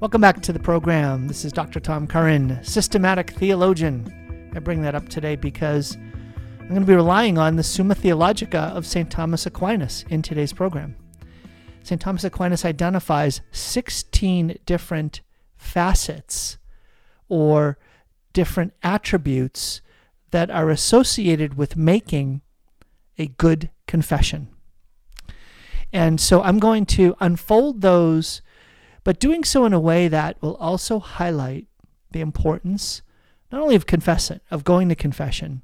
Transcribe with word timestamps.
Welcome 0.00 0.22
back 0.22 0.40
to 0.40 0.54
the 0.54 0.58
program. 0.58 1.28
This 1.28 1.44
is 1.44 1.52
Dr. 1.52 1.78
Tom 1.78 2.06
Curran, 2.06 2.64
systematic 2.64 3.32
theologian. 3.32 4.50
I 4.56 4.58
bring 4.58 4.80
that 4.80 4.94
up 4.94 5.10
today 5.10 5.36
because 5.36 5.94
I'm 6.58 6.68
going 6.68 6.80
to 6.80 6.86
be 6.86 6.94
relying 6.94 7.36
on 7.36 7.56
the 7.56 7.62
Summa 7.62 7.94
Theologica 7.94 8.72
of 8.74 8.86
St. 8.86 9.10
Thomas 9.10 9.44
Aquinas 9.44 10.06
in 10.08 10.22
today's 10.22 10.54
program. 10.54 10.96
St. 11.82 12.00
Thomas 12.00 12.24
Aquinas 12.24 12.64
identifies 12.64 13.42
16 13.52 14.56
different 14.64 15.20
facets 15.58 16.56
or 17.28 17.76
different 18.32 18.72
attributes 18.82 19.82
that 20.30 20.50
are 20.50 20.70
associated 20.70 21.58
with 21.58 21.76
making 21.76 22.40
a 23.18 23.26
good 23.26 23.68
confession. 23.86 24.48
And 25.92 26.18
so 26.18 26.40
I'm 26.40 26.58
going 26.58 26.86
to 26.86 27.14
unfold 27.20 27.82
those 27.82 28.40
but 29.04 29.20
doing 29.20 29.44
so 29.44 29.64
in 29.64 29.72
a 29.72 29.80
way 29.80 30.08
that 30.08 30.40
will 30.42 30.56
also 30.56 30.98
highlight 30.98 31.66
the 32.10 32.20
importance 32.20 33.02
not 33.50 33.60
only 33.60 33.74
of 33.74 33.86
confessing, 33.86 34.40
of 34.50 34.64
going 34.64 34.88
to 34.88 34.94
confession, 34.94 35.62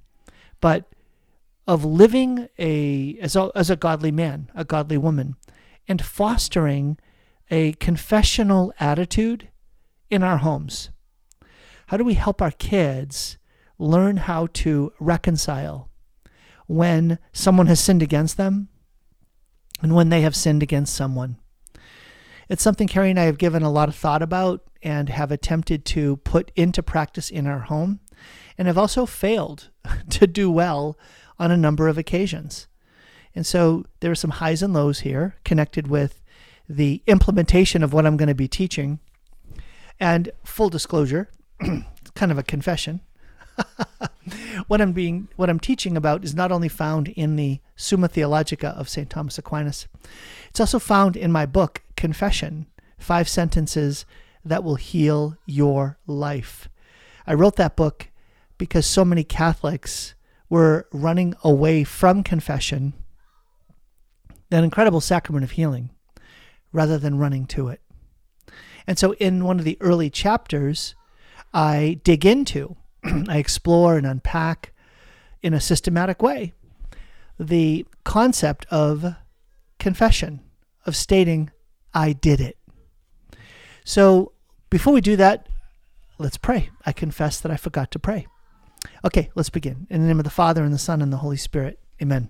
but 0.61 0.93
of 1.67 1.85
living 1.85 2.49
a 2.59 3.19
as 3.21 3.37
a, 3.37 3.51
as 3.55 3.71
a 3.71 3.77
godly 3.77 4.11
man, 4.11 4.51
a 4.55 4.65
godly 4.65 4.99
woman, 4.99 5.37
and 5.89 6.03
fostering 6.03 6.99
a 7.51 7.73
confessional 7.75 8.73
attitude 8.81 9.49
in 10.11 10.23
our 10.23 10.39
homes. 10.39 10.91
How 11.89 11.97
do 11.97 12.05
we 12.05 12.15
help 12.15 12.43
our 12.43 12.51
kids 12.51 13.39
learn 13.79 14.17
how 14.17 14.49
to 14.55 14.93
reconcile 14.99 15.89
when 16.67 17.19
someone 17.33 17.69
has 17.69 17.79
sinned 17.79 18.03
against 18.03 18.37
them 18.37 18.69
and 19.81 19.95
when 19.95 20.09
they 20.09 20.23
have 20.23 20.35
sinned 20.35 20.63
against 20.63 20.95
someone? 20.95 21.39
It's 22.49 22.63
something 22.63 22.87
Carrie 22.87 23.11
and 23.11 23.19
I 23.19 23.25
have 23.25 23.39
given 23.39 23.63
a 23.63 23.71
lot 23.71 23.89
of 23.89 23.97
thought 23.97 24.23
about 24.23 24.63
and 24.83 25.09
have 25.09 25.33
attempted 25.33 25.85
to 25.87 26.19
put 26.19 26.53
into 26.55 26.83
practice 26.83 27.29
in 27.29 27.47
our 27.47 27.61
home, 27.61 28.01
and 28.57 28.69
have 28.69 28.79
also 28.79 29.05
failed 29.05 29.71
to 30.11 30.27
do 30.27 30.51
well 30.51 30.97
on 31.39 31.51
a 31.51 31.57
number 31.57 31.89
of 31.89 31.99
occasions. 31.99 32.69
And 33.35 33.45
so 33.45 33.85
there 34.01 34.11
are 34.11 34.17
some 34.17 34.31
highs 34.31 34.63
and 34.63 34.73
lows 34.73 35.01
here 35.01 35.37
connected 35.45 35.89
with 35.89 36.23
the 36.69 37.03
implementation 37.07 37.83
of 37.83 37.93
what 37.93 38.07
I'm 38.07 38.17
going 38.17 38.29
to 38.29 38.35
be 38.35 38.49
teaching. 38.49 39.01
And 40.01 40.31
full 40.45 40.69
disclosure, 40.69 41.31
it's 41.61 42.11
kind 42.15 42.33
of 42.33 42.39
a 42.39 42.43
confession. 42.43 43.01
what 44.67 44.81
I'm 44.81 44.93
being 44.93 45.29
what 45.37 45.51
I'm 45.51 45.61
teaching 45.61 45.97
about 45.97 46.25
is 46.25 46.35
not 46.35 46.53
only 46.53 46.69
found 46.69 47.09
in 47.09 47.37
the 47.37 47.61
Summa 47.77 48.09
Theologica 48.09 48.69
of 48.69 48.89
St. 48.89 49.09
Thomas 49.09 49.39
Aquinas, 49.39 49.87
it's 50.51 50.61
also 50.61 50.79
found 50.79 51.17
in 51.17 51.33
my 51.33 51.47
book 51.47 51.83
Confession: 51.97 52.67
Five 52.99 53.29
Sentences 53.29 54.05
that 54.45 54.65
will 54.65 54.77
heal 54.77 55.37
your 55.47 55.99
life. 56.07 56.69
I 57.27 57.35
wrote 57.35 57.57
that 57.57 57.77
book 57.77 58.11
because 58.59 58.87
so 58.87 59.05
many 59.05 59.25
Catholics 59.25 60.15
were 60.49 60.87
running 60.93 61.35
away 61.43 61.83
from 61.85 62.23
confession, 62.23 62.95
that 64.51 64.63
incredible 64.63 65.01
sacrament 65.01 65.45
of 65.45 65.53
healing, 65.53 65.91
rather 66.73 66.99
than 66.99 67.19
running 67.19 67.47
to 67.47 67.69
it. 67.69 67.81
And 68.87 68.99
so 68.99 69.13
in 69.15 69.45
one 69.45 69.59
of 69.59 69.65
the 69.65 69.77
early 69.81 70.09
chapters, 70.11 70.95
I 71.53 72.01
dig 72.05 72.25
into 72.25 72.77
I 73.29 73.39
explore 73.39 73.97
and 73.97 74.07
unpack 74.07 74.73
in 75.43 75.55
a 75.55 75.61
systematic 75.61 76.23
way 76.23 76.55
the 77.39 77.87
concept 78.05 78.67
of 78.71 79.15
confession, 79.79 80.41
of 80.87 80.97
stating, 80.97 81.51
I 81.93 82.13
did 82.13 82.41
it. 82.41 82.57
So 83.85 84.33
before 84.71 84.93
we 84.93 85.01
do 85.01 85.17
that, 85.17 85.49
let's 86.19 86.39
pray. 86.39 86.71
I 86.85 86.93
confess 86.93 87.41
that 87.41 87.53
I 87.53 87.57
forgot 87.57 87.91
to 87.93 87.99
pray. 87.99 88.27
Okay, 89.05 89.31
let's 89.35 89.51
begin. 89.51 89.87
In 89.91 90.01
the 90.01 90.07
name 90.07 90.19
of 90.19 90.25
the 90.25 90.31
Father, 90.31 90.65
and 90.65 90.73
the 90.73 90.79
Son, 90.79 91.03
and 91.03 91.13
the 91.13 91.19
Holy 91.19 91.37
Spirit. 91.37 91.79
Amen. 92.01 92.29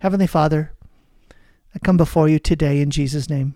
Heavenly 0.00 0.26
Father, 0.26 0.72
I 1.74 1.78
come 1.78 1.96
before 1.96 2.28
you 2.28 2.38
today 2.38 2.80
in 2.80 2.90
Jesus' 2.90 3.30
name. 3.30 3.54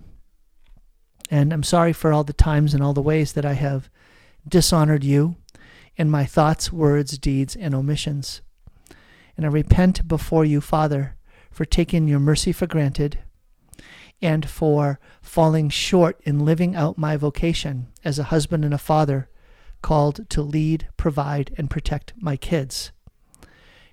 And 1.30 1.52
I'm 1.52 1.62
sorry 1.62 1.92
for 1.92 2.12
all 2.12 2.24
the 2.24 2.32
times 2.32 2.74
and 2.74 2.82
all 2.82 2.92
the 2.92 3.02
ways 3.02 3.32
that 3.32 3.44
I 3.44 3.54
have 3.54 3.88
dishonored 4.46 5.02
you 5.02 5.36
in 5.96 6.10
my 6.10 6.24
thoughts, 6.24 6.72
words, 6.72 7.18
deeds, 7.18 7.56
and 7.56 7.74
omissions. 7.74 8.40
And 9.36 9.44
I 9.44 9.48
repent 9.48 10.06
before 10.06 10.44
you, 10.44 10.60
Father, 10.60 11.16
for 11.50 11.64
taking 11.64 12.08
your 12.08 12.20
mercy 12.20 12.52
for 12.52 12.66
granted 12.66 13.18
and 14.20 14.48
for 14.48 14.98
falling 15.20 15.68
short 15.68 16.20
in 16.24 16.44
living 16.44 16.74
out 16.74 16.98
my 16.98 17.16
vocation 17.16 17.88
as 18.04 18.18
a 18.18 18.24
husband 18.24 18.64
and 18.64 18.74
a 18.74 18.78
father 18.78 19.28
called 19.82 20.28
to 20.30 20.42
lead, 20.42 20.88
provide, 20.96 21.54
and 21.58 21.70
protect 21.70 22.14
my 22.16 22.36
kids. 22.36 22.90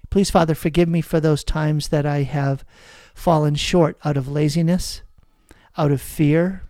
Please, 0.09 0.29
Father, 0.29 0.56
forgive 0.56 0.90
me 0.90 1.01
for 1.01 1.19
those 1.19 1.44
times 1.44 1.90
that 1.90 2.06
I 2.06 2.23
have 2.23 2.63
fallen 3.13 3.56
short 3.56 3.97
out 4.03 4.17
of 4.17 4.28
laziness, 4.28 5.01
out 5.78 5.91
of 5.91 6.01
fear, 6.01 6.63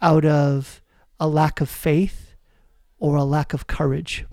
out 0.00 0.24
of 0.24 0.80
a 1.18 1.28
lack 1.28 1.60
of 1.60 1.68
faith, 1.68 2.34
or 2.98 3.16
a 3.16 3.24
lack 3.24 3.52
of 3.52 3.66
courage. 3.66 4.24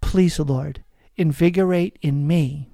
Please, 0.00 0.38
Lord, 0.38 0.82
invigorate 1.16 1.98
in 2.02 2.26
me 2.26 2.70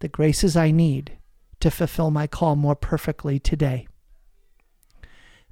the 0.00 0.08
graces 0.08 0.56
I 0.56 0.70
need 0.70 1.18
to 1.60 1.70
fulfill 1.70 2.10
my 2.10 2.26
call 2.26 2.56
more 2.56 2.76
perfectly 2.76 3.38
today. 3.38 3.86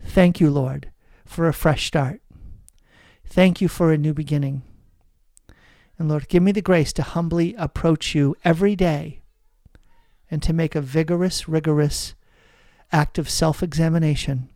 Thank 0.02 0.40
you, 0.40 0.50
Lord, 0.50 0.90
for 1.24 1.48
a 1.48 1.52
fresh 1.52 1.86
start. 1.86 2.20
Thank 3.26 3.60
you 3.60 3.68
for 3.68 3.92
a 3.92 3.98
new 3.98 4.14
beginning. 4.14 4.62
And 5.98 6.08
Lord, 6.08 6.28
give 6.28 6.42
me 6.42 6.52
the 6.52 6.62
grace 6.62 6.92
to 6.94 7.02
humbly 7.02 7.54
approach 7.58 8.14
you 8.14 8.36
every 8.44 8.76
day 8.76 9.20
and 10.30 10.42
to 10.42 10.52
make 10.52 10.74
a 10.74 10.80
vigorous, 10.80 11.48
rigorous 11.48 12.14
act 12.92 13.18
of 13.18 13.28
self 13.28 13.62
examination 13.62 14.48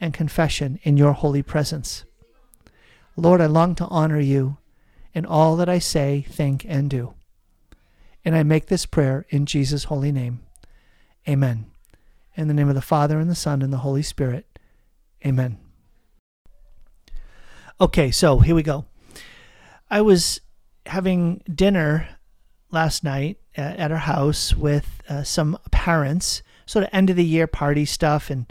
and 0.00 0.12
confession 0.12 0.78
in 0.82 0.96
your 0.96 1.12
holy 1.12 1.42
presence. 1.42 2.04
Lord, 3.16 3.40
I 3.40 3.46
long 3.46 3.74
to 3.76 3.86
honor 3.86 4.20
you 4.20 4.58
in 5.14 5.26
all 5.26 5.56
that 5.56 5.68
I 5.68 5.78
say, 5.78 6.24
think, 6.28 6.64
and 6.68 6.88
do. 6.88 7.14
And 8.24 8.34
I 8.34 8.42
make 8.42 8.66
this 8.66 8.86
prayer 8.86 9.26
in 9.30 9.46
Jesus' 9.46 9.84
holy 9.84 10.12
name. 10.12 10.40
Amen. 11.28 11.66
In 12.36 12.48
the 12.48 12.54
name 12.54 12.68
of 12.68 12.74
the 12.74 12.80
Father, 12.80 13.18
and 13.18 13.30
the 13.30 13.34
Son, 13.34 13.62
and 13.62 13.72
the 13.72 13.78
Holy 13.78 14.02
Spirit. 14.02 14.58
Amen. 15.24 15.58
Okay, 17.80 18.10
so 18.10 18.38
here 18.38 18.54
we 18.54 18.62
go. 18.62 18.84
I 19.90 20.00
was 20.00 20.40
having 20.86 21.42
dinner 21.52 22.08
last 22.70 23.04
night 23.04 23.38
at 23.56 23.92
our 23.92 23.98
house 23.98 24.54
with 24.54 25.02
uh, 25.08 25.22
some 25.22 25.58
parents, 25.70 26.42
sort 26.64 26.84
of 26.84 26.90
end 26.92 27.10
of 27.10 27.16
the 27.16 27.24
year 27.24 27.46
party 27.46 27.84
stuff. 27.84 28.30
And 28.30 28.50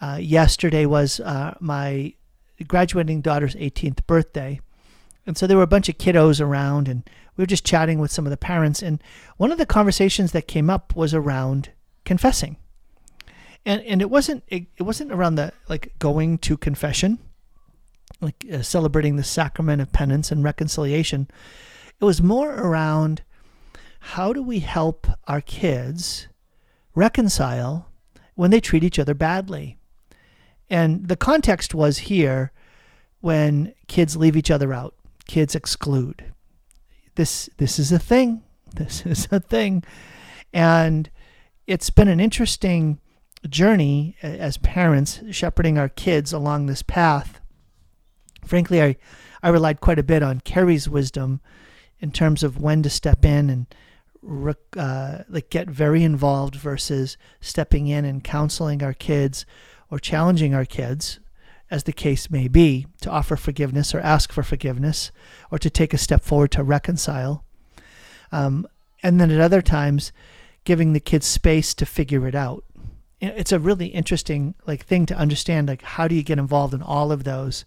uh, 0.00 0.18
yesterday 0.20 0.86
was 0.86 1.20
uh, 1.20 1.54
my 1.60 2.14
graduating 2.66 3.20
daughter's 3.20 3.54
18th 3.56 4.06
birthday. 4.06 4.60
And 5.26 5.36
so 5.36 5.46
there 5.46 5.56
were 5.56 5.62
a 5.62 5.68
bunch 5.68 5.88
of 5.88 5.98
kiddos 5.98 6.40
around, 6.40 6.88
and 6.88 7.08
we 7.36 7.42
were 7.42 7.46
just 7.46 7.64
chatting 7.64 7.98
with 7.98 8.10
some 8.10 8.26
of 8.26 8.30
the 8.30 8.36
parents. 8.36 8.82
And 8.82 9.02
one 9.36 9.52
of 9.52 9.58
the 9.58 9.66
conversations 9.66 10.32
that 10.32 10.48
came 10.48 10.68
up 10.68 10.96
was 10.96 11.14
around 11.14 11.70
confessing, 12.04 12.56
and 13.64 13.80
and 13.82 14.00
it 14.00 14.10
wasn't 14.10 14.42
it, 14.48 14.66
it 14.76 14.82
wasn't 14.82 15.12
around 15.12 15.36
the 15.36 15.52
like 15.68 15.92
going 15.98 16.38
to 16.38 16.56
confession, 16.56 17.18
like 18.20 18.44
uh, 18.52 18.62
celebrating 18.62 19.16
the 19.16 19.24
sacrament 19.24 19.80
of 19.80 19.92
penance 19.92 20.32
and 20.32 20.42
reconciliation. 20.42 21.28
It 22.00 22.04
was 22.04 22.20
more 22.20 22.52
around 22.52 23.22
how 24.00 24.32
do 24.32 24.42
we 24.42 24.58
help 24.58 25.06
our 25.28 25.40
kids 25.40 26.26
reconcile 26.96 27.88
when 28.34 28.50
they 28.50 28.60
treat 28.60 28.82
each 28.82 28.98
other 28.98 29.14
badly. 29.14 29.78
And 30.68 31.06
the 31.06 31.16
context 31.16 31.74
was 31.74 31.98
here 31.98 32.50
when 33.20 33.72
kids 33.86 34.16
leave 34.16 34.36
each 34.36 34.50
other 34.50 34.72
out 34.72 34.94
kids 35.22 35.54
exclude. 35.54 36.32
This 37.14 37.48
this 37.58 37.78
is 37.78 37.92
a 37.92 37.98
thing. 37.98 38.42
This 38.74 39.04
is 39.04 39.28
a 39.30 39.38
thing. 39.38 39.84
And 40.50 41.10
it's 41.66 41.90
been 41.90 42.08
an 42.08 42.20
interesting 42.20 43.00
journey 43.48 44.16
as 44.22 44.56
parents 44.56 45.20
shepherding 45.30 45.76
our 45.76 45.90
kids 45.90 46.32
along 46.32 46.66
this 46.66 46.82
path. 46.82 47.38
Frankly, 48.46 48.82
I, 48.82 48.96
I 49.42 49.50
relied 49.50 49.82
quite 49.82 49.98
a 49.98 50.02
bit 50.02 50.22
on 50.22 50.40
Carrie's 50.40 50.88
wisdom 50.88 51.42
in 52.00 52.12
terms 52.12 52.42
of 52.42 52.60
when 52.60 52.82
to 52.82 52.90
step 52.90 53.26
in 53.26 53.50
and 53.50 53.66
uh, 54.76 55.18
like 55.28 55.50
get 55.50 55.68
very 55.68 56.02
involved 56.02 56.54
versus 56.54 57.16
stepping 57.40 57.88
in 57.88 58.04
and 58.04 58.24
counseling 58.24 58.82
our 58.82 58.94
kids 58.94 59.44
or 59.90 59.98
challenging 59.98 60.54
our 60.54 60.64
kids 60.64 61.20
as 61.72 61.84
the 61.84 61.92
case 61.92 62.30
may 62.30 62.46
be, 62.46 62.86
to 63.00 63.10
offer 63.10 63.34
forgiveness 63.34 63.94
or 63.94 64.00
ask 64.00 64.30
for 64.30 64.42
forgiveness 64.42 65.10
or 65.50 65.58
to 65.58 65.70
take 65.70 65.92
a 65.92 65.98
step 65.98 66.22
forward 66.22 66.52
to 66.52 66.62
reconcile. 66.62 67.44
Um, 68.30 68.68
and 69.02 69.20
then 69.20 69.30
at 69.30 69.40
other 69.40 69.62
times, 69.62 70.12
giving 70.64 70.92
the 70.92 71.00
kids 71.00 71.26
space 71.26 71.74
to 71.74 71.86
figure 71.86 72.28
it 72.28 72.34
out 72.34 72.64
it's 73.22 73.52
a 73.52 73.58
really 73.60 73.86
interesting 73.86 74.54
like 74.66 74.84
thing 74.84 75.06
to 75.06 75.16
understand 75.16 75.68
like 75.68 75.82
how 75.82 76.08
do 76.08 76.14
you 76.14 76.22
get 76.22 76.38
involved 76.38 76.74
in 76.74 76.82
all 76.82 77.12
of 77.12 77.24
those 77.24 77.64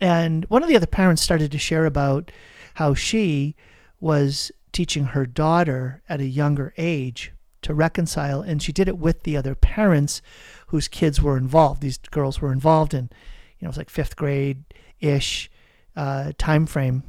and 0.00 0.44
one 0.44 0.62
of 0.62 0.68
the 0.68 0.76
other 0.76 0.86
parents 0.86 1.22
started 1.22 1.50
to 1.50 1.58
share 1.58 1.84
about 1.84 2.30
how 2.74 2.94
she 2.94 3.56
was 4.00 4.52
teaching 4.70 5.06
her 5.06 5.26
daughter 5.26 6.02
at 6.08 6.20
a 6.20 6.26
younger 6.26 6.72
age 6.78 7.32
to 7.62 7.74
reconcile 7.74 8.40
and 8.40 8.62
she 8.62 8.72
did 8.72 8.88
it 8.88 8.98
with 8.98 9.22
the 9.22 9.36
other 9.36 9.54
parents 9.54 10.22
whose 10.68 10.88
kids 10.88 11.20
were 11.20 11.36
involved 11.36 11.80
these 11.80 11.98
girls 11.98 12.40
were 12.40 12.52
involved 12.52 12.94
in 12.94 13.10
you 13.58 13.64
know 13.64 13.66
it 13.66 13.68
was 13.68 13.76
like 13.76 13.90
fifth 13.90 14.16
grade 14.16 14.62
ish 15.00 15.50
uh, 15.96 16.32
time 16.38 16.66
frame 16.66 17.02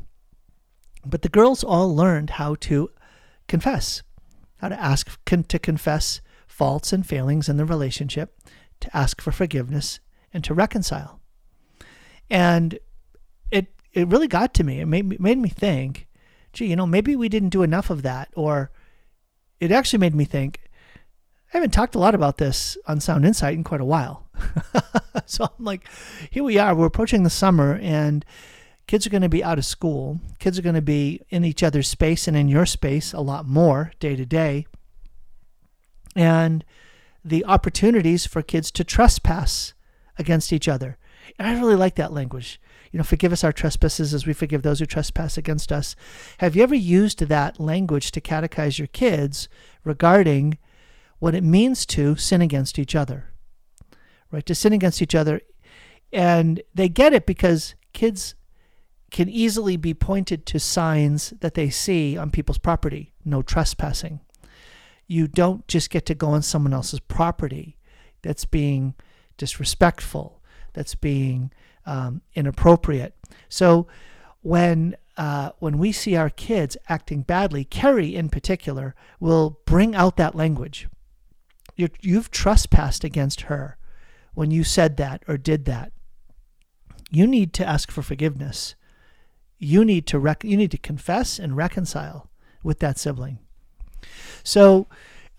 but 1.05 1.21
the 1.21 1.29
girls 1.29 1.63
all 1.63 1.95
learned 1.95 2.31
how 2.31 2.55
to 2.55 2.89
confess 3.47 4.01
how 4.59 4.69
to 4.69 4.79
ask 4.79 5.17
to 5.25 5.59
confess 5.59 6.21
faults 6.59 6.91
and 6.91 7.07
failings 7.07 7.47
in 7.47 7.55
the 7.55 7.65
relationship, 7.65 8.37
to 8.81 8.95
ask 8.95 9.21
for 9.21 9.31
forgiveness, 9.31 10.01
and 10.33 10.43
to 10.43 10.53
reconcile. 10.53 11.21
And 12.29 12.77
it 13.49 13.67
it 13.93 14.09
really 14.09 14.27
got 14.27 14.53
to 14.55 14.63
me. 14.65 14.81
It 14.81 14.85
made 14.85 15.05
me, 15.05 15.15
made 15.19 15.37
me 15.37 15.47
think, 15.47 16.07
gee, 16.51 16.67
you 16.67 16.75
know, 16.75 16.85
maybe 16.85 17.15
we 17.15 17.29
didn't 17.29 17.49
do 17.49 17.63
enough 17.63 17.89
of 17.89 18.01
that. 18.01 18.29
Or 18.35 18.71
it 19.59 19.71
actually 19.71 19.99
made 19.99 20.15
me 20.15 20.25
think, 20.25 20.61
I 21.53 21.57
haven't 21.57 21.71
talked 21.71 21.95
a 21.95 21.99
lot 21.99 22.15
about 22.15 22.37
this 22.37 22.77
on 22.87 22.99
Sound 22.99 23.25
Insight 23.25 23.55
in 23.55 23.63
quite 23.63 23.81
a 23.81 23.85
while. 23.85 24.27
so 25.25 25.45
I'm 25.45 25.65
like, 25.65 25.87
here 26.29 26.43
we 26.43 26.57
are. 26.57 26.75
We're 26.75 26.85
approaching 26.85 27.23
the 27.23 27.29
summer, 27.29 27.79
and 27.81 28.23
kids 28.85 29.07
are 29.07 29.09
going 29.09 29.23
to 29.23 29.29
be 29.29 29.43
out 29.43 29.57
of 29.57 29.65
school. 29.65 30.19
Kids 30.37 30.59
are 30.59 30.63
going 30.63 30.75
to 30.75 30.81
be 30.81 31.21
in 31.29 31.43
each 31.43 31.63
other's 31.63 31.87
space 31.87 32.27
and 32.27 32.37
in 32.37 32.47
your 32.47 32.65
space 32.65 33.13
a 33.13 33.21
lot 33.21 33.47
more 33.47 33.91
day 33.99 34.15
to 34.15 34.25
day 34.25 34.67
and 36.15 36.65
the 37.23 37.45
opportunities 37.45 38.25
for 38.25 38.41
kids 38.41 38.71
to 38.71 38.83
trespass 38.83 39.73
against 40.17 40.53
each 40.53 40.67
other. 40.67 40.97
And 41.37 41.47
I 41.47 41.59
really 41.59 41.75
like 41.75 41.95
that 41.95 42.13
language. 42.13 42.59
You 42.91 42.97
know, 42.97 43.03
forgive 43.03 43.31
us 43.31 43.43
our 43.43 43.51
trespasses 43.51 44.13
as 44.13 44.25
we 44.25 44.33
forgive 44.33 44.63
those 44.63 44.79
who 44.79 44.85
trespass 44.85 45.37
against 45.37 45.71
us. 45.71 45.95
Have 46.39 46.55
you 46.55 46.63
ever 46.63 46.75
used 46.75 47.19
that 47.19 47.59
language 47.59 48.11
to 48.11 48.21
catechize 48.21 48.79
your 48.79 48.87
kids 48.87 49.47
regarding 49.83 50.57
what 51.19 51.35
it 51.35 51.43
means 51.43 51.85
to 51.87 52.15
sin 52.15 52.41
against 52.41 52.79
each 52.79 52.95
other? 52.95 53.25
Right? 54.31 54.45
To 54.45 54.55
sin 54.55 54.73
against 54.73 55.01
each 55.01 55.15
other. 55.15 55.41
And 56.11 56.61
they 56.73 56.89
get 56.89 57.13
it 57.13 57.25
because 57.25 57.75
kids 57.93 58.35
can 59.11 59.29
easily 59.29 59.77
be 59.77 59.93
pointed 59.93 60.45
to 60.47 60.59
signs 60.59 61.33
that 61.41 61.53
they 61.53 61.69
see 61.69 62.17
on 62.17 62.29
people's 62.29 62.59
property 62.59 63.13
no 63.25 63.41
trespassing 63.41 64.19
you 65.09 65.27
don't 65.27 65.67
just 65.67 65.89
get 65.89 66.05
to 66.05 66.13
go 66.13 66.29
on 66.29 66.43
someone 66.43 66.71
else's 66.71 66.99
property 66.99 67.75
that's 68.21 68.45
being 68.45 68.93
disrespectful, 69.37 70.39
that's 70.73 70.93
being 70.93 71.51
um, 71.89 72.21
inappropriate. 72.35 73.15
So 73.49 73.87
when 74.41 74.95
uh, 75.17 75.51
when 75.59 75.77
we 75.77 75.91
see 75.91 76.15
our 76.15 76.29
kids 76.29 76.77
acting 76.87 77.23
badly, 77.23 77.65
Carrie 77.65 78.15
in 78.15 78.29
particular 78.29 78.95
will 79.19 79.59
bring 79.65 79.93
out 79.95 80.15
that 80.15 80.35
language. 80.35 80.87
you 81.75 81.89
you've 81.99 82.31
trespassed 82.31 83.03
against 83.03 83.41
her 83.41 83.77
when 84.33 84.51
you 84.51 84.63
said 84.63 84.95
that 84.97 85.23
or 85.27 85.35
did 85.35 85.65
that. 85.65 85.91
You 87.09 87.25
need 87.27 87.53
to 87.53 87.65
ask 87.65 87.91
for 87.91 88.03
forgiveness. 88.03 88.75
You 89.57 89.83
need 89.83 90.05
to 90.07 90.19
rec- 90.19 90.45
you 90.45 90.55
need 90.55 90.71
to 90.71 90.77
confess 90.77 91.39
and 91.39 91.57
reconcile 91.57 92.29
with 92.63 92.79
that 92.79 92.97
sibling. 92.99 93.39
So 94.43 94.87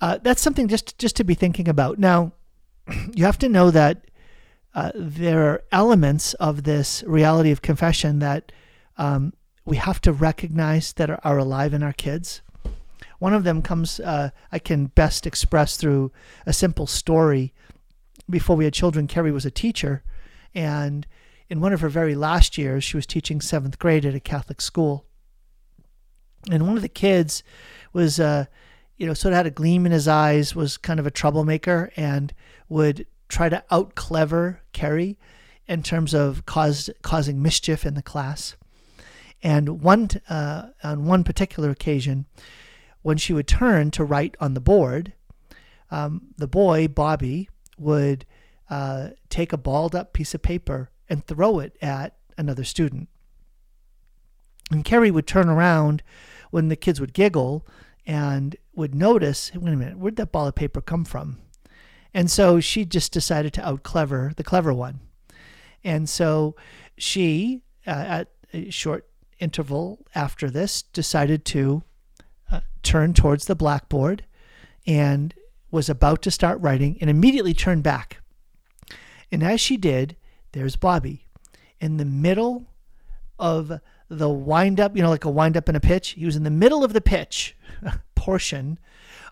uh, 0.01 0.19
that's 0.21 0.43
something 0.43 0.69
just 0.69 0.99
just 0.99 1.17
to 1.17 1.25
be 1.25 1.35
thinking 1.35 1.69
about. 1.69 1.99
Now, 1.99 2.33
you 3.15 3.25
have 3.25 3.39
to 3.39 3.49
know 3.49 3.71
that 3.71 4.10
uh, 4.75 4.93
there 4.95 5.51
are 5.51 5.63
elements 5.73 6.35
of 6.35 6.63
this 6.63 7.03
reality 7.07 7.51
of 7.51 7.63
confession 7.63 8.19
that 8.21 8.53
um, 8.97 9.33
we 9.65 9.77
have 9.77 10.01
to 10.03 10.13
recognize 10.13 10.93
that 10.95 11.11
are, 11.11 11.21
are, 11.25 11.39
alive 11.39 11.75
in 11.75 11.83
our 11.83 11.93
kids. 11.93 12.43
One 13.19 13.35
of 13.35 13.45
them 13.45 13.63
comes, 13.63 14.01
uh, 14.01 14.31
I 14.53 14.59
can 14.59 14.87
best 14.87 15.27
express 15.27 15.77
through 15.77 16.13
a 16.47 16.53
simple 16.53 16.87
story. 16.87 17.53
Before 18.29 18.57
we 18.57 18.65
had 18.65 18.75
children, 18.75 19.07
Carrie 19.07 19.33
was 19.33 19.47
a 19.47 19.51
teacher, 19.51 20.03
and 20.55 21.07
in 21.49 21.61
one 21.61 21.73
of 21.73 21.81
her 21.81 21.89
very 21.89 22.15
last 22.15 22.57
years, 22.57 22.85
she 22.85 22.97
was 22.97 23.07
teaching 23.07 23.41
seventh 23.41 23.79
grade 23.79 24.07
at 24.07 24.15
a 24.15 24.21
Catholic 24.21 24.61
school. 24.61 25.05
And 26.51 26.67
one 26.67 26.77
of 26.77 26.83
the 26.83 26.89
kids 26.89 27.43
was 27.93 28.21
uh, 28.21 28.47
you 29.01 29.07
know, 29.07 29.15
sort 29.15 29.33
of 29.33 29.39
had 29.39 29.47
a 29.47 29.51
gleam 29.51 29.87
in 29.87 29.93
his 29.93 30.07
eyes, 30.07 30.55
was 30.55 30.77
kind 30.77 31.01
of 31.01 31.07
a 31.07 31.11
troublemaker, 31.11 31.91
and 31.97 32.35
would 32.69 33.07
try 33.31 33.49
to 33.49 33.65
out 33.71 33.95
clever 33.95 34.61
Carrie 34.73 35.19
in 35.67 35.83
terms 35.83 36.13
of 36.13 36.45
causing 36.45 37.43
mischief 37.43 37.87
in 37.87 37.95
the 37.95 38.03
class. 38.03 38.57
And 39.43 39.81
one 39.83 40.09
uh, 40.29 40.71
on 40.83 41.07
one 41.07 41.25
particular 41.25 41.71
occasion, 41.71 42.27
when 43.03 43.17
she 43.17 43.33
would 43.33 43.49
turn 43.49 43.91
to 43.93 44.05
write 44.05 44.37
on 44.41 44.55
the 44.55 44.61
board, 44.61 45.15
um, 45.91 46.35
the 46.37 46.49
boy 46.49 46.89
Bobby 46.89 47.49
would 47.79 48.27
uh, 48.69 49.11
take 49.31 49.53
a 49.53 49.57
balled 49.57 49.95
up 49.95 50.13
piece 50.13 50.35
of 50.35 50.43
paper 50.43 50.91
and 51.09 51.27
throw 51.27 51.59
it 51.59 51.77
at 51.81 52.17
another 52.37 52.65
student. 52.65 53.09
And 54.71 54.85
Carrie 54.85 55.11
would 55.11 55.27
turn 55.27 55.49
around 55.49 56.03
when 56.51 56.69
the 56.69 56.77
kids 56.77 57.01
would 57.01 57.15
giggle 57.15 57.67
and 58.07 58.57
would 58.75 58.95
notice, 58.95 59.51
wait 59.55 59.73
a 59.73 59.77
minute, 59.77 59.99
where'd 59.99 60.17
that 60.17 60.33
ball 60.33 60.47
of 60.47 60.55
paper 60.55 60.81
come 60.81 61.05
from? 61.05 61.39
And 62.13 62.31
so 62.31 62.61
she 62.61 62.85
just 62.85 63.13
decided 63.13 63.53
to 63.55 63.69
out 63.69 63.83
clever 63.83 64.33
the 64.37 64.45
clever 64.45 64.73
one. 64.73 65.01
And 65.85 66.09
so 66.09 66.57
she, 66.99 67.63
uh, 67.87 67.91
at 67.91 68.29
a 68.53 68.71
short 68.71 69.09
interval 69.39 70.05
after 70.15 70.51
this, 70.51 70.83
decided 70.83 71.45
to 71.47 71.83
uh, 72.51 72.61
turn 72.83 73.15
towards 73.15 73.47
the 73.47 73.55
blackboard 73.55 74.25
and 74.87 75.35
was 75.71 75.89
about 75.89 76.21
to 76.23 76.31
start 76.31 76.61
writing 76.61 76.99
and 77.01 77.09
immediately 77.09 77.55
turned 77.55 77.83
back. 77.83 78.19
And 79.31 79.43
as 79.43 79.61
she 79.61 79.77
did, 79.77 80.17
there's 80.53 80.77
Bobby 80.77 81.27
in 81.81 81.97
the 81.97 82.05
middle 82.05 82.67
of 83.39 83.81
the 84.09 84.29
wind 84.29 84.81
up, 84.81 84.97
you 84.97 85.03
know, 85.03 85.09
like 85.09 85.25
a 85.25 85.31
wind 85.31 85.57
up 85.57 85.69
in 85.69 85.77
a 85.77 85.81
pitch. 85.81 86.11
He 86.11 86.25
was 86.25 86.37
in 86.37 86.43
the 86.43 86.51
middle 86.51 86.83
of 86.83 86.93
the 86.93 87.01
pitch 87.01 87.57
portion 88.15 88.79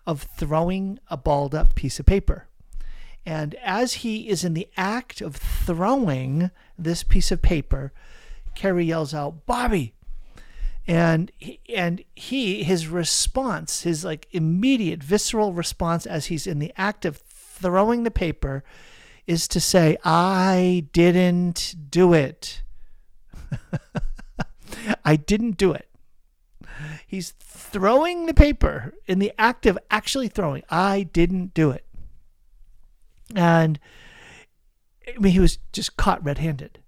of 0.07 0.23
throwing 0.37 0.99
a 1.09 1.17
balled 1.17 1.53
up 1.53 1.75
piece 1.75 1.99
of 1.99 2.05
paper. 2.05 2.47
And 3.29 3.53
as 3.63 3.93
he 3.93 4.27
is 4.27 4.43
in 4.43 4.55
the 4.55 4.67
act 4.75 5.21
of 5.21 5.35
throwing 5.35 6.49
this 6.79 7.03
piece 7.03 7.31
of 7.31 7.43
paper, 7.43 7.93
Carrie 8.55 8.85
yells 8.85 9.13
out, 9.13 9.45
Bobby! 9.45 9.93
And 10.87 11.31
and 11.71 12.03
he, 12.15 12.63
his 12.63 12.87
response, 12.87 13.83
his 13.83 14.03
like 14.03 14.27
immediate 14.31 15.03
visceral 15.03 15.53
response 15.53 16.07
as 16.07 16.25
he's 16.25 16.47
in 16.47 16.57
the 16.57 16.73
act 16.75 17.05
of 17.05 17.17
throwing 17.17 18.01
the 18.01 18.09
paper 18.09 18.63
is 19.27 19.47
to 19.49 19.59
say, 19.59 19.95
I 20.03 20.87
didn't 20.91 21.75
do 21.91 22.13
it. 22.13 22.63
I 25.05 25.17
didn't 25.17 25.57
do 25.57 25.71
it. 25.71 25.87
He's 27.05 27.35
throwing 27.37 28.25
the 28.25 28.33
paper 28.33 28.95
in 29.05 29.19
the 29.19 29.33
act 29.37 29.67
of 29.67 29.77
actually 29.91 30.29
throwing. 30.29 30.63
I 30.71 31.03
didn't 31.03 31.53
do 31.53 31.69
it. 31.69 31.85
And 33.35 33.79
I 35.07 35.19
mean, 35.19 35.33
he 35.33 35.39
was 35.39 35.59
just 35.71 35.97
caught 35.97 36.23
red 36.23 36.37
handed. 36.37 36.79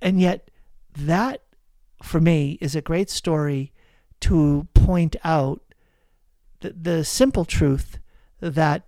And 0.00 0.20
yet, 0.20 0.50
that 0.96 1.42
for 2.02 2.20
me 2.20 2.58
is 2.60 2.74
a 2.74 2.82
great 2.82 3.08
story 3.10 3.72
to 4.20 4.66
point 4.74 5.16
out 5.24 5.62
the, 6.60 6.70
the 6.70 7.04
simple 7.04 7.44
truth 7.44 7.98
that 8.40 8.86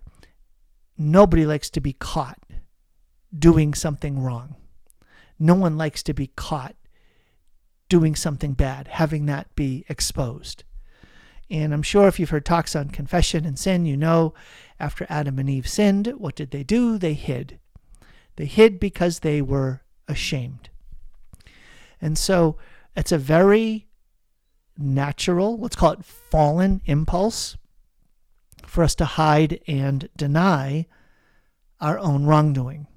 nobody 0.99 1.47
likes 1.47 1.71
to 1.71 1.81
be 1.81 1.93
caught 1.93 2.39
doing 3.37 3.75
something 3.75 4.21
wrong. 4.21 4.57
No 5.39 5.55
one 5.55 5.77
likes 5.77 6.03
to 6.05 6.15
be 6.15 6.29
caught 6.29 6.77
doing 7.89 8.15
something 8.15 8.55
bad, 8.55 8.89
having 8.89 9.27
that 9.27 9.55
be 9.55 9.85
exposed. 9.89 10.65
And 11.55 11.73
I'm 11.73 11.83
sure 11.83 12.09
if 12.09 12.19
you've 12.19 12.31
heard 12.31 12.45
talks 12.45 12.75
on 12.75 12.91
confession 12.91 13.47
and 13.47 13.57
sin, 13.57 13.87
you 13.87 13.97
know 13.97 14.35
after 14.81 15.07
Adam 15.09 15.39
and 15.39 15.49
Eve 15.49 15.69
sinned, 15.69 16.09
what 16.19 16.35
did 16.35 16.51
they 16.51 16.65
do? 16.65 16.99
They 16.99 17.15
hid. 17.15 17.61
They 18.35 18.47
hid 18.47 18.81
because 18.81 19.21
they 19.21 19.41
were 19.41 19.83
ashamed. 20.09 20.69
And 22.01 22.19
so 22.19 22.57
it's 22.97 23.13
a 23.13 23.19
very 23.19 23.87
natural, 24.77 25.57
let's 25.57 25.77
call 25.77 25.93
it 25.93 26.05
fallen 26.05 26.83
impulse 26.87 27.57
for 28.67 28.83
us 28.83 28.97
to 28.97 29.05
hide 29.05 29.61
and 29.69 30.09
deny 30.17 30.87
our 31.81 32.01
own 32.01 32.25
wrongdoing 32.25 32.89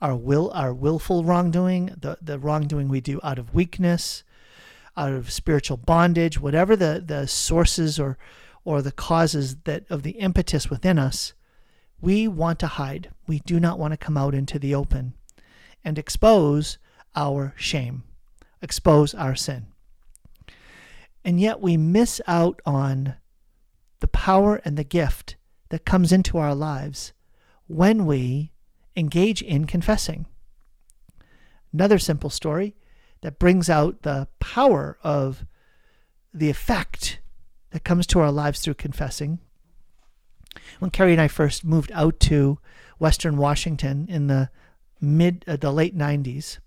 our 0.00 0.16
will 0.16 0.50
our 0.50 0.74
willful 0.74 1.22
wrongdoing, 1.24 1.94
the, 1.96 2.18
the 2.20 2.38
wrongdoing 2.38 2.88
we 2.88 3.00
do 3.00 3.20
out 3.22 3.38
of 3.38 3.54
weakness, 3.54 4.24
out 4.96 5.12
of 5.12 5.30
spiritual 5.30 5.76
bondage, 5.76 6.40
whatever 6.40 6.76
the, 6.76 7.02
the 7.04 7.26
sources 7.26 7.98
or 7.98 8.18
or 8.64 8.80
the 8.80 8.92
causes 8.92 9.56
that 9.64 9.84
of 9.90 10.02
the 10.02 10.12
impetus 10.12 10.70
within 10.70 10.98
us, 10.98 11.32
we 12.00 12.28
want 12.28 12.58
to 12.60 12.66
hide. 12.66 13.10
We 13.26 13.40
do 13.40 13.58
not 13.58 13.78
want 13.78 13.92
to 13.92 13.96
come 13.96 14.16
out 14.16 14.34
into 14.34 14.58
the 14.58 14.74
open 14.74 15.14
and 15.84 15.98
expose 15.98 16.78
our 17.16 17.54
shame, 17.56 18.04
expose 18.60 19.14
our 19.14 19.34
sin. 19.34 19.66
And 21.24 21.40
yet 21.40 21.60
we 21.60 21.76
miss 21.76 22.20
out 22.26 22.60
on 22.64 23.14
the 24.00 24.08
power 24.08 24.60
and 24.64 24.76
the 24.76 24.84
gift 24.84 25.36
that 25.70 25.84
comes 25.84 26.12
into 26.12 26.38
our 26.38 26.54
lives 26.54 27.12
when 27.66 28.06
we 28.06 28.52
engage 28.96 29.42
in 29.42 29.66
confessing. 29.66 30.26
Another 31.72 31.98
simple 31.98 32.30
story 32.30 32.74
that 33.22 33.38
brings 33.38 33.70
out 33.70 34.02
the 34.02 34.28
power 34.38 34.98
of 35.02 35.46
the 36.34 36.50
effect 36.50 37.20
that 37.70 37.84
comes 37.84 38.06
to 38.08 38.20
our 38.20 38.30
lives 38.30 38.60
through 38.60 38.74
confessing. 38.74 39.38
When 40.78 40.90
Carrie 40.90 41.12
and 41.12 41.20
I 41.20 41.28
first 41.28 41.64
moved 41.64 41.90
out 41.94 42.20
to 42.20 42.58
Western 42.98 43.36
Washington 43.36 44.06
in 44.08 44.26
the 44.26 44.50
mid, 45.00 45.44
uh, 45.48 45.56
the 45.56 45.72
late 45.72 45.96
90s, 45.96 46.58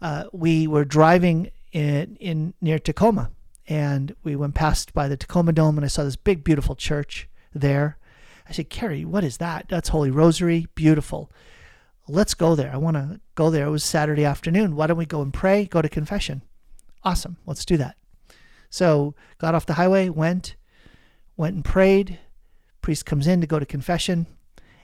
uh, 0.00 0.24
we 0.32 0.66
were 0.66 0.84
driving 0.84 1.50
in, 1.72 2.16
in 2.16 2.54
near 2.60 2.78
Tacoma, 2.78 3.30
and 3.66 4.14
we 4.22 4.36
went 4.36 4.54
past 4.54 4.92
by 4.94 5.08
the 5.08 5.16
Tacoma 5.16 5.52
Dome, 5.52 5.78
and 5.78 5.84
I 5.84 5.88
saw 5.88 6.04
this 6.04 6.16
big, 6.16 6.44
beautiful 6.44 6.76
church 6.76 7.28
there. 7.54 7.98
I 8.48 8.52
said, 8.52 8.70
Carrie, 8.70 9.04
what 9.04 9.24
is 9.24 9.38
that? 9.38 9.66
That's 9.68 9.88
Holy 9.88 10.10
Rosary, 10.10 10.66
beautiful. 10.74 11.30
Let's 12.12 12.34
go 12.34 12.54
there. 12.54 12.70
I 12.70 12.76
want 12.76 12.96
to 12.96 13.20
go 13.34 13.48
there. 13.48 13.66
It 13.66 13.70
was 13.70 13.82
Saturday 13.82 14.26
afternoon. 14.26 14.76
Why 14.76 14.86
don't 14.86 14.98
we 14.98 15.06
go 15.06 15.22
and 15.22 15.32
pray? 15.32 15.64
Go 15.64 15.80
to 15.80 15.88
confession. 15.88 16.42
Awesome. 17.02 17.38
Let's 17.46 17.64
do 17.64 17.78
that. 17.78 17.96
So 18.68 19.14
got 19.38 19.54
off 19.54 19.64
the 19.64 19.74
highway, 19.74 20.10
went, 20.10 20.56
went 21.38 21.54
and 21.56 21.64
prayed. 21.64 22.18
Priest 22.82 23.06
comes 23.06 23.26
in 23.26 23.40
to 23.40 23.46
go 23.46 23.58
to 23.58 23.64
confession. 23.64 24.26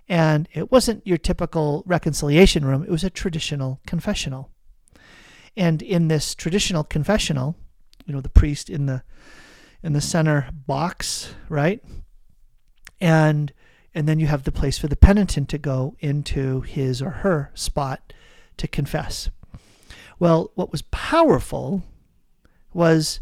And 0.08 0.48
it 0.54 0.72
wasn't 0.72 1.06
your 1.06 1.18
typical 1.18 1.82
reconciliation 1.84 2.64
room, 2.64 2.82
it 2.82 2.90
was 2.90 3.04
a 3.04 3.10
traditional 3.10 3.80
confessional. 3.86 4.50
And 5.54 5.82
in 5.82 6.08
this 6.08 6.34
traditional 6.34 6.82
confessional, 6.82 7.56
you 8.06 8.14
know, 8.14 8.22
the 8.22 8.30
priest 8.30 8.70
in 8.70 8.86
the 8.86 9.02
in 9.82 9.92
the 9.92 10.00
center 10.00 10.48
box, 10.66 11.34
right? 11.50 11.84
And 13.02 13.52
and 13.94 14.08
then 14.08 14.20
you 14.20 14.26
have 14.26 14.44
the 14.44 14.52
place 14.52 14.78
for 14.78 14.88
the 14.88 14.96
penitent 14.96 15.48
to 15.48 15.58
go 15.58 15.96
into 16.00 16.60
his 16.62 17.02
or 17.02 17.10
her 17.10 17.50
spot 17.54 18.12
to 18.56 18.68
confess. 18.68 19.30
Well, 20.18 20.50
what 20.54 20.72
was 20.72 20.82
powerful 20.82 21.82
was 22.72 23.20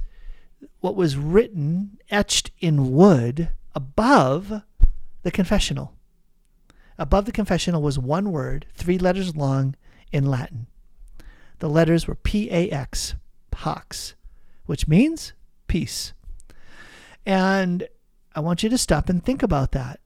what 0.81 0.97
was 0.97 1.17
written, 1.17 1.99
etched 2.11 2.51
in 2.59 2.93
wood 2.93 3.51
above 3.75 4.63
the 5.23 5.31
confessional. 5.31 5.93
Above 6.99 7.27
the 7.27 7.33
confessional 7.33 7.83
was 7.83 7.99
one 7.99 8.33
word, 8.33 8.67
three 8.75 8.99
letters 8.99 9.37
long 9.37 9.77
in 10.13 10.25
Latin. 10.25 10.67
The 11.59 11.69
letters 11.69 12.07
were 12.07 12.15
P 12.15 12.51
A 12.51 12.71
X, 12.71 13.15
Pax, 13.51 14.15
which 14.65 14.89
means 14.89 15.33
peace. 15.69 16.13
And 17.25 17.89
I 18.35 18.41
want 18.41 18.63
you 18.63 18.69
to 18.71 18.79
stop 18.79 19.09
and 19.09 19.23
think 19.23 19.43
about 19.43 19.73
that. 19.73 20.01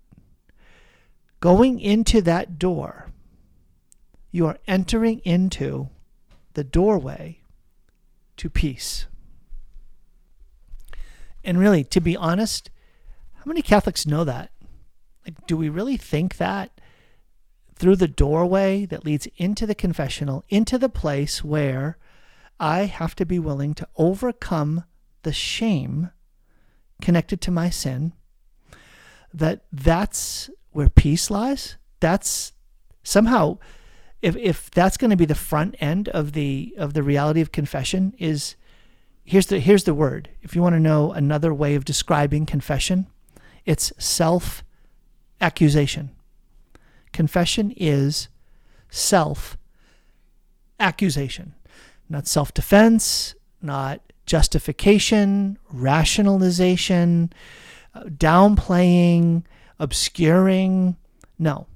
Going 1.40 1.80
into 1.80 2.20
that 2.22 2.58
door, 2.58 3.10
you 4.30 4.46
are 4.46 4.58
entering 4.66 5.20
into 5.20 5.88
the 6.54 6.64
doorway 6.64 7.40
to 8.36 8.50
peace. 8.50 9.06
And 11.42 11.58
really, 11.58 11.82
to 11.84 12.00
be 12.00 12.16
honest, 12.16 12.70
how 13.34 13.44
many 13.46 13.62
Catholics 13.62 14.06
know 14.06 14.24
that? 14.24 14.50
Like, 15.24 15.46
do 15.46 15.56
we 15.56 15.68
really 15.68 15.96
think 15.96 16.36
that 16.36 16.78
through 17.74 17.96
the 17.96 18.08
doorway 18.08 18.84
that 18.84 19.06
leads 19.06 19.26
into 19.38 19.66
the 19.66 19.74
confessional, 19.74 20.44
into 20.50 20.76
the 20.76 20.90
place 20.90 21.42
where 21.42 21.96
I 22.58 22.80
have 22.80 23.14
to 23.16 23.24
be 23.24 23.38
willing 23.38 23.72
to 23.74 23.88
overcome 23.96 24.84
the 25.22 25.32
shame 25.32 26.10
connected 27.00 27.40
to 27.40 27.50
my 27.50 27.70
sin, 27.70 28.12
that 29.32 29.64
that's 29.72 30.50
where 30.72 30.88
peace 30.88 31.30
lies? 31.30 31.76
That's 32.00 32.52
somehow 33.02 33.58
if 34.22 34.36
if 34.36 34.70
that's 34.70 34.96
going 34.96 35.10
to 35.10 35.16
be 35.16 35.24
the 35.24 35.34
front 35.34 35.74
end 35.80 36.08
of 36.10 36.32
the 36.32 36.74
of 36.76 36.94
the 36.94 37.02
reality 37.02 37.40
of 37.40 37.52
confession 37.52 38.14
is 38.18 38.56
here's 39.24 39.46
the 39.46 39.60
here's 39.60 39.84
the 39.84 39.94
word. 39.94 40.30
If 40.42 40.54
you 40.54 40.62
want 40.62 40.74
to 40.74 40.80
know 40.80 41.12
another 41.12 41.54
way 41.54 41.74
of 41.74 41.84
describing 41.84 42.46
confession, 42.46 43.06
it's 43.64 43.92
self 43.98 44.62
accusation. 45.40 46.10
Confession 47.12 47.72
is 47.76 48.28
self 48.90 49.56
accusation, 50.78 51.54
not 52.08 52.26
self 52.26 52.52
defense, 52.52 53.34
not 53.62 54.00
justification, 54.26 55.58
rationalization, 55.72 57.32
downplaying, 57.96 59.44
obscuring. 59.80 60.96
No. 61.38 61.66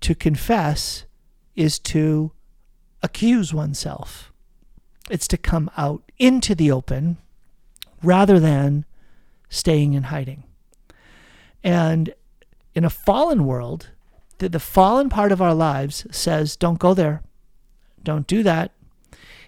To 0.00 0.14
confess 0.14 1.04
is 1.54 1.78
to 1.80 2.32
accuse 3.02 3.52
oneself. 3.52 4.32
It's 5.10 5.28
to 5.28 5.36
come 5.36 5.70
out 5.76 6.10
into 6.18 6.54
the 6.54 6.70
open 6.70 7.18
rather 8.02 8.40
than 8.40 8.86
staying 9.50 9.92
in 9.92 10.04
hiding. 10.04 10.44
And 11.62 12.14
in 12.74 12.84
a 12.84 12.90
fallen 12.90 13.44
world, 13.44 13.90
the, 14.38 14.48
the 14.48 14.60
fallen 14.60 15.10
part 15.10 15.32
of 15.32 15.42
our 15.42 15.54
lives 15.54 16.06
says, 16.10 16.56
don't 16.56 16.78
go 16.78 16.94
there. 16.94 17.22
Don't 18.02 18.26
do 18.26 18.42
that. 18.44 18.72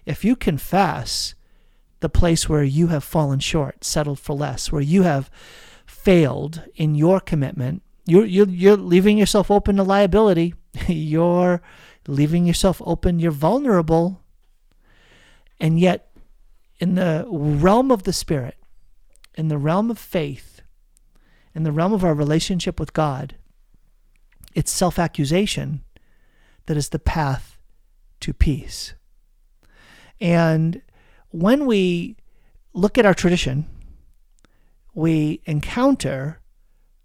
If 0.04 0.24
you 0.24 0.36
confess 0.36 1.34
the 2.00 2.08
place 2.08 2.48
where 2.48 2.64
you 2.64 2.88
have 2.88 3.04
fallen 3.04 3.38
short, 3.38 3.84
settled 3.84 4.18
for 4.18 4.34
less, 4.34 4.72
where 4.72 4.82
you 4.82 5.04
have 5.04 5.30
failed 5.86 6.62
in 6.74 6.96
your 6.96 7.20
commitment, 7.20 7.82
you're, 8.06 8.24
you're, 8.24 8.48
you're 8.48 8.76
leaving 8.76 9.18
yourself 9.18 9.50
open 9.50 9.76
to 9.76 9.82
liability. 9.82 10.54
you're 10.88 11.62
leaving 12.06 12.46
yourself 12.46 12.82
open. 12.84 13.18
You're 13.18 13.30
vulnerable. 13.30 14.22
And 15.60 15.78
yet, 15.78 16.10
in 16.80 16.96
the 16.96 17.24
realm 17.28 17.90
of 17.90 18.02
the 18.02 18.12
Spirit, 18.12 18.56
in 19.34 19.48
the 19.48 19.58
realm 19.58 19.90
of 19.90 19.98
faith, 19.98 20.62
in 21.54 21.62
the 21.62 21.72
realm 21.72 21.92
of 21.92 22.04
our 22.04 22.14
relationship 22.14 22.80
with 22.80 22.92
God, 22.92 23.36
it's 24.54 24.72
self 24.72 24.98
accusation 24.98 25.84
that 26.66 26.76
is 26.76 26.90
the 26.90 26.98
path 26.98 27.58
to 28.20 28.32
peace. 28.32 28.94
And 30.20 30.82
when 31.30 31.66
we 31.66 32.16
look 32.72 32.98
at 32.98 33.06
our 33.06 33.14
tradition, 33.14 33.66
we 34.94 35.40
encounter 35.46 36.40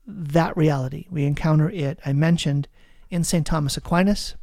that 0.08 0.56
reality. 0.56 1.06
We 1.12 1.26
encounter 1.26 1.70
it, 1.70 2.00
I 2.06 2.14
mentioned, 2.14 2.68
in 3.10 3.24
St. 3.24 3.46
Thomas 3.46 3.78
Aquinas, 3.78 4.36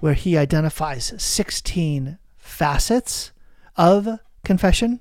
where 0.00 0.14
he 0.14 0.36
identifies 0.36 1.12
16 1.16 2.18
facets 2.36 3.32
of 3.76 4.08
confession. 4.44 5.00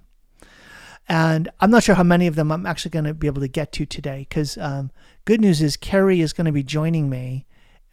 And 1.10 1.50
I'm 1.62 1.72
not 1.72 1.84
sure 1.84 1.96
how 1.96 2.04
many 2.04 2.28
of 2.28 2.36
them 2.36 2.52
I'm 2.52 2.66
actually 2.66 2.92
going 2.92 3.06
to 3.06 3.14
be 3.14 3.28
able 3.28 3.42
to 3.42 3.48
get 3.48 3.72
to 3.74 3.86
today 3.86 4.26
because 4.28 4.58
um, 4.58 4.92
good 5.24 5.40
news 5.40 5.62
is 5.62 5.78
Carrie 5.78 6.20
is 6.20 6.34
going 6.34 6.46
to 6.46 6.52
be 6.52 6.64
joining 6.64 7.10
me 7.10 7.46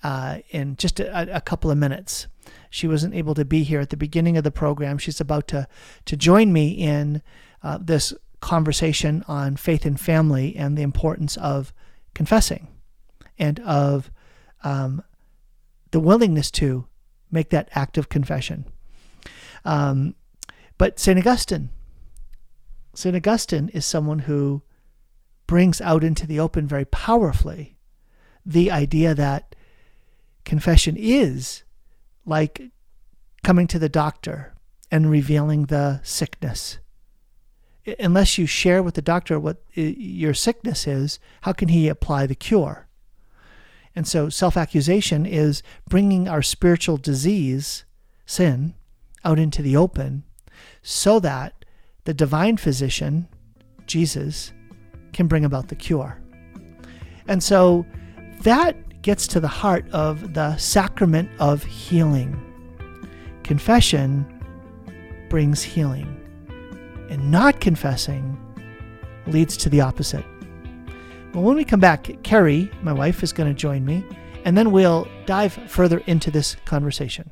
uh, 0.03 0.39
in 0.51 0.77
just 0.77 0.99
a, 0.99 1.37
a, 1.37 1.41
couple 1.41 1.71
of 1.71 1.79
minutes. 1.79 2.27
She 2.69 2.89
wasn't 2.89 3.15
able 3.15 3.35
to 3.35 3.45
be 3.45 3.63
here 3.63 3.81
at 3.81 3.91
the 3.91 3.97
beginning 3.97 4.37
of 4.37 4.45
the 4.45 4.51
program. 4.51 4.99
She's 4.99 5.21
about 5.21 5.49
to, 5.49 5.69
to 6.05 6.17
join 6.17 6.53
me 6.53 6.73
in 6.73 7.23
uh, 7.63 7.79
this 7.81 8.13
conversation 8.45 9.25
on 9.27 9.57
faith 9.57 9.87
and 9.87 9.99
family 9.99 10.55
and 10.55 10.77
the 10.77 10.83
importance 10.83 11.37
of 11.39 11.73
confessing 12.15 12.69
and 13.39 13.59
of 13.61 14.11
um, 14.63 15.03
the 15.93 15.99
willingness 15.99 16.51
to 16.51 16.87
make 17.31 17.49
that 17.49 17.71
act 17.73 17.97
of 17.97 18.11
confession. 18.11 18.67
Um, 19.65 20.15
but 20.77 21.01
St. 21.01 21.19
Augustine 21.19 21.71
St. 22.93 23.17
Augustine 23.17 23.71
is 23.71 23.87
someone 23.87 24.21
who 24.21 24.63
brings 25.47 25.81
out 25.81 26.05
into 26.05 26.27
the 26.27 26.39
open 26.39 26.67
very 26.69 26.85
powerfully 26.85 27.79
the 28.45 28.71
idea 28.71 29.15
that 29.15 29.57
confession 30.45 30.97
is 30.99 31.65
like 32.27 32.61
coming 33.43 33.67
to 33.67 33.79
the 33.79 33.89
doctor 33.89 34.55
and 34.91 35.11
revealing 35.11 35.67
the 35.67 36.01
sickness. 36.03 36.79
Unless 37.99 38.39
you 38.39 38.47
share 38.47 38.83
with 38.83 38.95
the 38.95 39.03
doctor 39.03 39.39
what 39.39 39.59
uh, 39.77 39.81
your 39.81 40.35
sickness 40.35 40.87
is, 40.87 41.19
how 41.43 41.53
can 41.53 41.69
he 41.69 41.89
apply 41.89 42.27
the 42.27 42.35
cure? 42.35 42.87
And 43.97 44.07
so 44.07 44.29
self 44.29 44.57
accusation 44.57 45.27
is 45.27 45.63
bringing 45.89 46.29
our 46.29 46.43
spiritual 46.43 46.97
disease, 46.97 47.85
sin, 48.27 48.75
out 49.25 49.39
into 49.39 49.63
the 49.63 49.77
open 49.77 50.25
so 50.83 51.19
that 51.21 51.65
the 52.05 52.15
divine 52.15 52.57
physician, 52.57 53.29
Jesus, 53.87 54.53
can 55.13 55.27
bring 55.27 55.45
about 55.45 55.69
the 55.69 55.75
cure. 55.75 56.21
And 57.29 57.43
so 57.43 57.87
that 58.43 59.03
gets 59.03 59.27
to 59.29 59.41
the 59.41 59.49
heart 59.49 59.89
of 59.91 60.35
the 60.35 60.57
sacrament 60.57 61.31
of 61.39 61.63
healing. 61.65 62.41
Confession 63.43 64.27
brings 65.29 65.63
healing, 65.63 66.21
and 67.11 67.31
not 67.31 67.61
confessing 67.61 68.39
leads 69.27 69.57
to 69.57 69.69
the 69.69 69.81
opposite. 69.81 70.25
Well, 71.33 71.43
when 71.43 71.57
we 71.57 71.65
come 71.65 71.81
back, 71.81 72.23
Carrie, 72.23 72.71
my 72.83 72.93
wife, 72.93 73.23
is 73.23 73.33
going 73.33 73.53
to 73.53 73.59
join 73.59 73.85
me, 73.85 74.05
and 74.45 74.57
then 74.57 74.71
we'll 74.71 75.09
dive 75.27 75.53
further 75.53 75.99
into 76.07 76.31
this 76.31 76.57
conversation. 76.65 77.31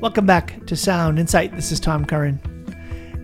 Welcome 0.00 0.26
back 0.26 0.64
to 0.66 0.76
Sound 0.76 1.18
Insight. 1.18 1.56
This 1.56 1.72
is 1.72 1.80
Tom 1.80 2.04
Curran. 2.04 2.38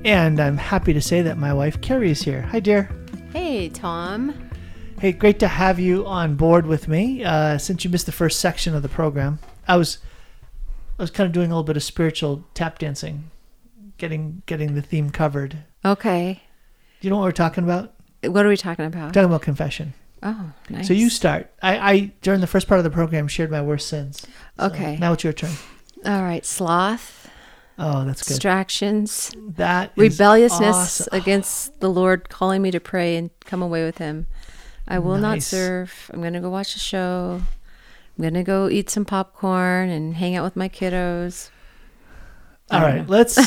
And 0.04 0.40
I'm 0.40 0.56
happy 0.56 0.92
to 0.94 1.00
say 1.00 1.22
that 1.22 1.38
my 1.38 1.52
wife 1.52 1.80
Carrie 1.80 2.10
is 2.10 2.22
here. 2.22 2.42
Hi, 2.42 2.60
dear. 2.60 2.90
Hey, 3.32 3.68
Tom. 3.68 4.50
Hey, 4.98 5.12
great 5.12 5.38
to 5.40 5.48
have 5.48 5.78
you 5.78 6.06
on 6.06 6.34
board 6.34 6.66
with 6.66 6.88
me. 6.88 7.24
Uh, 7.24 7.58
since 7.58 7.84
you 7.84 7.90
missed 7.90 8.06
the 8.06 8.12
first 8.12 8.40
section 8.40 8.74
of 8.74 8.82
the 8.82 8.88
program, 8.88 9.38
I 9.68 9.76
was 9.76 9.98
I 11.02 11.04
was 11.04 11.10
kind 11.10 11.26
of 11.26 11.32
doing 11.32 11.46
a 11.50 11.54
little 11.54 11.64
bit 11.64 11.76
of 11.76 11.82
spiritual 11.82 12.44
tap 12.54 12.78
dancing, 12.78 13.32
getting 13.98 14.42
getting 14.46 14.76
the 14.76 14.82
theme 14.82 15.10
covered. 15.10 15.58
Okay. 15.84 16.42
Do 17.00 17.08
you 17.08 17.10
know 17.10 17.16
what 17.16 17.24
we're 17.24 17.32
talking 17.32 17.64
about? 17.64 17.94
What 18.22 18.46
are 18.46 18.48
we 18.48 18.56
talking 18.56 18.84
about? 18.84 19.06
We're 19.06 19.10
talking 19.12 19.24
about 19.24 19.42
confession. 19.42 19.94
Oh, 20.22 20.52
nice. 20.70 20.86
So 20.86 20.92
you 20.94 21.10
start. 21.10 21.50
I, 21.60 21.92
I 21.92 22.12
during 22.22 22.40
the 22.40 22.46
first 22.46 22.68
part 22.68 22.78
of 22.78 22.84
the 22.84 22.90
program 22.90 23.26
shared 23.26 23.50
my 23.50 23.60
worst 23.60 23.88
sins. 23.88 24.24
So 24.60 24.66
Okay. 24.66 24.96
Now 25.00 25.12
it's 25.14 25.24
your 25.24 25.32
turn. 25.32 25.50
All 26.06 26.22
right. 26.22 26.46
Sloth, 26.46 27.28
Oh, 27.80 28.04
that's 28.04 28.22
good. 28.22 28.28
distractions, 28.34 29.32
That 29.56 29.90
is 29.96 30.12
rebelliousness 30.20 31.00
awesome. 31.00 31.08
against 31.20 31.80
the 31.80 31.90
Lord 31.90 32.28
calling 32.28 32.62
me 32.62 32.70
to 32.70 32.78
pray 32.78 33.16
and 33.16 33.30
come 33.44 33.60
away 33.60 33.84
with 33.84 33.98
Him. 33.98 34.28
I 34.86 35.00
will 35.00 35.16
not 35.18 35.32
Nice. 35.32 35.48
serve. 35.48 36.12
I'm 36.14 36.20
going 36.20 36.34
to 36.34 36.40
go 36.40 36.48
watch 36.50 36.76
a 36.76 36.78
show. 36.78 37.42
I'm 38.18 38.22
going 38.22 38.34
to 38.34 38.42
go 38.42 38.68
eat 38.68 38.90
some 38.90 39.04
popcorn 39.04 39.88
and 39.88 40.14
hang 40.14 40.36
out 40.36 40.44
with 40.44 40.56
my 40.56 40.68
kiddos. 40.68 41.50
All 42.70 42.80
right, 42.80 42.96
know. 42.98 43.04
let's. 43.08 43.38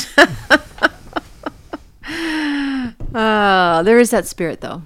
Oh, 3.14 3.82
there 3.84 3.98
is 3.98 4.10
that 4.10 4.26
spirit, 4.26 4.60
though. 4.60 4.82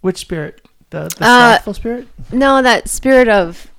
which 0.00 0.18
spirit? 0.18 0.66
The 0.90 1.08
the 1.16 1.24
Uh, 1.66 1.72
spirit. 1.72 2.08
No, 2.32 2.60
that 2.62 2.88
spirit 2.88 3.28
of 3.28 3.70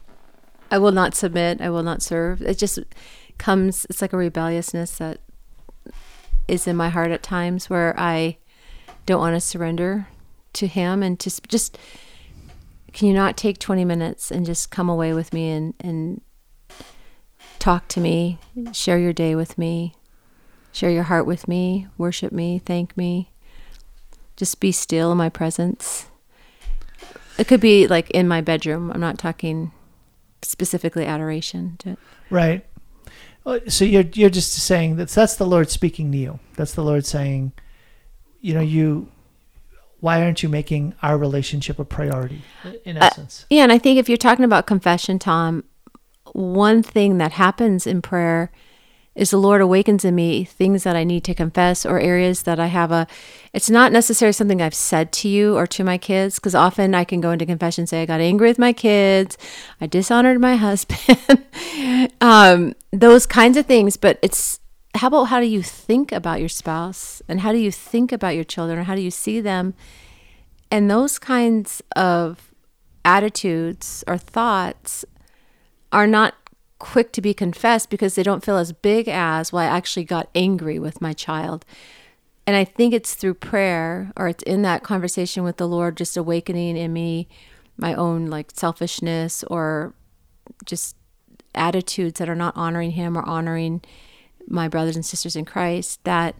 I 0.71 0.79
will 0.79 0.91
not 0.91 1.13
submit, 1.13 1.61
I 1.61 1.69
will 1.69 1.83
not 1.83 2.01
serve. 2.01 2.41
It 2.41 2.57
just 2.57 2.79
comes 3.37 3.85
it's 3.89 4.01
like 4.01 4.13
a 4.13 4.17
rebelliousness 4.17 4.97
that 4.97 5.19
is 6.47 6.67
in 6.67 6.75
my 6.75 6.89
heart 6.89 7.11
at 7.11 7.21
times 7.23 7.69
where 7.69 7.93
I 7.99 8.37
don't 9.05 9.19
want 9.19 9.35
to 9.35 9.41
surrender 9.41 10.07
to 10.53 10.67
him 10.67 11.03
and 11.03 11.19
just 11.19 11.47
just 11.47 11.77
can 12.93 13.07
you 13.07 13.13
not 13.13 13.35
take 13.35 13.59
20 13.59 13.83
minutes 13.83 14.31
and 14.31 14.45
just 14.45 14.71
come 14.71 14.87
away 14.87 15.13
with 15.13 15.33
me 15.33 15.49
and 15.49 15.73
and 15.79 16.21
talk 17.59 17.87
to 17.87 18.01
me, 18.01 18.39
share 18.73 18.99
your 18.99 19.13
day 19.13 19.35
with 19.35 19.57
me, 19.57 19.93
share 20.73 20.89
your 20.89 21.03
heart 21.03 21.25
with 21.25 21.47
me, 21.47 21.87
worship 21.97 22.31
me, 22.33 22.59
thank 22.59 22.97
me. 22.97 23.31
Just 24.35 24.59
be 24.59 24.71
still 24.71 25.11
in 25.11 25.17
my 25.17 25.29
presence. 25.29 26.07
It 27.37 27.47
could 27.47 27.61
be 27.61 27.87
like 27.87 28.09
in 28.09 28.27
my 28.27 28.41
bedroom. 28.41 28.91
I'm 28.91 28.99
not 28.99 29.17
talking 29.17 29.71
specifically 30.41 31.05
adoration. 31.05 31.77
To, 31.79 31.97
Right. 32.29 32.65
So 33.67 33.85
you're 33.85 34.05
you're 34.13 34.29
just 34.29 34.53
saying 34.53 34.97
that 34.97 35.09
that's 35.09 35.35
the 35.35 35.45
Lord 35.45 35.69
speaking 35.69 36.11
to 36.11 36.17
you. 36.17 36.39
That's 36.55 36.73
the 36.73 36.83
Lord 36.83 37.05
saying, 37.05 37.53
you 38.41 38.53
know, 38.53 38.61
you. 38.61 39.09
Why 40.03 40.21
aren't 40.21 40.43
you 40.43 40.49
making 40.49 40.95
our 41.01 41.17
relationship 41.17 41.79
a 41.79 41.85
priority? 41.85 42.41
In 42.83 42.97
Uh, 42.97 43.05
essence. 43.05 43.45
yeah, 43.49 43.63
and 43.63 43.71
I 43.71 43.77
think 43.77 43.97
if 43.97 44.09
you're 44.09 44.17
talking 44.17 44.43
about 44.43 44.67
confession, 44.67 45.17
Tom, 45.17 45.63
one 46.33 46.83
thing 46.83 47.19
that 47.19 47.31
happens 47.31 47.87
in 47.87 48.01
prayer 48.01 48.51
is 49.15 49.29
the 49.29 49.37
Lord 49.37 49.61
awakens 49.61 50.03
in 50.03 50.13
me 50.13 50.43
things 50.43 50.83
that 50.83 50.97
I 50.97 51.05
need 51.05 51.23
to 51.23 51.33
confess 51.33 51.85
or 51.85 52.01
areas 52.01 52.43
that 52.43 52.59
I 52.59 52.65
have 52.67 52.91
a. 52.91 53.07
It's 53.53 53.69
not 53.69 53.93
necessarily 53.93 54.33
something 54.33 54.61
I've 54.61 54.73
said 54.73 55.13
to 55.13 55.29
you 55.29 55.55
or 55.55 55.65
to 55.67 55.85
my 55.85 55.97
kids 55.97 56.35
because 56.35 56.53
often 56.53 56.93
I 56.93 57.05
can 57.05 57.21
go 57.21 57.31
into 57.31 57.45
confession 57.45 57.83
and 57.83 57.89
say 57.89 58.01
I 58.01 58.05
got 58.05 58.19
angry 58.19 58.49
with 58.49 58.59
my 58.59 58.73
kids, 58.73 59.37
I 59.79 59.87
dishonored 59.87 60.41
my 60.41 60.55
husband, 60.67 61.45
um, 62.19 62.73
those 62.91 63.25
kinds 63.25 63.55
of 63.55 63.67
things. 63.67 63.95
But 63.95 64.19
it's 64.21 64.59
how 64.95 65.07
about 65.07 65.25
how 65.25 65.39
do 65.39 65.47
you 65.47 65.63
think 65.63 66.11
about 66.11 66.39
your 66.39 66.49
spouse? 66.49 67.21
And 67.27 67.41
how 67.41 67.51
do 67.51 67.57
you 67.57 67.71
think 67.71 68.11
about 68.11 68.35
your 68.35 68.43
children? 68.43 68.77
Or 68.79 68.83
how 68.83 68.95
do 68.95 69.01
you 69.01 69.11
see 69.11 69.41
them, 69.41 69.73
and 70.71 70.89
those 70.89 71.19
kinds 71.19 71.81
of 71.95 72.51
attitudes 73.05 74.03
or 74.07 74.17
thoughts 74.17 75.05
are 75.91 76.07
not 76.07 76.35
quick 76.79 77.11
to 77.13 77.21
be 77.21 77.33
confessed 77.33 77.89
because 77.89 78.15
they 78.15 78.23
don't 78.23 78.43
feel 78.43 78.57
as 78.57 78.73
big 78.73 79.07
as 79.07 79.53
well 79.53 79.63
i 79.63 79.65
actually 79.65 80.03
got 80.03 80.29
angry 80.35 80.77
with 80.77 81.01
my 81.01 81.13
child. 81.13 81.65
And 82.45 82.57
i 82.57 82.65
think 82.65 82.93
it's 82.93 83.15
through 83.15 83.35
prayer 83.35 84.11
or 84.17 84.27
it's 84.27 84.43
in 84.43 84.63
that 84.63 84.83
conversation 84.83 85.43
with 85.43 85.57
the 85.57 85.67
lord 85.67 85.95
just 85.95 86.17
awakening 86.17 86.75
in 86.75 86.91
me 86.91 87.29
my 87.77 87.93
own 87.93 88.27
like 88.27 88.51
selfishness 88.53 89.43
or 89.45 89.93
just 90.65 90.97
attitudes 91.55 92.19
that 92.19 92.27
are 92.27 92.35
not 92.35 92.57
honoring 92.57 92.91
him 92.91 93.17
or 93.17 93.23
honoring 93.23 93.81
my 94.47 94.67
brothers 94.67 94.95
and 94.95 95.05
sisters 95.05 95.35
in 95.35 95.45
christ 95.45 96.03
that 96.03 96.35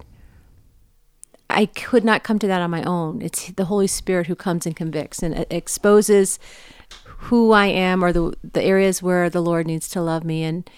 I 1.49 1.67
could 1.67 2.03
not 2.03 2.23
come 2.23 2.39
to 2.39 2.47
that 2.47 2.61
on 2.61 2.71
my 2.71 2.83
own. 2.83 3.21
It's 3.21 3.51
the 3.51 3.65
Holy 3.65 3.85
Spirit 3.87 4.27
who 4.27 4.35
comes 4.35 4.65
and 4.65 4.75
convicts 4.75 5.21
and 5.21 5.45
exposes 5.51 6.39
who 7.05 7.51
I 7.51 7.67
am 7.67 8.03
or 8.03 8.11
the 8.11 8.33
the 8.43 8.63
areas 8.63 9.01
where 9.03 9.29
the 9.29 9.41
Lord 9.41 9.67
needs 9.67 9.87
to 9.89 10.01
love 10.01 10.23
me 10.23 10.43
and 10.43 10.69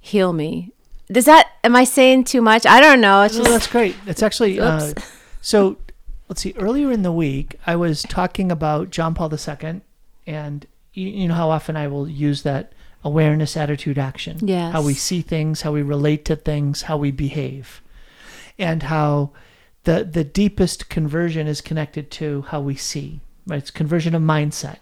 heal 0.00 0.32
me. 0.32 0.72
Does 1.10 1.26
that 1.26 1.50
am 1.62 1.76
I 1.76 1.84
saying 1.84 2.24
too 2.24 2.40
much? 2.40 2.66
I 2.66 2.80
don't 2.80 3.00
know. 3.00 3.22
It's 3.22 3.34
No, 3.36 3.40
just 3.40 3.52
that's 3.52 3.66
great. 3.66 3.96
It's 4.06 4.22
actually 4.22 4.58
uh, 4.58 4.94
so. 5.40 5.76
Let's 6.28 6.40
see. 6.40 6.54
Earlier 6.56 6.90
in 6.90 7.02
the 7.02 7.12
week, 7.12 7.56
I 7.66 7.76
was 7.76 8.02
talking 8.02 8.50
about 8.50 8.88
John 8.88 9.14
Paul 9.14 9.30
II, 9.30 9.82
and 10.26 10.66
you, 10.94 11.08
you 11.08 11.28
know 11.28 11.34
how 11.34 11.50
often 11.50 11.76
I 11.76 11.86
will 11.86 12.08
use 12.08 12.42
that 12.44 12.72
awareness, 13.04 13.56
attitude, 13.56 13.98
action. 13.98 14.38
Yes. 14.42 14.72
How 14.72 14.82
we 14.82 14.94
see 14.94 15.20
things, 15.20 15.60
how 15.60 15.72
we 15.72 15.82
relate 15.82 16.24
to 16.24 16.36
things, 16.36 16.82
how 16.82 16.96
we 16.96 17.10
behave, 17.10 17.82
and 18.58 18.82
how 18.84 19.30
the 19.84 20.04
the 20.04 20.24
deepest 20.24 20.88
conversion 20.88 21.46
is 21.46 21.60
connected 21.60 22.10
to 22.12 22.42
how 22.48 22.60
we 22.60 22.74
see. 22.74 23.20
Right? 23.46 23.58
It's 23.58 23.70
conversion 23.70 24.14
of 24.14 24.22
mindset. 24.22 24.78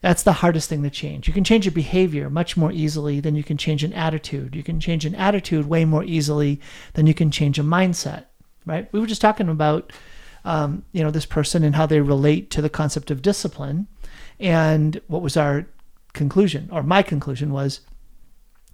That's 0.00 0.22
the 0.22 0.32
hardest 0.32 0.68
thing 0.68 0.82
to 0.82 0.90
change. 0.90 1.28
You 1.28 1.34
can 1.34 1.44
change 1.44 1.66
your 1.66 1.72
behavior 1.72 2.30
much 2.30 2.56
more 2.56 2.72
easily 2.72 3.20
than 3.20 3.36
you 3.36 3.44
can 3.44 3.58
change 3.58 3.84
an 3.84 3.92
attitude. 3.92 4.56
You 4.56 4.62
can 4.62 4.80
change 4.80 5.04
an 5.04 5.14
attitude 5.14 5.68
way 5.68 5.84
more 5.84 6.02
easily 6.04 6.60
than 6.94 7.06
you 7.06 7.12
can 7.12 7.30
change 7.30 7.58
a 7.58 7.62
mindset, 7.62 8.24
right? 8.64 8.90
We 8.92 9.00
were 9.00 9.06
just 9.06 9.20
talking 9.20 9.50
about, 9.50 9.92
um, 10.46 10.84
you 10.92 11.02
know, 11.02 11.10
this 11.10 11.26
person 11.26 11.62
and 11.62 11.76
how 11.76 11.84
they 11.84 12.00
relate 12.00 12.50
to 12.52 12.62
the 12.62 12.70
concept 12.70 13.10
of 13.10 13.20
discipline. 13.20 13.88
And 14.38 14.98
what 15.06 15.20
was 15.20 15.36
our 15.36 15.66
conclusion, 16.12 16.68
or 16.72 16.82
my 16.82 17.02
conclusion 17.02 17.52
was, 17.52 17.80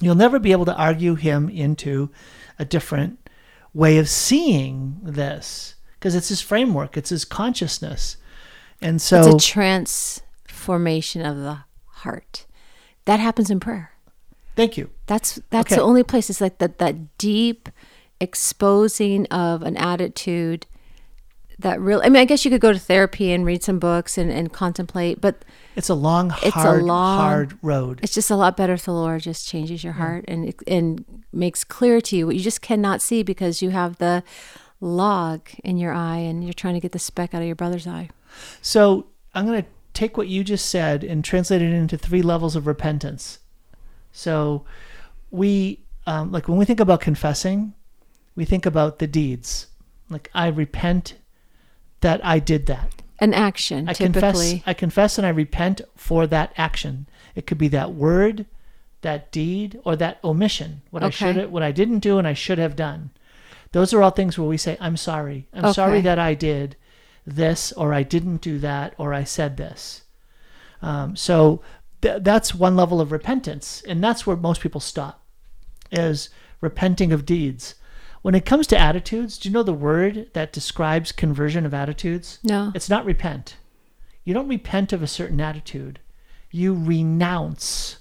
you'll 0.01 0.15
never 0.15 0.39
be 0.39 0.53
able 0.53 0.65
to 0.67 0.75
argue 0.77 1.15
him 1.15 1.49
into 1.49 2.11
a 2.59 2.65
different 2.65 3.19
way 3.75 3.99
of 3.99 4.09
seeing 4.09 4.99
this 5.03 5.75
because 5.99 6.15
it's 6.15 6.29
his 6.29 6.41
framework, 6.41 6.97
it's 6.97 7.11
his 7.11 7.25
consciousness. 7.25 8.17
And 8.81 9.01
so, 9.01 9.21
it's 9.35 9.45
a 9.45 9.49
transformation 9.49 11.25
of 11.25 11.37
the 11.39 11.59
heart. 11.87 12.47
That 13.07 13.21
happens 13.21 13.51
in 13.51 13.61
prayer. 13.61 13.93
thank 14.57 14.77
you. 14.77 14.91
That's 15.07 15.39
that's 15.51 15.71
Okay. 15.73 15.77
the 15.77 15.83
only 15.83 16.03
place. 16.03 16.29
It's 16.31 16.41
like 16.41 16.59
that 16.59 16.79
that 16.79 17.17
deep 17.19 17.69
exposing 18.21 19.27
of 19.27 19.63
an 19.63 19.77
attitude 19.77 20.67
that 21.59 21.81
real. 21.81 22.01
I 22.05 22.09
mean, 22.11 22.21
I 22.21 22.25
guess 22.27 22.45
you 22.45 22.51
could 22.51 22.61
go 22.61 22.73
to 22.73 22.79
therapy 22.79 23.33
and 23.33 23.45
read 23.47 23.63
some 23.63 23.79
books 23.79 24.19
and, 24.19 24.31
and 24.31 24.53
contemplate, 24.53 25.21
but 25.21 25.45
It's 25.75 25.89
a 25.89 25.95
long, 25.95 26.33
It's 26.43 26.55
a 26.57 26.61
hard, 26.61 26.83
long- 26.83 27.19
hard 27.19 27.59
road. 27.63 28.01
it's 28.03 28.15
just 28.15 28.31
a 28.31 28.37
lot 28.37 28.57
better 28.57 28.75
if 28.75 28.85
the 28.85 28.93
Lord 28.93 29.23
just 29.23 29.49
changes 29.49 29.83
your 29.83 29.95
heart 29.95 30.25
and 30.29 30.53
and 30.67 31.05
makes 31.33 31.65
clear 31.65 32.01
to 32.03 32.17
you 32.17 32.27
what 32.27 32.37
you 32.37 32.43
just 32.43 32.61
cannot 32.63 33.01
see 33.03 33.23
because 33.23 33.63
you 33.63 33.71
have 33.71 33.97
the 33.99 34.23
log 34.81 35.49
in 35.65 35.79
your 35.79 35.93
eye 35.93 36.19
and 36.19 36.45
you're 36.45 36.53
trying 36.53 36.75
to 36.75 36.81
get 36.81 36.93
the 36.93 36.99
speck 36.99 37.35
out 37.35 37.41
of 37.41 37.47
your 37.47 37.57
brother's 37.57 37.87
eye. 37.87 38.11
So 38.61 39.07
I'm 39.35 39.47
going 39.47 39.63
to 39.63 39.69
take 39.95 40.17
what 40.19 40.29
you 40.29 40.45
just 40.45 40.67
said 40.67 41.03
and 41.05 41.25
translate 41.25 41.63
it 41.63 41.73
into 41.73 41.97
three 41.97 42.21
levels 42.23 42.55
of 42.57 42.67
repentance. 42.67 43.39
So 44.13 44.65
we, 45.31 45.81
um, 46.07 46.33
like 46.33 46.49
when 46.49 46.59
we 46.59 46.65
think 46.67 46.81
about 46.81 47.01
confessing, 47.01 47.73
we 48.35 48.45
think 48.45 48.67
about 48.67 48.99
the 48.99 49.07
deeds. 49.07 49.69
Like 50.11 50.31
I 50.35 50.49
repent 50.49 51.15
that 52.01 52.25
I 52.25 52.39
did 52.39 52.67
that. 52.67 53.03
An 53.19 53.33
action, 53.33 53.89
I 53.89 53.93
typically. 53.95 54.21
confess. 54.23 54.63
I 54.67 54.75
confess 54.75 55.19
and 55.19 55.27
I 55.27 55.31
repent 55.31 55.81
for 55.97 56.27
that 56.27 56.53
action. 56.57 57.07
It 57.35 57.47
could 57.47 57.59
be 57.59 57.69
that 57.69 57.95
word, 57.95 58.45
that 59.01 59.33
deed, 59.33 59.81
or 59.85 59.97
that 59.97 60.19
omission. 60.23 60.83
What 60.91 61.03
I 61.03 61.07
Okay. 61.07 61.33
should, 61.33 61.51
what 61.51 61.63
I 61.63 61.73
didn't 61.73 62.01
do, 62.01 62.19
and 62.19 62.27
I 62.29 62.35
should 62.35 62.59
have 62.59 62.77
done. 62.77 63.11
Those 63.73 63.95
are 63.95 64.03
all 64.03 64.11
things 64.11 64.39
where 64.39 64.49
we 64.49 64.57
say, 64.59 64.77
"I'm 64.81 64.97
sorry. 64.97 65.49
I'm 65.55 65.73
sorry 65.73 66.01
that 66.03 66.19
I 66.19 66.35
did 66.35 66.77
this, 67.27 67.73
or 67.73 67.93
I 67.93 68.03
didn't 68.03 68.41
do 68.43 68.59
that, 68.61 68.95
or 68.99 69.13
I 69.15 69.25
said 69.25 69.57
this. 69.57 70.03
Um, 70.83 71.17
so 71.17 71.63
th- 72.03 72.23
that's 72.23 72.55
one 72.55 72.77
level 72.77 73.01
of 73.01 73.11
repentance, 73.13 73.83
and 73.89 74.05
that's 74.05 74.27
where 74.27 74.37
most 74.37 74.61
people 74.61 74.81
stop, 74.81 75.25
is 75.91 76.29
repenting 76.61 77.13
of 77.13 77.25
deeds. 77.27 77.75
When 78.27 78.35
it 78.35 78.45
comes 78.45 78.67
to 78.67 78.77
attitudes, 78.77 79.39
do 79.39 79.49
you 79.49 79.53
know 79.53 79.63
the 79.63 79.73
word 79.73 80.31
that 80.33 80.53
describes 80.53 81.13
conversion 81.13 81.65
of 81.65 81.73
attitudes? 81.73 82.41
No. 82.43 82.73
It's 82.75 82.91
not 82.91 83.05
repent. 83.05 83.55
You 84.25 84.35
don't 84.35 84.49
repent 84.49 84.93
of 84.93 85.01
a 85.01 85.07
certain 85.07 85.41
attitude. 85.41 86.01
You 86.51 86.75
renounce 86.75 87.99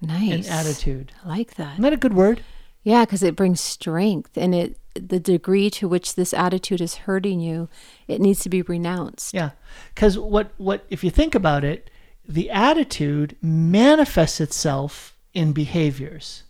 Nice. 0.00 0.46
an 0.46 0.52
attitude. 0.52 1.10
I 1.24 1.28
like 1.28 1.56
that. 1.56 1.72
Isn't 1.72 1.82
that 1.82 1.92
a 1.92 1.96
good 1.96 2.14
word? 2.14 2.44
Yeah, 2.84 3.04
because 3.04 3.24
it 3.24 3.34
brings 3.34 3.60
strength, 3.60 4.36
and 4.36 4.54
it 4.54 4.78
the 4.94 5.18
degree 5.18 5.70
to 5.70 5.88
which 5.88 6.14
this 6.14 6.32
attitude 6.32 6.80
is 6.80 6.94
hurting 6.98 7.40
you, 7.40 7.68
it 8.06 8.20
needs 8.20 8.38
to 8.44 8.48
be 8.48 8.62
renounced. 8.62 9.34
Yeah. 9.34 9.50
Because 9.92 10.16
what, 10.16 10.52
what, 10.58 10.84
if 10.88 11.02
you 11.02 11.10
think 11.10 11.34
about 11.34 11.64
it, 11.64 11.90
the 12.24 12.48
attitude 12.48 13.34
manifests 13.42 14.40
itself 14.40 15.16
in 15.34 15.52
behaviors. 15.52 16.44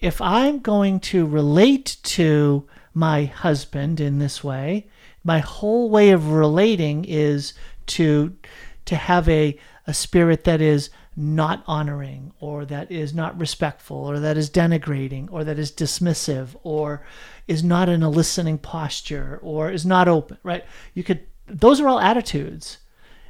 If 0.00 0.20
I'm 0.20 0.60
going 0.60 1.00
to 1.00 1.26
relate 1.26 1.96
to 2.04 2.66
my 2.94 3.24
husband 3.24 4.00
in 4.00 4.18
this 4.18 4.44
way, 4.44 4.88
my 5.24 5.40
whole 5.40 5.90
way 5.90 6.10
of 6.10 6.30
relating 6.30 7.04
is 7.04 7.54
to 7.86 8.36
to 8.84 8.96
have 8.96 9.28
a, 9.28 9.58
a 9.86 9.92
spirit 9.92 10.44
that 10.44 10.62
is 10.62 10.88
not 11.14 11.62
honoring 11.66 12.32
or 12.40 12.64
that 12.64 12.90
is 12.90 13.12
not 13.12 13.38
respectful 13.38 13.96
or 13.98 14.18
that 14.20 14.38
is 14.38 14.48
denigrating 14.48 15.28
or 15.30 15.44
that 15.44 15.58
is 15.58 15.70
dismissive 15.70 16.56
or 16.62 17.04
is 17.46 17.62
not 17.62 17.88
in 17.90 18.02
a 18.02 18.08
listening 18.08 18.56
posture 18.56 19.38
or 19.42 19.70
is 19.70 19.84
not 19.84 20.08
open 20.08 20.38
right? 20.42 20.64
You 20.94 21.04
could 21.04 21.26
those 21.46 21.80
are 21.80 21.88
all 21.88 22.00
attitudes. 22.00 22.78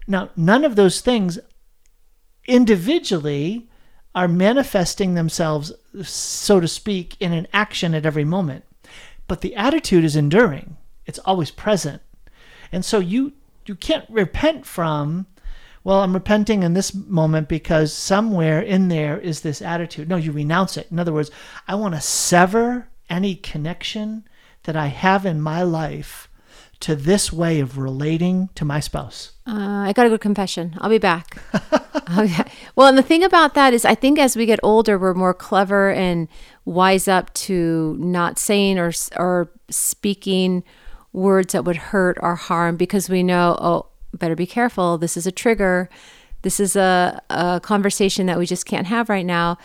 Now 0.07 0.31
none 0.37 0.65
of 0.65 0.77
those 0.77 1.01
things 1.01 1.39
individually 2.47 3.69
are 4.15 4.29
manifesting 4.29 5.15
themselves 5.15 5.73
so 6.03 6.61
to 6.61 6.69
speak 6.69 7.17
in 7.21 7.33
an 7.33 7.47
action 7.53 7.95
at 7.95 8.07
every 8.07 8.25
moment. 8.25 8.65
But 9.27 9.43
the 9.43 9.55
attitude 9.55 10.05
is 10.05 10.17
enduring. 10.17 10.77
It's 11.07 11.19
always 11.21 11.51
present. 11.51 12.03
And 12.73 12.85
so 12.85 12.99
you 12.99 13.33
you 13.67 13.75
can't 13.75 14.09
repent 14.09 14.65
from 14.65 15.27
well 15.85 16.01
i'm 16.01 16.15
repenting 16.15 16.63
in 16.63 16.73
this 16.73 16.95
moment 16.95 17.49
because 17.49 17.93
somewhere 17.93 18.63
in 18.63 18.89
there 18.89 19.19
is 19.19 19.43
this 19.43 19.61
attitude. 19.61 20.09
No 20.09 20.17
you 20.17 20.33
renounce 20.33 20.77
it. 20.77 20.91
In 20.91 20.99
other 20.99 21.13
words 21.13 21.31
i 21.67 21.75
want 21.75 21.95
to 21.95 22.01
sever 22.01 22.89
any 23.11 23.35
connection 23.35 24.27
that 24.65 24.77
i 24.77 24.87
have 24.87 25.27
in 25.27 25.41
my 25.41 25.63
life 25.63 26.28
to 26.81 26.95
this 26.95 27.33
way 27.33 27.61
of 27.61 27.77
relating 27.77 28.49
to 28.55 28.65
my 28.65 28.81
spouse 28.81 29.33
Uh, 29.47 29.87
I 29.89 29.93
got 29.95 30.07
a 30.07 30.11
good 30.11 30.21
confession. 30.21 30.77
I'll 30.79 30.91
be 30.91 30.99
back. 30.99 31.39
okay. 32.19 32.45
Well, 32.77 32.87
and 32.87 32.99
the 32.99 33.03
thing 33.03 33.25
about 33.25 33.55
that 33.55 33.73
is, 33.73 33.85
I 33.85 33.95
think 33.95 34.19
as 34.19 34.37
we 34.37 34.45
get 34.45 34.61
older, 34.63 34.99
we're 34.99 35.15
more 35.15 35.33
clever 35.33 35.91
and 35.91 36.29
wise 36.67 37.09
up 37.09 37.33
to 37.35 37.97
not 37.99 38.39
saying 38.39 38.79
or 38.79 38.93
or 39.17 39.51
speaking 39.71 40.65
words 41.13 41.55
that 41.55 41.65
would 41.65 41.77
hurt 41.77 42.19
or 42.21 42.37
harm 42.37 42.77
because 42.77 43.09
we 43.09 43.23
know, 43.23 43.57
oh, 43.59 43.87
better 44.13 44.37
be 44.37 44.47
careful. 44.47 44.99
This 44.99 45.17
is 45.17 45.27
a 45.27 45.33
trigger. 45.33 45.89
This 46.43 46.61
is 46.61 46.77
a, 46.77 47.21
a 47.31 47.61
conversation 47.63 48.27
that 48.27 48.39
we 48.39 48.47
just 48.47 48.67
can't 48.67 48.87
have 48.87 49.09
right 49.09 49.27
now. 49.27 49.59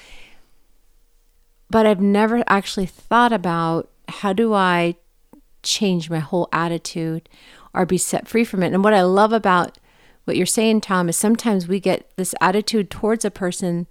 But 1.69 1.85
I've 1.85 2.01
never 2.01 2.43
actually 2.47 2.85
thought 2.85 3.33
about 3.33 3.89
how 4.07 4.33
do 4.33 4.53
I 4.53 4.95
change 5.63 6.09
my 6.09 6.19
whole 6.19 6.47
attitude 6.51 7.27
or 7.73 7.85
be 7.85 7.97
set 7.97 8.27
free 8.27 8.43
from 8.43 8.63
it. 8.63 8.73
And 8.73 8.83
what 8.83 8.93
I 8.93 9.01
love 9.01 9.33
about 9.33 9.77
what 10.25 10.37
you're 10.37 10.45
saying, 10.45 10.81
Tom, 10.81 11.09
is 11.09 11.17
sometimes 11.17 11.67
we 11.67 11.79
get 11.79 12.09
this 12.15 12.35
attitude 12.39 12.89
towards 12.89 13.25
a 13.25 13.31
person 13.31 13.87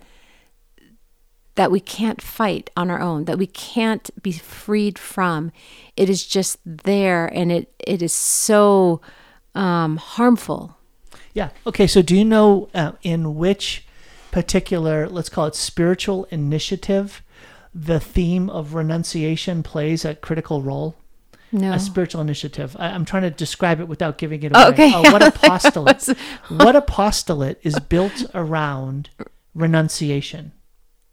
that 1.54 1.70
we 1.70 1.80
can't 1.80 2.22
fight 2.22 2.70
on 2.76 2.90
our 2.90 3.00
own, 3.00 3.26
that 3.26 3.38
we 3.38 3.46
can't 3.46 4.10
be 4.22 4.32
freed 4.32 4.98
from. 4.98 5.52
It 5.96 6.08
is 6.08 6.26
just 6.26 6.58
there 6.64 7.26
and 7.26 7.52
it, 7.52 7.74
it 7.78 8.00
is 8.00 8.12
so 8.12 9.02
um, 9.54 9.96
harmful. 9.98 10.76
Yeah. 11.34 11.50
Okay. 11.66 11.86
So, 11.86 12.02
do 12.02 12.16
you 12.16 12.24
know 12.24 12.68
uh, 12.74 12.92
in 13.02 13.36
which 13.36 13.86
particular, 14.30 15.08
let's 15.08 15.28
call 15.28 15.46
it 15.46 15.54
spiritual 15.54 16.24
initiative, 16.30 17.22
the 17.74 18.00
theme 18.00 18.50
of 18.50 18.74
renunciation 18.74 19.62
plays 19.62 20.04
a 20.04 20.14
critical 20.14 20.62
role? 20.62 20.96
No. 21.52 21.72
A 21.72 21.78
spiritual 21.78 22.22
initiative. 22.22 22.74
I, 22.78 22.88
I'm 22.88 23.04
trying 23.04 23.22
to 23.22 23.30
describe 23.30 23.78
it 23.78 23.86
without 23.86 24.16
giving 24.16 24.42
it 24.42 24.52
oh, 24.54 24.68
away. 24.68 24.68
Oh, 24.68 24.72
okay. 24.72 24.92
Oh, 24.94 25.02
what 25.12 25.22
apostolate? 25.22 26.08
what 26.48 26.74
apostolate 26.74 27.60
is 27.62 27.78
built 27.78 28.24
around 28.34 29.10
renunciation? 29.54 30.52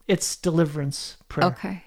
It's 0.07 0.35
deliverance 0.35 1.17
prayer. 1.27 1.47
Okay. 1.47 1.83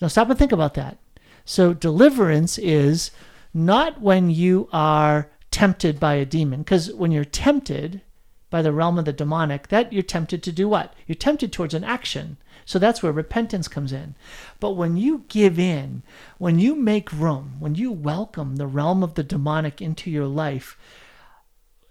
Now 0.00 0.08
stop 0.08 0.30
and 0.30 0.38
think 0.38 0.52
about 0.52 0.74
that. 0.74 0.98
So 1.44 1.74
deliverance 1.74 2.56
is 2.58 3.10
not 3.52 4.00
when 4.00 4.30
you 4.30 4.68
are 4.72 5.30
tempted 5.50 5.98
by 5.98 6.14
a 6.14 6.24
demon, 6.24 6.60
because 6.60 6.92
when 6.92 7.10
you're 7.10 7.24
tempted 7.24 8.02
by 8.50 8.62
the 8.62 8.72
realm 8.72 8.98
of 8.98 9.04
the 9.04 9.12
demonic, 9.12 9.68
that 9.68 9.92
you're 9.92 10.02
tempted 10.02 10.42
to 10.42 10.52
do 10.52 10.68
what? 10.68 10.94
You're 11.06 11.16
tempted 11.16 11.52
towards 11.52 11.74
an 11.74 11.84
action. 11.84 12.36
So 12.68 12.78
that's 12.78 13.02
where 13.02 13.12
repentance 13.12 13.66
comes 13.66 13.94
in. 13.94 14.14
But 14.60 14.72
when 14.72 14.98
you 14.98 15.24
give 15.28 15.58
in, 15.58 16.02
when 16.36 16.58
you 16.58 16.74
make 16.74 17.10
room, 17.10 17.54
when 17.60 17.76
you 17.76 17.90
welcome 17.90 18.56
the 18.56 18.66
realm 18.66 19.02
of 19.02 19.14
the 19.14 19.22
demonic 19.22 19.80
into 19.80 20.10
your 20.10 20.26
life, 20.26 20.76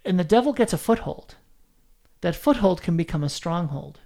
and 0.05 0.19
the 0.19 0.23
devil 0.23 0.53
gets 0.53 0.73
a 0.73 0.77
foothold, 0.77 1.33
that 2.21 2.35
foothold 2.35 2.83
can 2.83 2.95
become 2.95 3.23
a 3.23 3.27
stronghold. 3.27 4.01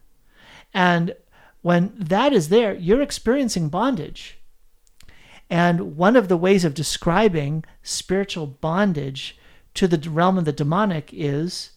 And 0.74 1.14
when 1.62 1.92
that 1.98 2.32
is 2.32 2.48
there, 2.48 2.74
you're 2.74 3.02
experiencing 3.02 3.68
bondage. 3.68 4.40
And 5.50 5.98
one 5.98 6.16
of 6.16 6.30
the 6.30 6.38
ways 6.38 6.64
of 6.64 6.74
describing 6.74 7.66
spiritual 7.84 8.48
bondage 8.48 9.38
to 9.74 9.90
the 9.90 10.10
realm 10.10 10.38
of 10.38 10.46
the 10.46 10.54
demonic 10.54 11.10
is 11.12 11.72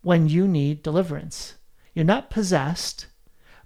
when 0.00 0.30
you 0.30 0.48
need 0.48 0.82
deliverance. 0.82 1.56
You're 1.92 2.06
not 2.06 2.30
possessed, 2.30 3.08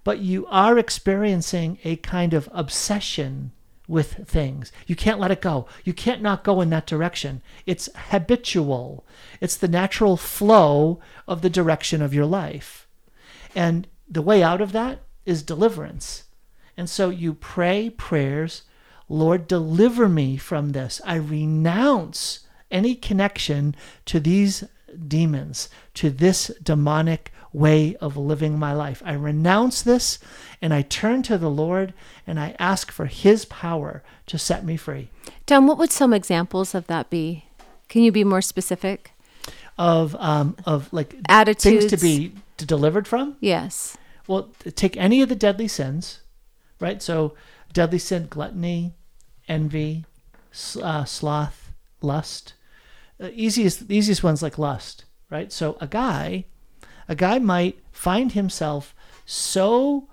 but 0.07 0.19
you 0.19 0.45
are 0.47 0.79
experiencing 0.79 1.79
a 1.83 1.97
kind 1.97 2.33
of 2.33 2.47
obsession 2.53 3.51
with 3.89 4.25
things. 4.25 4.71
You 4.85 4.95
can't 4.95 5.19
let 5.19 5.31
it 5.31 5.41
go. 5.41 5.67
You 5.83 5.91
can't 5.91 6.21
not 6.21 6.45
go 6.45 6.61
in 6.61 6.69
that 6.69 6.87
direction. 6.87 7.41
It's 7.65 7.89
habitual, 7.93 9.05
it's 9.41 9.57
the 9.57 9.67
natural 9.67 10.15
flow 10.15 11.01
of 11.27 11.41
the 11.41 11.49
direction 11.49 12.01
of 12.01 12.13
your 12.13 12.25
life. 12.25 12.87
And 13.53 13.85
the 14.07 14.21
way 14.21 14.41
out 14.41 14.61
of 14.61 14.71
that 14.71 14.99
is 15.25 15.43
deliverance. 15.43 16.23
And 16.77 16.89
so 16.89 17.09
you 17.09 17.33
pray 17.33 17.89
prayers, 17.89 18.61
Lord, 19.09 19.45
deliver 19.45 20.07
me 20.07 20.37
from 20.37 20.71
this. 20.71 21.01
I 21.03 21.15
renounce 21.15 22.47
any 22.71 22.95
connection 22.95 23.75
to 24.05 24.21
these 24.21 24.63
demons, 25.05 25.67
to 25.95 26.09
this 26.09 26.49
demonic 26.63 27.33
way 27.53 27.95
of 27.97 28.17
living 28.17 28.57
my 28.59 28.73
life. 28.73 29.01
I 29.05 29.13
renounce 29.13 29.81
this 29.81 30.19
and 30.61 30.73
I 30.73 30.81
turn 30.81 31.23
to 31.23 31.37
the 31.37 31.49
Lord 31.49 31.93
and 32.25 32.39
I 32.39 32.55
ask 32.59 32.91
for 32.91 33.05
His 33.05 33.45
power 33.45 34.03
to 34.27 34.37
set 34.37 34.65
me 34.65 34.77
free. 34.77 35.09
Tom, 35.45 35.67
what 35.67 35.77
would 35.77 35.91
some 35.91 36.13
examples 36.13 36.75
of 36.75 36.87
that 36.87 37.09
be? 37.09 37.45
Can 37.89 38.03
you 38.03 38.11
be 38.11 38.23
more 38.23 38.41
specific? 38.41 39.11
Of 39.77 40.15
um 40.19 40.55
of 40.65 40.91
like 40.91 41.15
Attitudes. 41.29 41.63
things 41.63 41.91
to 41.91 41.97
be 41.97 42.33
delivered 42.57 43.07
from. 43.07 43.37
Yes. 43.39 43.97
Well, 44.27 44.49
take 44.75 44.97
any 44.97 45.21
of 45.21 45.29
the 45.29 45.35
deadly 45.35 45.67
sins, 45.69 46.19
right? 46.79 47.01
So, 47.01 47.35
deadly 47.71 47.99
sin, 47.99 48.27
gluttony, 48.29 48.93
envy, 49.47 50.05
uh, 50.81 51.05
sloth, 51.05 51.71
lust. 52.01 52.53
Uh, 53.21 53.29
easiest, 53.33 53.87
the 53.87 53.95
easiest 53.95 54.23
ones 54.23 54.43
like 54.43 54.57
lust, 54.57 55.05
right? 55.29 55.51
So, 55.51 55.77
a 55.79 55.87
guy, 55.87 56.45
a 57.07 57.15
guy 57.15 57.39
might 57.39 57.79
find 57.91 58.33
himself 58.33 58.93
so 59.25 60.07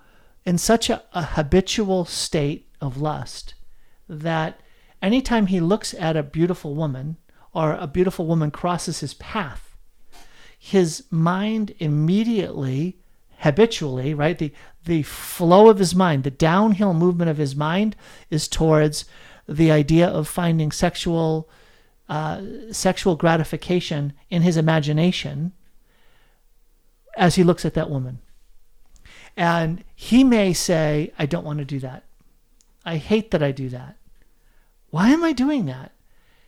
in 0.45 0.57
such 0.57 0.89
a, 0.89 1.03
a 1.13 1.23
habitual 1.23 2.05
state 2.05 2.67
of 2.81 3.01
lust 3.01 3.53
that 4.07 4.59
anytime 5.01 5.47
he 5.47 5.59
looks 5.59 5.93
at 5.95 6.15
a 6.15 6.23
beautiful 6.23 6.75
woman 6.75 7.17
or 7.53 7.73
a 7.73 7.87
beautiful 7.87 8.25
woman 8.25 8.51
crosses 8.51 8.99
his 8.99 9.13
path, 9.15 9.75
his 10.57 11.03
mind 11.09 11.73
immediately 11.79 12.97
habitually 13.39 14.13
right 14.13 14.39
the 14.39 14.51
the 14.85 15.03
flow 15.03 15.69
of 15.69 15.77
his 15.77 15.93
mind 15.93 16.23
the 16.23 16.31
downhill 16.31 16.93
movement 16.93 17.29
of 17.29 17.37
his 17.37 17.55
mind 17.55 17.95
is 18.29 18.47
towards 18.47 19.05
the 19.47 19.69
idea 19.69 20.07
of 20.07 20.27
finding 20.27 20.71
sexual 20.71 21.47
uh, 22.07 22.41
sexual 22.71 23.15
gratification 23.15 24.13
in 24.29 24.41
his 24.41 24.57
imagination 24.57 25.51
as 27.17 27.35
he 27.35 27.43
looks 27.43 27.65
at 27.65 27.73
that 27.73 27.89
woman 27.89 28.19
and 29.37 29.83
he 29.95 30.23
may 30.23 30.53
say 30.53 31.11
i 31.17 31.25
don't 31.25 31.45
want 31.45 31.59
to 31.59 31.65
do 31.65 31.79
that 31.79 32.03
i 32.85 32.97
hate 32.97 33.31
that 33.31 33.43
i 33.43 33.51
do 33.51 33.69
that 33.69 33.97
why 34.89 35.09
am 35.09 35.23
i 35.23 35.31
doing 35.33 35.65
that 35.65 35.91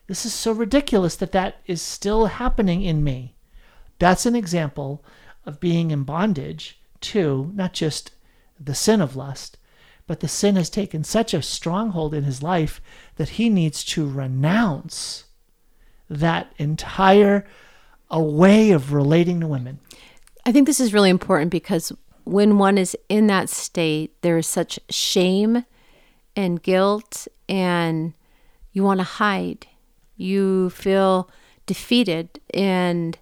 This 0.07 0.25
is 0.25 0.33
so 0.33 0.53
ridiculous 0.53 1.15
that 1.17 1.33
that 1.33 1.57
is 1.65 1.81
still 1.81 2.27
happening 2.27 2.81
in 2.81 3.03
me. 3.03 3.35
That's 3.99 4.25
an 4.25 4.35
example 4.35 5.03
of 5.45 5.59
being 5.59 5.91
in 5.91 6.03
bondage 6.03 6.79
to 7.01 7.51
not 7.53 7.73
just 7.73 8.11
the 8.59 8.73
sin 8.73 9.01
of 9.01 9.15
lust, 9.17 9.57
but 10.07 10.21
the 10.21 10.29
sin 10.29 10.55
has 10.55 10.69
taken 10.69 11.03
such 11.03 11.33
a 11.33 11.41
stronghold 11.41 12.13
in 12.13 12.23
his 12.23 12.41
life 12.41 12.81
that 13.17 13.29
he 13.29 13.49
needs 13.49 13.83
to 13.83 14.09
renounce 14.09 15.25
that 16.09 16.53
entire 16.57 17.45
a 18.09 18.21
way 18.21 18.71
of 18.71 18.93
relating 18.93 19.41
to 19.41 19.47
women. 19.47 19.79
I 20.47 20.53
think 20.53 20.65
this 20.65 20.79
is 20.79 20.93
really 20.93 21.09
important 21.09 21.51
because 21.51 21.91
when 22.23 22.57
one 22.57 22.77
is 22.77 22.95
in 23.09 23.27
that 23.27 23.49
state, 23.49 24.21
there 24.21 24.37
is 24.37 24.47
such 24.47 24.79
shame 24.89 25.65
and 26.37 26.63
guilt, 26.63 27.27
and 27.49 28.13
you 28.71 28.81
want 28.81 29.01
to 29.01 29.03
hide. 29.03 29.67
You 30.15 30.69
feel 30.69 31.29
defeated. 31.65 32.39
And 32.53 33.19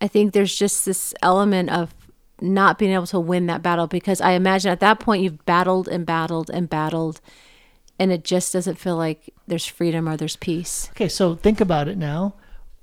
I 0.00 0.06
think 0.06 0.32
there's 0.32 0.54
just 0.54 0.84
this 0.84 1.12
element 1.22 1.70
of 1.70 1.92
not 2.40 2.78
being 2.78 2.92
able 2.92 3.06
to 3.08 3.18
win 3.18 3.46
that 3.46 3.62
battle 3.62 3.88
because 3.88 4.20
I 4.20 4.32
imagine 4.32 4.70
at 4.70 4.78
that 4.78 5.00
point 5.00 5.24
you've 5.24 5.44
battled 5.44 5.88
and 5.88 6.06
battled 6.06 6.50
and 6.50 6.70
battled 6.70 7.20
and 7.98 8.12
it 8.12 8.24
just 8.24 8.52
doesn't 8.52 8.76
feel 8.76 8.96
like 8.96 9.32
there's 9.46 9.66
freedom 9.66 10.08
or 10.08 10.16
there's 10.16 10.36
peace. 10.36 10.88
Okay, 10.90 11.08
so 11.08 11.34
think 11.34 11.60
about 11.60 11.88
it 11.88 11.96
now. 11.96 12.34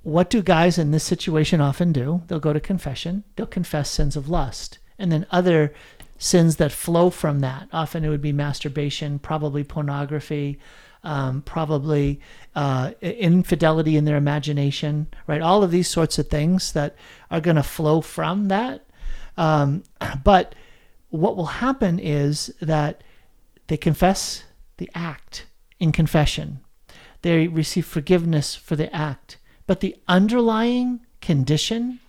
What 0.03 0.29
do 0.29 0.41
guys 0.41 0.77
in 0.77 0.91
this 0.91 1.03
situation 1.03 1.59
often 1.61 1.91
do? 1.91 2.23
They'll 2.27 2.39
go 2.39 2.53
to 2.53 2.59
confession, 2.59 3.23
they'll 3.35 3.45
confess 3.45 3.89
sins 3.89 4.15
of 4.15 4.29
lust, 4.29 4.79
and 4.97 5.11
then 5.11 5.25
other 5.31 5.73
sins 6.17 6.57
that 6.57 6.71
flow 6.71 7.09
from 7.09 7.39
that. 7.39 7.67
Often 7.71 8.05
it 8.05 8.09
would 8.09 8.21
be 8.21 8.33
masturbation, 8.33 9.19
probably 9.19 9.63
pornography, 9.63 10.59
um, 11.03 11.41
probably 11.41 12.19
uh, 12.55 12.91
infidelity 13.01 13.95
in 13.95 14.05
their 14.05 14.17
imagination, 14.17 15.07
right? 15.27 15.41
All 15.41 15.63
of 15.63 15.71
these 15.71 15.87
sorts 15.87 16.19
of 16.19 16.27
things 16.27 16.73
that 16.73 16.95
are 17.31 17.41
going 17.41 17.55
to 17.55 17.63
flow 17.63 18.01
from 18.01 18.49
that. 18.49 18.85
Um, 19.37 19.83
but 20.23 20.55
what 21.09 21.35
will 21.35 21.45
happen 21.45 21.99
is 21.99 22.53
that 22.61 23.03
they 23.67 23.77
confess 23.77 24.43
the 24.77 24.89
act 24.93 25.45
in 25.79 25.91
confession, 25.91 26.59
they 27.21 27.47
receive 27.47 27.85
forgiveness 27.85 28.55
for 28.55 28.75
the 28.75 28.93
act, 28.93 29.37
but 29.69 29.81
the 29.81 29.95
underlying 30.07 30.99
condition 31.21 31.99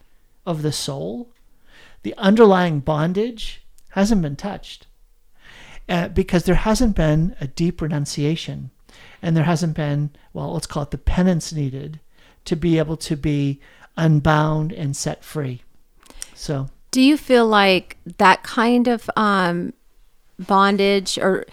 of 0.46 0.62
the 0.62 0.72
soul, 0.72 1.28
the 2.04 2.14
underlying 2.16 2.80
bondage, 2.80 3.62
hasn't 3.90 4.22
been 4.22 4.34
touched. 4.34 4.86
Uh, 5.86 6.08
because 6.08 6.44
there 6.44 6.54
hasn't 6.54 6.96
been 6.96 7.36
a 7.38 7.46
deep 7.46 7.82
renunciation 7.82 8.70
and 9.20 9.36
there 9.36 9.44
hasn't 9.44 9.76
been, 9.76 10.08
well, 10.32 10.54
let's 10.54 10.66
call 10.66 10.84
it 10.84 10.90
the 10.90 10.96
penance 10.96 11.52
needed 11.52 12.00
to 12.46 12.56
be 12.56 12.78
able 12.78 12.96
to 12.96 13.14
be 13.14 13.60
unbound 13.94 14.72
and 14.72 14.96
set 14.96 15.22
free. 15.22 15.60
So, 16.34 16.70
do 16.90 17.02
you 17.02 17.18
feel 17.18 17.46
like 17.46 17.98
that 18.16 18.42
kind 18.42 18.88
of 18.88 19.10
um, 19.16 19.74
bondage, 20.38 21.18
or, 21.18 21.44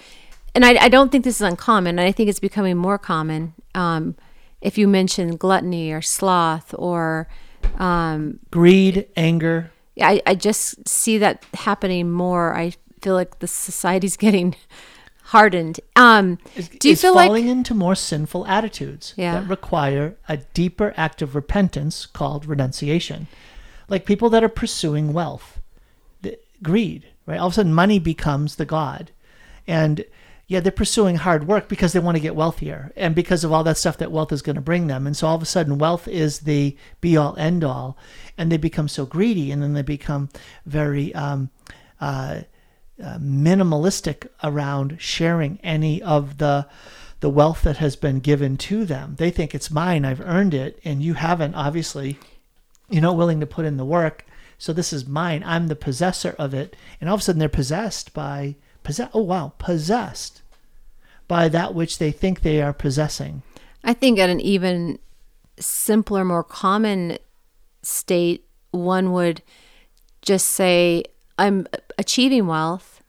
and 0.56 0.64
I, 0.64 0.86
I, 0.86 0.88
don't 0.88 1.12
think 1.12 1.26
this 1.26 1.36
is 1.36 1.42
uncommon, 1.42 2.00
and 2.00 2.08
I 2.08 2.14
think 2.14 2.30
it's 2.30 2.40
becoming 2.40 2.78
more 2.78 2.98
common. 2.98 3.56
Um, 3.76 4.16
if 4.62 4.78
you 4.78 4.88
mention 4.88 5.36
gluttony 5.36 5.92
or 5.92 6.02
sloth 6.02 6.74
or 6.78 7.28
um, 7.78 8.40
greed, 8.52 9.08
anger. 9.16 9.72
Yeah, 9.96 10.10
I, 10.10 10.22
I 10.26 10.36
just 10.36 10.88
see 10.88 11.18
that 11.18 11.46
happening 11.54 12.12
more. 12.12 12.56
I 12.56 12.74
feel 13.02 13.14
like 13.14 13.40
the 13.40 13.48
society's 13.48 14.18
getting 14.26 14.56
hardened. 15.26 15.80
Um, 15.96 16.38
is, 16.56 16.70
do 16.70 16.90
you 16.90 16.96
feel 16.96 17.14
falling 17.14 17.46
like 17.46 17.52
into 17.52 17.74
more 17.74 17.96
sinful 17.96 18.46
attitudes 18.48 19.14
yeah. 19.18 19.40
that 19.40 19.50
require 19.50 20.16
a 20.30 20.38
deeper 20.38 20.94
act 20.96 21.22
of 21.22 21.36
repentance 21.36 22.06
called 22.06 22.46
renunciation? 22.46 23.28
Like 23.90 24.06
people 24.06 24.30
that 24.32 24.44
are 24.44 24.50
pursuing 24.50 25.14
wealth, 25.14 25.60
the, 26.22 26.40
greed, 26.64 27.08
right? 27.26 27.40
All 27.40 27.48
of 27.48 27.54
a 27.54 27.56
sudden, 27.56 27.74
money 27.74 28.00
becomes 28.00 28.56
the 28.56 28.66
god, 28.66 29.12
and 29.68 30.04
yeah, 30.50 30.62
they're 30.62 30.72
pursuing 30.72 31.18
hard 31.18 31.46
work 31.46 31.68
because 31.68 31.92
they 31.92 32.00
want 32.00 32.16
to 32.16 32.22
get 32.22 32.36
wealthier 32.36 32.94
and 32.96 33.14
because 33.14 33.44
of 33.44 33.52
all 33.52 33.66
that 33.66 33.78
stuff 33.78 33.98
that 33.98 34.14
wealth 34.14 34.32
is 34.32 34.42
going 34.42 34.56
to 34.56 34.62
bring 34.62 34.88
them. 34.88 35.06
And 35.06 35.16
so 35.16 35.28
all 35.28 35.36
of 35.36 35.42
a 35.42 35.46
sudden, 35.46 35.78
wealth 35.78 36.08
is 36.08 36.40
the 36.40 36.78
be 37.02 37.18
all 37.18 37.36
end 37.38 37.66
all, 37.66 37.98
and 38.38 38.50
they 38.50 38.58
become 38.58 38.88
so 38.88 39.06
greedy, 39.06 39.52
and 39.52 39.62
then 39.62 39.74
they 39.74 39.82
become 39.82 40.30
very 40.66 41.14
um, 41.14 41.50
uh, 42.00 42.42
uh, 43.04 43.18
minimalistic 43.20 44.28
around 44.42 44.98
sharing 45.00 45.60
any 45.64 46.02
of 46.02 46.38
the 46.38 46.68
the 47.20 47.30
wealth 47.30 47.64
that 47.64 47.78
has 47.78 47.96
been 47.96 48.20
given 48.20 48.58
to 48.58 48.86
them. 48.86 49.16
They 49.18 49.32
think 49.32 49.54
it's 49.54 49.72
mine, 49.72 50.06
I've 50.06 50.22
earned 50.22 50.54
it, 50.54 50.80
and 50.86 51.02
you 51.02 51.16
haven't. 51.16 51.56
Obviously, 51.56 52.20
you're 52.90 53.02
not 53.02 53.18
willing 53.18 53.40
to 53.42 53.48
put 53.48 53.66
in 53.66 53.78
the 53.78 53.86
work. 53.86 54.26
So 54.58 54.72
this 54.72 54.94
is 54.94 55.08
mine. 55.08 55.44
I'm 55.46 55.68
the 55.68 55.76
possessor 55.76 56.36
of 56.40 56.54
it, 56.54 56.76
and 57.02 57.10
all 57.10 57.16
of 57.16 57.22
a 57.22 57.24
sudden 57.24 57.40
they're 57.40 57.50
possessed 57.50 58.14
by 58.14 58.56
possess. 58.88 59.10
Oh 59.14 59.22
wow, 59.22 59.52
possessed 59.58 60.42
by 61.28 61.50
that 61.50 61.76
which 61.76 62.00
they 62.00 62.10
think 62.10 62.42
they 62.42 62.62
are 62.62 62.72
possessing. 62.72 63.44
I 63.84 63.94
think 63.94 64.18
at 64.18 64.30
an 64.30 64.40
even 64.40 64.98
simpler, 65.60 66.24
more 66.24 66.44
common 66.44 67.18
state, 67.84 68.46
one 68.72 69.12
would 69.12 69.42
just 70.22 70.48
say, 70.48 71.04
I'm 71.38 71.68
achieving 71.98 72.48
wealth, 72.48 73.04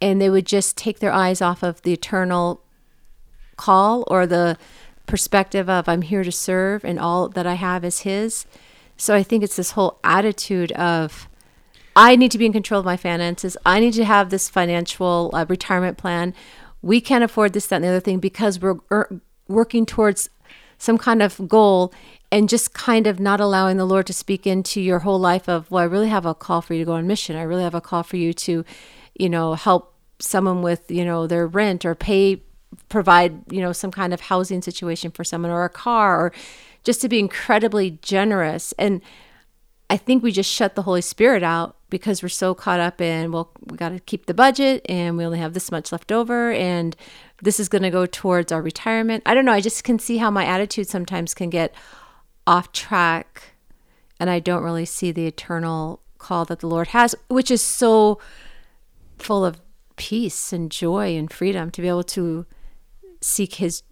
and 0.00 0.18
they 0.18 0.30
would 0.30 0.46
just 0.46 0.78
take 0.78 0.98
their 0.98 1.12
eyes 1.12 1.42
off 1.42 1.62
of 1.62 1.82
the 1.82 1.92
eternal 1.92 2.62
call 3.56 4.02
or 4.08 4.26
the 4.26 4.56
perspective 5.04 5.68
of 5.68 5.90
I'm 5.90 6.02
here 6.02 6.24
to 6.24 6.32
serve 6.32 6.84
and 6.84 6.98
all 6.98 7.28
that 7.28 7.46
I 7.46 7.54
have 7.54 7.84
is 7.84 8.00
His. 8.00 8.46
So 8.96 9.14
I 9.14 9.22
think 9.22 9.44
it's 9.44 9.56
this 9.56 9.72
whole 9.72 10.00
attitude 10.02 10.72
of 10.72 11.28
I 11.96 12.14
need 12.14 12.30
to 12.32 12.38
be 12.38 12.44
in 12.44 12.52
control 12.52 12.80
of 12.80 12.84
my 12.84 12.98
finances. 12.98 13.56
I 13.64 13.80
need 13.80 13.94
to 13.94 14.04
have 14.04 14.28
this 14.28 14.50
financial 14.50 15.30
uh, 15.32 15.46
retirement 15.48 15.96
plan. 15.96 16.34
We 16.82 17.00
can't 17.00 17.24
afford 17.24 17.54
this, 17.54 17.66
that, 17.68 17.76
and 17.76 17.84
the 17.84 17.88
other 17.88 18.00
thing 18.00 18.18
because 18.18 18.60
we're 18.60 18.76
er- 18.92 19.20
working 19.48 19.86
towards 19.86 20.28
some 20.76 20.98
kind 20.98 21.22
of 21.22 21.48
goal 21.48 21.94
and 22.30 22.50
just 22.50 22.74
kind 22.74 23.06
of 23.06 23.18
not 23.18 23.40
allowing 23.40 23.78
the 23.78 23.86
Lord 23.86 24.06
to 24.08 24.12
speak 24.12 24.46
into 24.46 24.78
your 24.80 25.00
whole 25.00 25.18
life 25.18 25.48
of, 25.48 25.70
well, 25.70 25.82
I 25.82 25.86
really 25.86 26.08
have 26.08 26.26
a 26.26 26.34
call 26.34 26.60
for 26.60 26.74
you 26.74 26.80
to 26.80 26.84
go 26.84 26.92
on 26.92 27.06
mission. 27.06 27.34
I 27.34 27.42
really 27.42 27.62
have 27.62 27.74
a 27.74 27.80
call 27.80 28.02
for 28.02 28.18
you 28.18 28.34
to, 28.34 28.62
you 29.14 29.28
know, 29.30 29.54
help 29.54 29.94
someone 30.18 30.60
with, 30.60 30.90
you 30.90 31.04
know, 31.04 31.26
their 31.26 31.46
rent 31.46 31.86
or 31.86 31.94
pay, 31.94 32.42
provide, 32.90 33.50
you 33.50 33.62
know, 33.62 33.72
some 33.72 33.90
kind 33.90 34.12
of 34.12 34.20
housing 34.20 34.60
situation 34.60 35.10
for 35.10 35.24
someone 35.24 35.50
or 35.50 35.64
a 35.64 35.70
car 35.70 36.20
or 36.20 36.32
just 36.84 37.00
to 37.00 37.08
be 37.08 37.18
incredibly 37.18 37.92
generous. 38.02 38.72
And 38.72 39.00
I 39.88 39.96
think 39.96 40.22
we 40.22 40.32
just 40.32 40.50
shut 40.50 40.74
the 40.74 40.82
Holy 40.82 41.00
Spirit 41.00 41.42
out 41.42 41.75
because 41.88 42.22
we're 42.22 42.28
so 42.28 42.54
caught 42.54 42.80
up 42.80 43.00
in, 43.00 43.30
well, 43.32 43.50
we 43.64 43.76
got 43.76 43.90
to 43.90 44.00
keep 44.00 44.26
the 44.26 44.34
budget 44.34 44.84
and 44.88 45.16
we 45.16 45.24
only 45.24 45.38
have 45.38 45.54
this 45.54 45.70
much 45.70 45.92
left 45.92 46.10
over 46.10 46.52
and 46.52 46.96
this 47.42 47.60
is 47.60 47.68
going 47.68 47.82
to 47.82 47.90
go 47.90 48.06
towards 48.06 48.50
our 48.50 48.62
retirement. 48.62 49.22
I 49.26 49.34
don't 49.34 49.44
know. 49.44 49.52
I 49.52 49.60
just 49.60 49.84
can 49.84 49.98
see 49.98 50.16
how 50.16 50.30
my 50.30 50.44
attitude 50.44 50.88
sometimes 50.88 51.34
can 51.34 51.50
get 51.50 51.74
off 52.46 52.72
track 52.72 53.54
and 54.18 54.30
I 54.30 54.40
don't 54.40 54.62
really 54.62 54.84
see 54.84 55.12
the 55.12 55.26
eternal 55.26 56.00
call 56.18 56.44
that 56.46 56.60
the 56.60 56.66
Lord 56.66 56.88
has, 56.88 57.14
which 57.28 57.50
is 57.50 57.62
so 57.62 58.18
full 59.18 59.44
of 59.44 59.60
peace 59.96 60.52
and 60.52 60.70
joy 60.70 61.16
and 61.16 61.32
freedom 61.32 61.70
to 61.70 61.82
be 61.82 61.88
able 61.88 62.04
to 62.04 62.46
seek 63.20 63.54
His, 63.56 63.82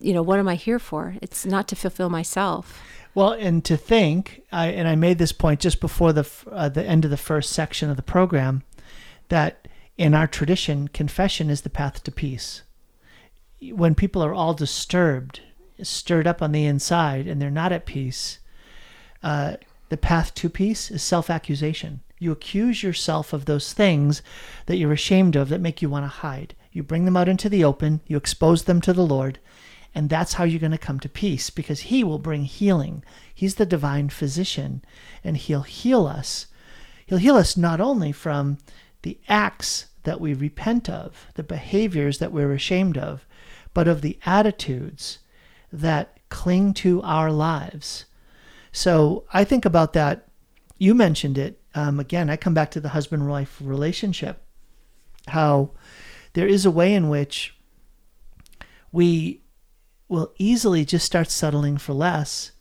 you 0.00 0.12
know, 0.12 0.22
what 0.22 0.38
am 0.38 0.48
I 0.48 0.54
here 0.54 0.78
for? 0.78 1.16
It's 1.22 1.44
not 1.46 1.68
to 1.68 1.76
fulfill 1.76 2.10
myself. 2.10 2.80
Well, 3.14 3.32
and 3.32 3.64
to 3.64 3.76
think, 3.76 4.42
I, 4.52 4.68
and 4.68 4.86
I 4.86 4.94
made 4.94 5.18
this 5.18 5.32
point 5.32 5.60
just 5.60 5.80
before 5.80 6.12
the 6.12 6.28
uh, 6.50 6.68
the 6.68 6.84
end 6.84 7.04
of 7.04 7.10
the 7.10 7.16
first 7.16 7.50
section 7.50 7.90
of 7.90 7.96
the 7.96 8.02
program, 8.02 8.62
that 9.28 9.66
in 9.98 10.14
our 10.14 10.26
tradition, 10.26 10.88
confession 10.88 11.50
is 11.50 11.62
the 11.62 11.70
path 11.70 12.02
to 12.04 12.12
peace. 12.12 12.62
When 13.60 13.94
people 13.94 14.22
are 14.22 14.32
all 14.32 14.54
disturbed 14.54 15.40
stirred 15.82 16.26
up 16.26 16.40
on 16.42 16.52
the 16.52 16.66
inside 16.66 17.26
and 17.26 17.40
they're 17.40 17.50
not 17.50 17.72
at 17.72 17.86
peace, 17.86 18.38
uh, 19.22 19.56
the 19.88 19.96
path 19.96 20.34
to 20.36 20.48
peace 20.48 20.90
is 20.90 21.02
self 21.02 21.28
accusation. 21.28 22.00
You 22.18 22.32
accuse 22.32 22.82
yourself 22.82 23.32
of 23.32 23.46
those 23.46 23.72
things 23.72 24.22
that 24.66 24.76
you're 24.76 24.92
ashamed 24.92 25.36
of 25.36 25.48
that 25.48 25.60
make 25.60 25.82
you 25.82 25.88
want 25.88 26.04
to 26.04 26.08
hide. 26.08 26.54
You 26.70 26.82
bring 26.82 27.04
them 27.06 27.16
out 27.16 27.28
into 27.28 27.48
the 27.48 27.64
open, 27.64 28.00
you 28.06 28.16
expose 28.16 28.64
them 28.64 28.80
to 28.82 28.92
the 28.92 29.04
Lord, 29.04 29.38
and 29.94 30.08
that's 30.08 30.34
how 30.34 30.44
you're 30.44 30.60
going 30.60 30.70
to 30.70 30.78
come 30.78 31.00
to 31.00 31.08
peace 31.08 31.50
because 31.50 31.80
He 31.80 32.04
will 32.04 32.18
bring 32.18 32.44
healing. 32.44 33.02
He's 33.34 33.56
the 33.56 33.66
divine 33.66 34.08
physician, 34.08 34.82
and 35.24 35.36
He'll 35.36 35.62
heal 35.62 36.06
us. 36.06 36.46
He'll 37.06 37.18
heal 37.18 37.36
us 37.36 37.56
not 37.56 37.80
only 37.80 38.12
from 38.12 38.58
the 39.02 39.18
acts 39.28 39.86
that 40.04 40.20
we 40.20 40.32
repent 40.34 40.88
of, 40.88 41.26
the 41.34 41.42
behaviors 41.42 42.18
that 42.18 42.32
we're 42.32 42.52
ashamed 42.52 42.96
of, 42.96 43.26
but 43.74 43.88
of 43.88 44.02
the 44.02 44.18
attitudes 44.24 45.18
that 45.72 46.18
cling 46.28 46.74
to 46.74 47.02
our 47.02 47.30
lives. 47.30 48.04
So 48.72 49.24
I 49.32 49.44
think 49.44 49.64
about 49.64 49.92
that. 49.94 50.28
You 50.78 50.94
mentioned 50.94 51.36
it. 51.36 51.60
Um, 51.74 52.00
again, 52.00 52.30
I 52.30 52.36
come 52.36 52.54
back 52.54 52.70
to 52.72 52.80
the 52.80 52.90
husband 52.90 53.28
wife 53.28 53.58
relationship. 53.60 54.42
How 55.28 55.72
there 56.32 56.46
is 56.46 56.64
a 56.64 56.70
way 56.70 56.94
in 56.94 57.08
which 57.08 57.56
we 58.92 59.42
will 60.10 60.32
easily 60.38 60.84
just 60.84 61.06
start 61.06 61.30
settling 61.30 61.78
for 61.78 61.92
less 61.92 62.52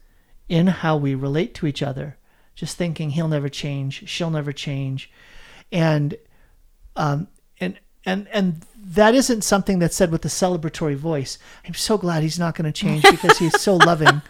in 0.47 0.67
how 0.67 0.95
we 0.95 1.15
relate 1.15 1.53
to 1.55 1.67
each 1.67 1.81
other, 1.81 2.17
just 2.55 2.77
thinking 2.77 3.11
he'll 3.11 3.27
never 3.27 3.49
change, 3.49 4.07
she'll 4.07 4.29
never 4.29 4.51
change, 4.51 5.11
and 5.71 6.15
um, 6.95 7.27
and 7.59 7.79
and 8.05 8.27
and 8.31 8.61
that 8.77 9.13
isn't 9.15 9.43
something 9.43 9.79
that's 9.79 9.95
said 9.95 10.11
with 10.11 10.23
a 10.25 10.29
celebratory 10.29 10.95
voice. 10.95 11.37
I'm 11.65 11.73
so 11.73 11.97
glad 11.97 12.23
he's 12.23 12.39
not 12.39 12.55
going 12.55 12.71
to 12.71 12.77
change 12.77 13.03
because 13.09 13.37
he's 13.37 13.59
so 13.59 13.75
loving, 13.77 14.21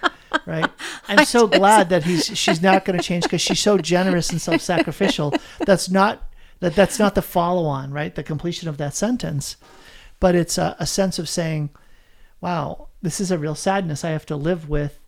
right? 0.45 0.69
I'm 1.07 1.25
so 1.25 1.47
glad 1.47 1.89
that 1.89 2.03
he's 2.03 2.37
she's 2.37 2.61
not 2.61 2.85
going 2.85 2.97
to 2.97 3.03
change 3.03 3.23
because 3.23 3.41
she's 3.41 3.59
so 3.59 3.77
generous 3.77 4.29
and 4.29 4.41
self-sacrificial. 4.41 5.33
That's 5.65 5.89
not 5.89 6.29
that 6.59 6.75
that's 6.75 6.99
not 6.99 7.15
the 7.15 7.21
follow-on, 7.21 7.91
right? 7.91 8.13
The 8.13 8.23
completion 8.23 8.67
of 8.67 8.77
that 8.77 8.93
sentence, 8.93 9.55
but 10.19 10.35
it's 10.35 10.57
a, 10.57 10.75
a 10.79 10.85
sense 10.85 11.17
of 11.19 11.29
saying, 11.29 11.69
"Wow, 12.41 12.88
this 13.01 13.19
is 13.19 13.31
a 13.31 13.37
real 13.37 13.55
sadness 13.55 14.03
I 14.03 14.09
have 14.09 14.25
to 14.27 14.35
live 14.35 14.69
with 14.69 14.99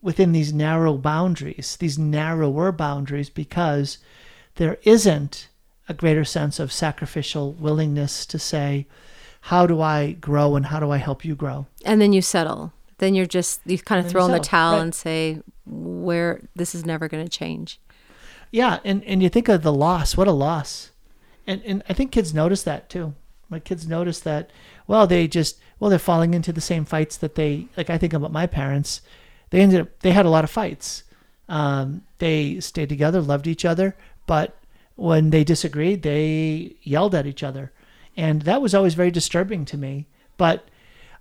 within 0.00 0.32
these 0.32 0.52
narrow 0.52 0.96
boundaries, 0.96 1.76
these 1.76 1.98
narrower 1.98 2.72
boundaries, 2.72 3.30
because 3.30 3.98
there 4.56 4.78
isn't." 4.82 5.48
a 5.88 5.94
greater 5.94 6.24
sense 6.24 6.60
of 6.60 6.70
sacrificial 6.70 7.52
willingness 7.54 8.26
to 8.26 8.38
say, 8.38 8.86
how 9.42 9.66
do 9.66 9.80
I 9.80 10.12
grow 10.12 10.54
and 10.56 10.66
how 10.66 10.80
do 10.80 10.90
I 10.90 10.98
help 10.98 11.24
you 11.24 11.34
grow? 11.34 11.66
And 11.84 12.00
then 12.00 12.12
you 12.12 12.20
settle. 12.20 12.72
Then 12.98 13.14
you're 13.14 13.26
just, 13.26 13.60
you 13.64 13.78
kind 13.78 13.98
of 13.98 14.06
And 14.06 14.12
throw 14.12 14.26
in 14.26 14.32
the 14.32 14.40
towel 14.40 14.74
right. 14.74 14.82
and 14.82 14.94
say, 14.94 15.40
where 15.64 16.42
this 16.54 16.74
is 16.74 16.84
never 16.84 17.08
going 17.08 17.24
to 17.24 17.30
change. 17.30 17.80
Yeah, 18.50 18.80
and, 18.84 19.02
and 19.04 19.22
you 19.22 19.28
think 19.28 19.48
of 19.48 19.62
the 19.62 19.72
loss, 19.72 20.16
what 20.16 20.28
a 20.28 20.32
loss. 20.32 20.90
And 21.46 21.62
and 21.64 21.82
I 21.88 21.94
think 21.94 22.12
kids 22.12 22.34
notice 22.34 22.62
that 22.64 22.90
too. 22.90 23.14
My 23.48 23.58
kids 23.58 23.86
notice 23.86 24.20
that, 24.20 24.50
well, 24.88 25.06
they 25.06 25.28
just 25.28 25.60
well, 25.78 25.90
they're 25.90 26.00
falling 26.00 26.34
into 26.34 26.52
the 26.52 26.60
same 26.60 26.84
fights 26.84 27.16
that 27.18 27.36
they 27.36 27.68
like 27.76 27.90
I 27.90 27.98
think 27.98 28.12
about 28.12 28.32
my 28.32 28.48
parents. 28.48 29.02
They 29.50 29.60
ended 29.60 29.82
up 29.82 30.00
they 30.00 30.10
had 30.10 30.26
a 30.26 30.30
lot 30.30 30.42
of 30.42 30.50
fights. 30.50 31.04
Um, 31.48 32.02
they 32.18 32.58
stayed 32.58 32.88
together, 32.88 33.20
loved 33.20 33.46
each 33.46 33.64
other, 33.64 33.96
but 34.26 34.56
when 34.96 35.30
they 35.30 35.44
disagreed, 35.44 36.02
they 36.02 36.74
yelled 36.82 37.14
at 37.14 37.26
each 37.26 37.42
other. 37.42 37.72
And 38.16 38.42
that 38.42 38.60
was 38.60 38.74
always 38.74 38.94
very 38.94 39.12
disturbing 39.12 39.64
to 39.66 39.76
me. 39.76 40.06
But 40.36 40.68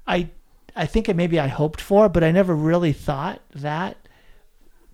I 0.08 0.30
I 0.76 0.86
think 0.86 1.10
it 1.10 1.16
maybe 1.16 1.40
I 1.40 1.48
hoped 1.48 1.82
for, 1.82 2.10
but 2.10 2.24
I 2.24 2.32
never 2.32 2.56
really 2.56 2.94
thought 2.94 3.42
that 3.54 3.98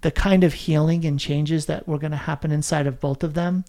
the 0.02 0.12
kind 0.12 0.44
of 0.44 0.54
healing 0.54 1.06
and 1.06 1.20
changes 1.20 1.68
that 1.68 1.88
were 1.88 1.98
going 1.98 2.12
to 2.12 2.18
happen 2.18 2.52
inside 2.52 2.88
of 2.88 3.00
both 3.00 3.24
of 3.24 3.36
them 3.36 3.64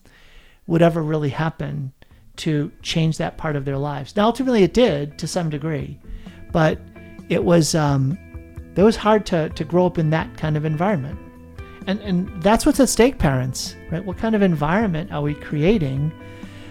would 0.66 0.82
ever 0.82 1.02
really 1.02 1.28
happen 1.28 1.92
to 2.36 2.70
change 2.82 3.18
that 3.18 3.36
part 3.36 3.56
of 3.56 3.64
their 3.64 3.78
lives. 3.78 4.16
Now, 4.16 4.26
ultimately, 4.26 4.62
it 4.62 4.74
did 4.74 5.18
to 5.18 5.26
some 5.26 5.50
degree, 5.50 5.98
but 6.52 6.78
it 7.28 7.44
was 7.44 7.74
um, 7.74 8.18
it 8.76 8.82
was 8.82 8.96
hard 8.96 9.26
to 9.26 9.48
to 9.50 9.64
grow 9.64 9.86
up 9.86 9.98
in 9.98 10.10
that 10.10 10.36
kind 10.36 10.56
of 10.56 10.64
environment, 10.64 11.18
and 11.86 12.00
and 12.00 12.42
that's 12.42 12.66
what's 12.66 12.80
at 12.80 12.88
stake, 12.88 13.18
parents. 13.18 13.76
Right? 13.90 14.04
What 14.04 14.18
kind 14.18 14.34
of 14.34 14.42
environment 14.42 15.12
are 15.12 15.22
we 15.22 15.34
creating 15.34 16.12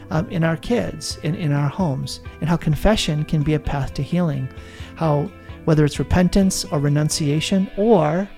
um, 0.10 0.30
in 0.30 0.44
our 0.44 0.58
kids, 0.58 1.18
in 1.24 1.36
in 1.36 1.52
our 1.52 1.70
homes, 1.70 2.20
and 2.42 2.50
how 2.50 2.58
confession 2.58 3.24
can 3.26 3.44
be 3.44 3.54
a 3.54 3.60
path 3.60 3.94
to 3.96 4.04
healing, 4.04 4.48
how 4.96 5.32
whether 5.66 5.86
it's 5.86 6.00
repentance 6.00 6.66
or 6.66 6.80
renunciation 6.80 7.70
or 7.78 8.30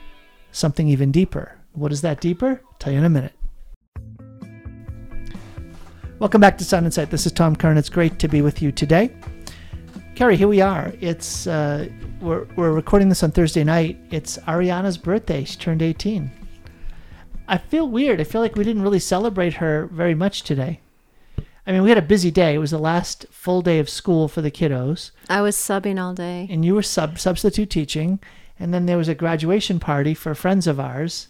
something 0.52 0.88
even 0.88 1.12
deeper. 1.12 1.58
What 1.74 1.92
is 1.92 2.02
that 2.02 2.22
deeper? 2.22 2.62
tell 2.80 2.94
you 2.94 3.00
in 3.00 3.06
a 3.06 3.10
minute. 3.10 3.34
Welcome 6.18 6.40
back 6.40 6.58
to 6.60 6.64
Sound 6.64 6.86
Insight. 6.86 7.10
This 7.10 7.26
is 7.26 7.34
Tom 7.34 7.58
Curran. 7.58 7.78
It's 7.78 7.90
great 7.90 8.20
to 8.20 8.30
be 8.30 8.42
with 8.42 8.62
you 8.62 8.72
today. 8.72 9.12
Carrie, 10.16 10.38
here 10.38 10.48
we 10.48 10.62
are. 10.62 10.94
It's 11.02 11.46
uh, 11.46 11.90
we're 12.22 12.46
we're 12.56 12.72
recording 12.72 13.10
this 13.10 13.22
on 13.22 13.32
Thursday 13.32 13.66
night. 13.66 13.98
It's 14.12 14.38
Ariana's 14.40 14.98
birthday. 14.98 15.44
She 15.44 15.58
turned 15.58 15.82
18. 15.82 16.32
I 17.50 17.58
feel 17.58 17.90
weird. 17.90 18.22
I 18.22 18.24
feel 18.24 18.40
like 18.40 18.56
we 18.56 18.64
didn't 18.64 18.82
really 18.82 19.00
celebrate 19.00 19.56
her 19.56 19.88
very 19.88 20.16
much 20.16 20.44
today. 20.44 20.80
I 21.68 21.74
mean, 21.74 21.84
we 21.84 21.90
had 21.90 21.98
a 21.98 22.02
busy 22.04 22.32
day. 22.32 22.56
It 22.56 22.60
was 22.60 22.72
the 22.72 22.78
last 22.78 23.26
full 23.30 23.62
day 23.62 23.80
of 23.80 23.90
school 23.90 24.30
for 24.30 24.42
the 24.42 24.52
kiddos 24.52 25.12
I 25.30 25.42
was 25.42 25.58
subbing 25.58 26.02
all 26.02 26.14
day. 26.14 26.48
and 26.50 26.64
you 26.64 26.76
were 26.76 26.84
sub 26.84 27.20
substitute 27.20 27.70
teaching, 27.70 28.20
and 28.58 28.74
then 28.74 28.86
there 28.86 28.98
was 28.98 29.10
a 29.10 29.16
graduation 29.16 29.82
party 29.82 30.14
for 30.14 30.34
friends 30.34 30.66
of 30.66 30.80
ours, 30.80 31.28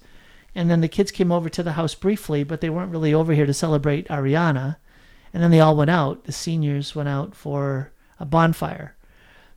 and 0.56 0.70
then 0.72 0.82
the 0.82 0.88
kids 0.88 1.12
came 1.12 1.32
over 1.32 1.50
to 1.50 1.62
the 1.62 1.74
house 1.74 1.94
briefly, 1.94 2.44
but 2.44 2.62
they 2.62 2.70
weren't 2.70 2.92
really 2.92 3.14
over 3.14 3.34
here 3.34 3.46
to 3.46 3.54
celebrate 3.54 4.08
Ariana, 4.08 4.78
and 5.34 5.44
then 5.44 5.52
they 5.52 5.60
all 5.60 5.76
went 5.76 5.92
out. 5.92 6.24
The 6.24 6.32
seniors 6.32 6.96
went 6.96 7.10
out 7.10 7.36
for 7.36 7.92
a 8.20 8.26
bonfire, 8.26 8.96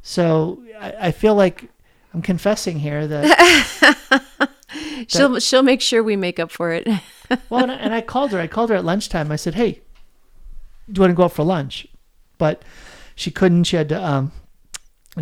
so 0.03 0.63
I, 0.81 0.95
I 1.09 1.11
feel 1.13 1.35
like 1.35 1.71
I'm 2.13 2.23
confessing 2.23 2.81
here 2.81 3.07
that 3.07 4.19
She'll 5.09 5.39
she'll 5.41 5.63
make 5.63 5.81
sure 5.81 6.03
we 6.03 6.17
make 6.17 6.39
up 6.39 6.51
for 6.51 6.73
it. 6.73 6.87
well, 7.51 7.63
and 7.63 7.73
I, 7.73 7.77
and 7.77 7.95
I 7.95 8.01
called 8.01 8.33
her. 8.33 8.39
I 8.41 8.47
called 8.47 8.71
her 8.71 8.77
at 8.77 8.85
lunchtime. 8.85 9.33
I 9.33 9.37
said, 9.37 9.55
"Hey, 9.55 9.81
do 10.91 10.99
you 10.99 11.01
want 11.01 11.11
to 11.11 11.15
go 11.15 11.25
out 11.25 11.33
for 11.33 11.45
lunch?" 11.45 11.87
But 12.37 12.63
she 13.15 13.31
couldn't. 13.31 13.65
She 13.65 13.77
had 13.77 13.89
to 13.89 14.05
um, 14.05 14.33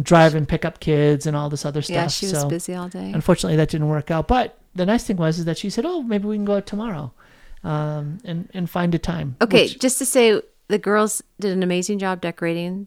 drive 0.02 0.34
and 0.34 0.48
pick 0.48 0.64
up 0.64 0.80
kids 0.80 1.26
and 1.26 1.36
all 1.36 1.48
this 1.48 1.64
other 1.64 1.82
stuff. 1.82 1.94
yeah, 1.94 2.06
she 2.08 2.26
was 2.26 2.40
so- 2.40 2.48
busy 2.48 2.74
all 2.74 2.88
day. 2.88 3.12
Unfortunately, 3.12 3.56
that 3.56 3.68
didn't 3.68 3.88
work 3.88 4.10
out. 4.10 4.26
But 4.26 4.58
the 4.76 4.86
nice 4.86 5.04
thing 5.04 5.16
was 5.16 5.38
is 5.38 5.44
that 5.46 5.58
she 5.58 5.70
said, 5.70 5.84
"Oh, 5.86 6.02
maybe 6.02 6.26
we 6.26 6.36
can 6.36 6.44
go 6.44 6.56
out 6.56 6.66
tomorrow, 6.66 7.12
um, 7.64 8.18
and 8.24 8.48
and 8.54 8.68
find 8.70 8.94
a 8.94 8.98
time." 8.98 9.36
Okay, 9.40 9.62
which- 9.64 9.78
just 9.78 9.98
to 9.98 10.06
say, 10.06 10.40
the 10.68 10.78
girls 10.78 11.22
did 11.40 11.52
an 11.52 11.62
amazing 11.62 11.98
job 11.98 12.20
decorating 12.20 12.86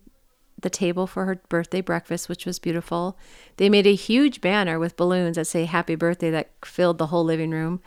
the 0.61 0.69
table 0.69 1.07
for 1.07 1.25
her 1.25 1.41
birthday 1.49 1.81
breakfast, 1.81 2.27
which 2.27 2.45
was 2.45 2.59
beautiful. 2.59 3.17
They 3.57 3.69
made 3.69 3.87
a 3.87 3.95
huge 3.95 4.41
banner 4.41 4.77
with 4.77 4.97
balloons 4.97 5.35
that 5.37 5.45
say 5.47 5.65
"Happy 5.65 5.95
Birthday" 5.95 6.31
that 6.31 6.51
filled 6.63 6.97
the 6.97 7.07
whole 7.07 7.23
living 7.23 7.51
room. 7.51 7.81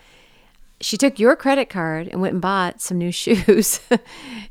She 0.81 0.97
took 0.97 1.19
your 1.21 1.37
credit 1.37 1.69
card 1.69 2.09
and 2.09 2.21
went 2.21 2.33
and 2.33 2.43
bought 2.43 2.81
some 2.81 2.99
new 2.99 3.13
shoes 3.23 3.81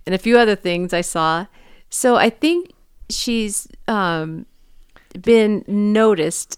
and 0.06 0.16
a 0.16 0.18
few 0.18 0.38
other 0.38 0.56
things 0.56 0.94
I 0.94 1.02
saw. 1.02 1.48
So 1.90 2.16
I 2.16 2.30
think 2.30 2.72
she's 3.10 3.68
um, 3.88 4.46
been 5.20 5.66
noticed 5.68 6.58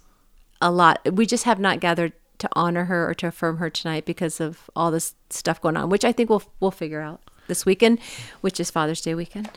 a 0.62 0.70
lot. 0.70 1.00
We 1.12 1.26
just 1.26 1.46
have 1.46 1.60
not 1.60 1.80
gathered 1.80 2.14
to 2.40 2.50
honor 2.54 2.86
her 2.86 3.10
or 3.10 3.14
to 3.16 3.28
affirm 3.28 3.58
her 3.58 3.70
tonight 3.70 4.06
because 4.06 4.40
of 4.42 4.70
all 4.76 4.92
this 4.92 5.16
stuff 5.30 5.62
going 5.62 5.78
on, 5.78 5.90
which 5.90 6.04
I 6.06 6.12
think 6.12 6.30
we'll 6.30 6.44
we'll 6.60 6.72
figure 6.72 7.02
out 7.02 7.22
this 7.48 7.66
weekend, 7.66 8.00
which 8.42 8.60
is 8.60 8.70
Father's 8.72 9.02
Day 9.02 9.14
weekend. 9.16 9.50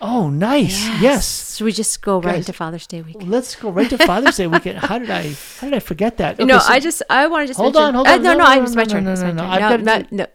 oh, 0.00 0.28
nice. 0.28 0.86
Yes. 1.00 1.56
Should 1.56 1.64
we 1.64 1.72
just 1.72 2.02
go 2.02 2.16
right 2.20 2.32
Guys, 2.34 2.36
into 2.48 2.52
Father's 2.52 2.86
Day 2.86 3.00
weekend? 3.02 3.30
Let's 3.30 3.56
go 3.56 3.70
right 3.70 3.88
to 3.90 3.96
Father's 3.98 4.36
Day 4.36 4.46
weekend. 4.46 4.78
How 4.78 4.98
did 4.98 5.10
I? 5.10 5.22
How 5.60 5.66
did 5.68 5.74
I 5.74 5.80
forget 5.80 6.18
that? 6.18 6.38
no, 6.38 6.58
so- 6.58 6.72
I 6.72 6.80
just 6.80 7.02
I 7.08 7.26
want 7.26 7.44
to 7.44 7.46
just 7.48 7.58
Hold 7.58 7.74
mention- 7.74 7.88
on, 7.88 7.94
hold 7.94 8.06
uh, 8.08 8.12
on. 8.12 8.22
no, 8.22 8.32
No, 8.32 8.38
no, 8.38 8.44
no, 8.44 8.50
I- 8.50 8.56
no, 8.56 8.62
it's 8.64 8.74
my 8.76 8.82
no, 8.84 8.88
turn. 8.88 9.04
no, 9.04 9.14
no, 9.14 9.32
no. 9.32 9.76
No, 9.76 9.76
no, 9.78 10.04
no. 10.10 10.26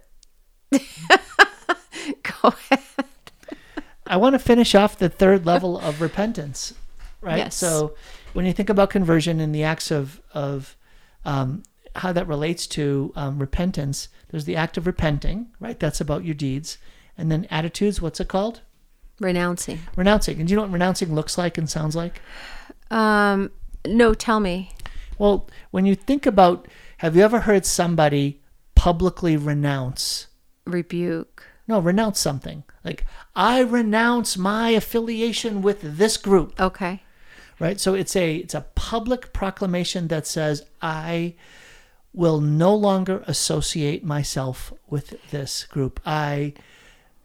go 2.23 2.47
ahead. 2.49 2.79
I 4.07 4.17
want 4.17 4.33
to 4.33 4.39
finish 4.39 4.75
off 4.75 4.97
the 4.97 5.09
third 5.09 5.45
level 5.45 5.77
of 5.79 6.01
repentance, 6.01 6.73
right? 7.21 7.37
Yes. 7.37 7.55
So 7.55 7.95
when 8.33 8.45
you 8.45 8.53
think 8.53 8.69
about 8.69 8.89
conversion 8.89 9.39
and 9.39 9.53
the 9.55 9.63
acts 9.63 9.91
of 9.91 10.21
of 10.33 10.75
um, 11.25 11.63
how 11.95 12.11
that 12.13 12.27
relates 12.27 12.67
to 12.67 13.11
um, 13.15 13.39
repentance, 13.39 14.07
there's 14.29 14.45
the 14.45 14.55
act 14.55 14.77
of 14.77 14.87
repenting, 14.87 15.47
right? 15.59 15.79
That's 15.79 16.01
about 16.01 16.25
your 16.25 16.35
deeds, 16.35 16.77
and 17.17 17.31
then 17.31 17.47
attitudes. 17.49 18.01
What's 18.01 18.19
it 18.19 18.27
called? 18.27 18.61
Renouncing. 19.19 19.79
Renouncing. 19.95 20.39
And 20.39 20.47
do 20.47 20.51
you 20.51 20.55
know 20.55 20.63
what 20.63 20.71
renouncing 20.71 21.13
looks 21.13 21.37
like 21.37 21.57
and 21.57 21.69
sounds 21.69 21.95
like? 21.95 22.21
Um, 22.89 23.51
no, 23.85 24.13
tell 24.13 24.39
me. 24.39 24.71
Well, 25.17 25.47
when 25.69 25.85
you 25.85 25.95
think 25.95 26.25
about, 26.25 26.67
have 26.97 27.15
you 27.15 27.21
ever 27.21 27.41
heard 27.41 27.65
somebody 27.65 28.41
publicly 28.73 29.37
renounce? 29.37 30.27
Rebuke. 30.65 31.43
No, 31.67 31.79
renounce 31.79 32.19
something. 32.19 32.63
Like, 32.83 33.05
I 33.35 33.59
renounce 33.59 34.37
my 34.37 34.71
affiliation 34.71 35.61
with 35.61 35.97
this 35.97 36.17
group. 36.17 36.59
Okay. 36.59 37.03
Right? 37.61 37.79
So 37.79 37.93
it's 37.93 38.15
a 38.15 38.37
it's 38.37 38.55
a 38.55 38.65
public 38.75 39.33
proclamation 39.33 40.07
that 40.07 40.25
says 40.27 40.65
i 40.81 41.35
will 42.13 42.41
no 42.41 42.75
longer 42.75 43.23
associate 43.25 44.03
myself 44.03 44.73
with 44.89 45.15
this 45.29 45.63
group. 45.65 45.99
I 46.05 46.53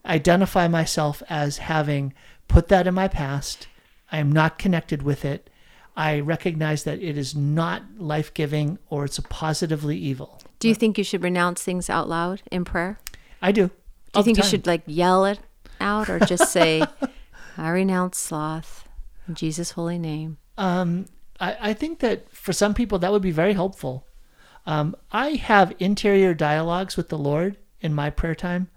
identify 0.04 0.68
myself 0.68 1.22
as 1.28 1.58
having 1.58 2.14
put 2.46 2.68
that 2.68 2.86
in 2.86 2.94
my 2.94 3.08
past. 3.08 3.66
I 4.12 4.18
am 4.18 4.30
not 4.30 4.58
connected 4.58 5.02
with 5.02 5.24
it. 5.24 5.50
I 5.96 6.20
recognize 6.20 6.84
that 6.84 7.02
it 7.02 7.18
is 7.18 7.34
not 7.34 7.82
life-giving 7.98 8.78
or 8.88 9.06
it's 9.06 9.18
a 9.18 9.22
positively 9.22 9.96
evil. 9.96 10.40
Do 10.60 10.68
you 10.68 10.74
think 10.74 10.98
you 10.98 11.04
should 11.04 11.24
renounce 11.24 11.64
things 11.64 11.90
out 11.90 12.08
loud 12.08 12.42
in 12.52 12.64
prayer? 12.64 13.00
i 13.42 13.50
do. 13.50 13.70
Do 14.12 14.20
you 14.20 14.22
think 14.22 14.36
you 14.36 14.44
should 14.44 14.68
like 14.68 14.82
yell 14.86 15.24
it 15.24 15.40
out 15.80 16.08
or 16.08 16.20
just 16.20 16.52
say, 16.52 16.84
I 17.58 17.70
renounce 17.70 18.18
sloth 18.18 18.85
in 19.28 19.34
Jesus' 19.34 19.72
holy 19.72 19.98
name? 19.98 20.38
Um, 20.56 21.06
I, 21.40 21.56
I 21.60 21.72
think 21.74 22.00
that 22.00 22.30
for 22.32 22.52
some 22.52 22.74
people 22.74 22.98
that 22.98 23.12
would 23.12 23.22
be 23.22 23.30
very 23.30 23.54
helpful. 23.54 24.06
Um, 24.66 24.96
I 25.12 25.30
have 25.32 25.74
interior 25.78 26.34
dialogues 26.34 26.96
with 26.96 27.08
the 27.08 27.18
Lord 27.18 27.56
in 27.80 27.94
my 27.94 28.10
prayer 28.10 28.34
time, 28.34 28.68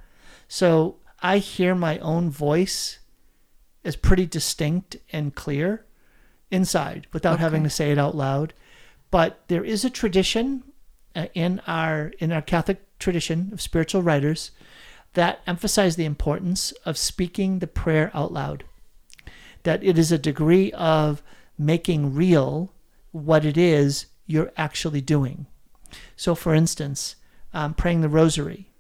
so 0.48 0.98
I 1.22 1.38
hear 1.40 1.76
my 1.76 1.98
own 2.00 2.30
voice 2.30 3.00
as 3.84 3.96
pretty 3.96 4.26
distinct 4.26 4.98
and 5.12 5.34
clear. 5.34 5.86
inside 6.52 7.06
without 7.14 7.40
having 7.40 7.64
to 7.64 7.70
say 7.70 7.92
it 7.92 7.98
out 7.98 8.16
loud. 8.16 8.54
But 9.12 9.40
there 9.48 9.64
is 9.64 9.86
a 9.86 9.90
tradition 9.90 10.64
uh, 11.16 11.28
in 11.34 11.62
our 11.68 12.12
in 12.20 12.32
our 12.32 12.42
Catholic 12.42 12.80
tradition 13.00 13.50
of 13.54 13.62
spiritual 13.62 14.02
writers 14.02 14.52
that 15.14 15.42
emphasize 15.48 15.96
the 15.96 16.06
importance 16.06 16.72
of 16.86 16.98
speaking 16.98 17.60
the 17.60 17.68
prayer 17.68 18.12
out 18.14 18.32
loud. 18.32 18.64
That 19.64 19.84
it 19.84 19.98
is 19.98 20.12
a 20.12 20.18
degree 20.18 20.72
of 20.74 21.22
making 21.58 22.16
real 22.16 22.74
what 23.12 23.46
it 23.46 23.58
is 23.58 24.06
you're 24.26 24.52
actually 24.56 25.02
doing. 25.02 25.48
So, 26.16 26.36
for 26.36 26.54
instance, 26.54 27.16
um, 27.54 27.74
praying 27.74 28.02
the 28.02 28.10
Rosary, 28.10 28.72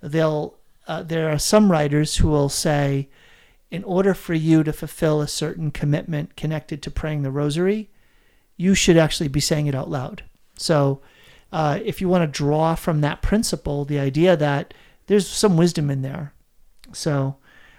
they'll 0.00 0.56
uh, 0.86 1.02
there 1.02 1.30
are 1.30 1.38
some 1.38 1.72
writers 1.72 2.16
who 2.16 2.28
will 2.28 2.48
say, 2.48 3.08
in 3.70 3.82
order 3.84 4.14
for 4.14 4.34
you 4.34 4.62
to 4.62 4.72
fulfill 4.72 5.20
a 5.20 5.28
certain 5.28 5.70
commitment 5.70 6.36
connected 6.36 6.82
to 6.82 6.90
praying 6.90 7.22
the 7.22 7.30
Rosary, 7.30 7.90
you 8.56 8.74
should 8.74 8.96
actually 8.96 9.28
be 9.28 9.40
saying 9.40 9.66
it 9.66 9.74
out 9.74 9.90
loud. 9.90 10.24
So, 10.56 11.00
uh, 11.52 11.78
if 11.84 12.00
you 12.00 12.08
want 12.08 12.22
to 12.22 12.38
draw 12.38 12.74
from 12.74 13.00
that 13.00 13.22
principle, 13.22 13.84
the 13.84 13.98
idea 13.98 14.36
that 14.36 14.74
there's 15.06 15.28
some 15.28 15.56
wisdom 15.56 15.90
in 15.90 16.02
there. 16.02 16.32
So, 16.92 17.36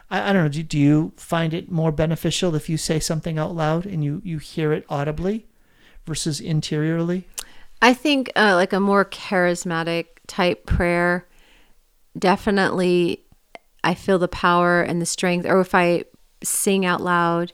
I, 0.09 0.29
I 0.29 0.33
don't 0.33 0.43
know. 0.43 0.49
Do, 0.49 0.63
do 0.63 0.79
you 0.79 1.13
find 1.17 1.53
it 1.53 1.71
more 1.71 1.91
beneficial 1.91 2.55
if 2.55 2.69
you 2.69 2.77
say 2.77 2.99
something 2.99 3.37
out 3.37 3.55
loud 3.55 3.85
and 3.85 4.03
you, 4.03 4.21
you 4.23 4.37
hear 4.37 4.73
it 4.73 4.85
audibly 4.89 5.45
versus 6.05 6.39
interiorly? 6.39 7.27
I 7.81 7.93
think 7.93 8.31
uh, 8.35 8.55
like 8.55 8.73
a 8.73 8.79
more 8.79 9.05
charismatic 9.05 10.05
type 10.27 10.65
prayer, 10.65 11.27
definitely 12.17 13.23
I 13.83 13.93
feel 13.93 14.17
the 14.17 14.27
power 14.27 14.81
and 14.81 15.01
the 15.01 15.05
strength. 15.05 15.45
Or 15.45 15.59
if 15.61 15.75
I 15.75 16.05
sing 16.43 16.85
out 16.85 17.01
loud 17.01 17.53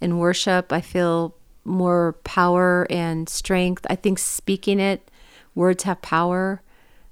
in 0.00 0.18
worship, 0.18 0.72
I 0.72 0.80
feel 0.80 1.36
more 1.64 2.14
power 2.24 2.86
and 2.90 3.28
strength. 3.28 3.86
I 3.88 3.94
think 3.94 4.18
speaking 4.18 4.80
it, 4.80 5.10
words 5.54 5.84
have 5.84 6.02
power. 6.02 6.62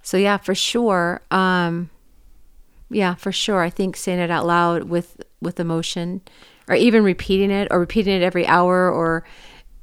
So 0.02 0.16
yeah, 0.16 0.38
for 0.38 0.54
sure. 0.54 1.20
Um, 1.30 1.90
yeah, 2.90 3.14
for 3.14 3.32
sure. 3.32 3.62
I 3.62 3.70
think 3.70 3.96
saying 3.96 4.18
it 4.18 4.30
out 4.30 4.46
loud 4.46 4.84
with 4.84 5.22
with 5.40 5.60
emotion, 5.60 6.22
or 6.68 6.74
even 6.74 7.04
repeating 7.04 7.50
it, 7.50 7.68
or 7.70 7.78
repeating 7.80 8.14
it 8.14 8.22
every 8.22 8.46
hour, 8.46 8.90
or 8.90 9.24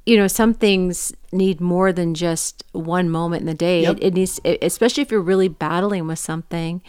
you 0.05 0.17
know, 0.17 0.27
some 0.27 0.53
things 0.53 1.13
need 1.31 1.59
more 1.59 1.91
than 1.91 2.13
just 2.13 2.63
one 2.73 3.09
moment 3.09 3.41
in 3.41 3.47
the 3.47 3.53
day. 3.53 3.81
Yep. 3.83 3.97
It, 3.97 4.03
it 4.03 4.13
needs, 4.13 4.39
especially 4.61 5.01
if 5.01 5.11
you're 5.11 5.21
really 5.21 5.47
battling 5.47 6.07
with 6.07 6.19
something, 6.19 6.81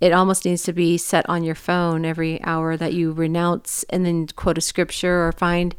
it 0.00 0.12
almost 0.12 0.44
needs 0.44 0.62
to 0.64 0.72
be 0.72 0.98
set 0.98 1.28
on 1.28 1.44
your 1.44 1.54
phone 1.54 2.04
every 2.04 2.42
hour 2.42 2.76
that 2.76 2.92
you 2.92 3.12
renounce 3.12 3.84
and 3.90 4.04
then 4.04 4.26
quote 4.28 4.58
a 4.58 4.62
scripture 4.62 5.26
or 5.26 5.32
find 5.32 5.76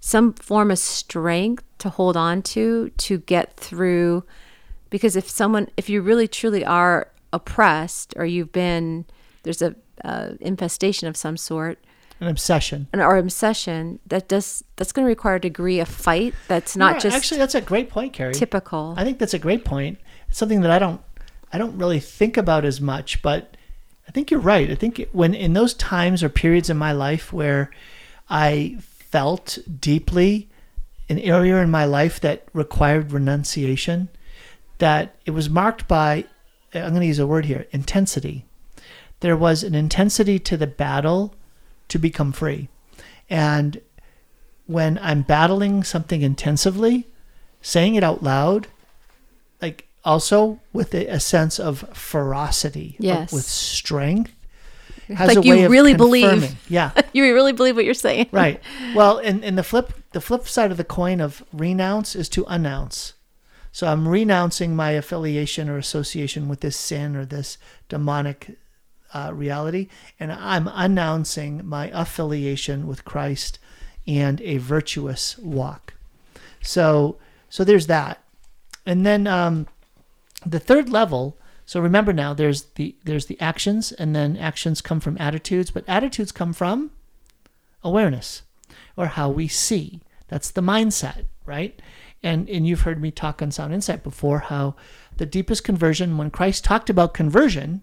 some 0.00 0.32
form 0.32 0.70
of 0.70 0.78
strength 0.78 1.64
to 1.78 1.90
hold 1.90 2.16
on 2.16 2.42
to 2.42 2.90
to 2.90 3.18
get 3.18 3.56
through. 3.56 4.24
Because 4.90 5.16
if 5.16 5.28
someone, 5.28 5.68
if 5.76 5.88
you 5.88 6.00
really 6.00 6.26
truly 6.26 6.64
are 6.64 7.08
oppressed 7.32 8.14
or 8.16 8.24
you've 8.24 8.52
been, 8.52 9.04
there's 9.42 9.62
a 9.62 9.74
uh, 10.04 10.32
infestation 10.40 11.08
of 11.08 11.16
some 11.16 11.36
sort, 11.36 11.78
An 12.20 12.28
obsession. 12.28 12.88
an, 12.92 13.00
or 13.00 13.16
obsession 13.16 13.98
that 14.06 14.28
does 14.28 14.62
that's 14.76 14.92
going 14.92 15.04
to 15.04 15.08
require 15.08 15.36
a 15.36 15.40
degree 15.40 15.80
of 15.80 15.88
fight 15.88 16.34
that's 16.46 16.76
not 16.76 16.94
Yeah, 16.94 17.00
just 17.00 17.16
actually 17.16 17.38
that's 17.38 17.54
a 17.54 17.60
great 17.60 17.90
point, 17.90 18.12
Carrie. 18.12 18.34
typical. 18.34 18.94
I 18.96 19.04
think 19.04 19.18
that's 19.18 19.34
a 19.34 19.38
great 19.38 19.64
point. 19.64 19.98
It's 20.28 20.38
something 20.38 20.60
that 20.62 20.70
I 20.70 20.78
don't 20.78 21.00
I 21.52 21.58
don't 21.58 21.76
really 21.78 22.00
think 22.00 22.36
about 22.36 22.64
as 22.64 22.80
much, 22.80 23.22
but 23.22 23.56
I 24.06 24.10
think 24.10 24.30
you're 24.30 24.40
right. 24.40 24.70
I 24.70 24.74
think 24.74 25.08
when 25.12 25.34
in 25.34 25.52
those 25.52 25.74
times 25.74 26.22
or 26.22 26.28
periods 26.28 26.70
in 26.70 26.76
my 26.76 26.92
life 26.92 27.32
where 27.32 27.70
I 28.30 28.76
felt 28.80 29.58
deeply 29.80 30.48
an 31.08 31.18
area 31.18 31.56
in 31.62 31.70
my 31.70 31.84
life 31.86 32.20
that 32.20 32.44
required 32.52 33.12
renunciation, 33.12 34.08
that 34.78 35.16
it 35.24 35.30
was 35.32 35.48
marked 35.48 35.88
by 35.88 36.24
I'm 36.74 36.90
going 36.90 37.00
to 37.00 37.06
use 37.06 37.18
a 37.18 37.26
word 37.26 37.46
here, 37.46 37.66
intensity. 37.70 38.44
There 39.20 39.36
was 39.36 39.62
an 39.64 39.74
intensity 39.74 40.38
to 40.40 40.56
the 40.56 40.66
battle 40.66 41.34
to 41.88 41.98
become 41.98 42.32
free. 42.32 42.68
And 43.30 43.80
when 44.66 44.98
I'm 45.02 45.22
battling 45.22 45.82
something 45.82 46.22
intensively, 46.22 47.06
saying 47.62 47.94
it 47.94 48.04
out 48.04 48.22
loud, 48.22 48.66
like 49.60 49.88
also 50.04 50.60
with 50.72 50.94
a, 50.94 51.06
a 51.06 51.20
sense 51.20 51.58
of 51.58 51.80
ferocity, 51.94 52.96
Yes. 52.98 53.32
with 53.32 53.44
strength, 53.44 54.32
has 55.08 55.28
Like 55.28 55.38
a 55.38 55.42
you 55.46 55.68
really 55.68 55.94
believe. 55.94 56.28
confirming. 56.28 56.56
Yeah, 56.68 56.90
you 57.14 57.24
really 57.34 57.52
believe 57.54 57.76
what 57.76 57.86
you're 57.86 57.94
saying, 57.94 58.28
right. 58.30 58.60
Well, 58.94 59.16
and, 59.18 59.42
and 59.42 59.56
the 59.56 59.62
flip 59.62 59.92
the 60.12 60.20
flip 60.20 60.46
side 60.46 60.70
of 60.70 60.76
the 60.76 60.84
coin 60.84 61.20
of 61.22 61.42
renounce 61.52 62.14
is 62.14 62.28
to 62.30 62.44
announce. 62.46 63.14
So 63.78 63.86
I'm 63.86 64.08
renouncing 64.08 64.74
my 64.74 64.90
affiliation 64.90 65.68
or 65.68 65.78
association 65.78 66.48
with 66.48 66.62
this 66.62 66.76
sin 66.76 67.14
or 67.14 67.24
this 67.24 67.58
demonic 67.88 68.58
uh, 69.14 69.30
reality, 69.32 69.86
and 70.18 70.32
I'm 70.32 70.68
announcing 70.72 71.64
my 71.64 71.88
affiliation 71.94 72.88
with 72.88 73.04
Christ 73.04 73.60
and 74.04 74.40
a 74.40 74.56
virtuous 74.56 75.38
walk. 75.38 75.94
So 76.60 77.18
so 77.48 77.62
there's 77.62 77.86
that, 77.86 78.20
and 78.84 79.06
then 79.06 79.28
um, 79.28 79.68
the 80.44 80.58
third 80.58 80.88
level. 80.88 81.38
So 81.64 81.78
remember 81.78 82.12
now, 82.12 82.34
there's 82.34 82.62
the 82.74 82.96
there's 83.04 83.26
the 83.26 83.40
actions, 83.40 83.92
and 83.92 84.12
then 84.12 84.36
actions 84.36 84.80
come 84.80 84.98
from 84.98 85.16
attitudes, 85.20 85.70
but 85.70 85.84
attitudes 85.86 86.32
come 86.32 86.52
from 86.52 86.90
awareness 87.84 88.42
or 88.96 89.06
how 89.06 89.30
we 89.30 89.46
see. 89.46 90.00
That's 90.26 90.50
the 90.50 90.62
mindset, 90.62 91.26
right? 91.46 91.80
And 92.22 92.48
and 92.48 92.66
you've 92.66 92.82
heard 92.82 93.00
me 93.00 93.10
talk 93.10 93.40
on 93.40 93.50
Sound 93.50 93.72
Insight 93.72 94.02
before 94.02 94.40
how 94.40 94.74
the 95.16 95.26
deepest 95.26 95.64
conversion, 95.64 96.16
when 96.16 96.30
Christ 96.30 96.64
talked 96.64 96.90
about 96.90 97.14
conversion, 97.14 97.82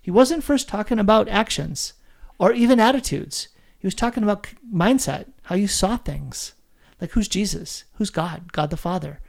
he 0.00 0.10
wasn't 0.10 0.44
first 0.44 0.68
talking 0.68 0.98
about 0.98 1.28
actions 1.28 1.94
or 2.38 2.52
even 2.52 2.78
attitudes. 2.78 3.48
He 3.78 3.86
was 3.86 3.94
talking 3.94 4.22
about 4.22 4.46
mindset, 4.72 5.26
how 5.44 5.56
you 5.56 5.68
saw 5.68 5.96
things. 5.96 6.54
Like 7.00 7.10
who's 7.12 7.28
Jesus? 7.28 7.84
Who's 7.94 8.10
God? 8.10 8.52
God 8.52 8.70
the 8.70 8.76
Father. 8.76 9.20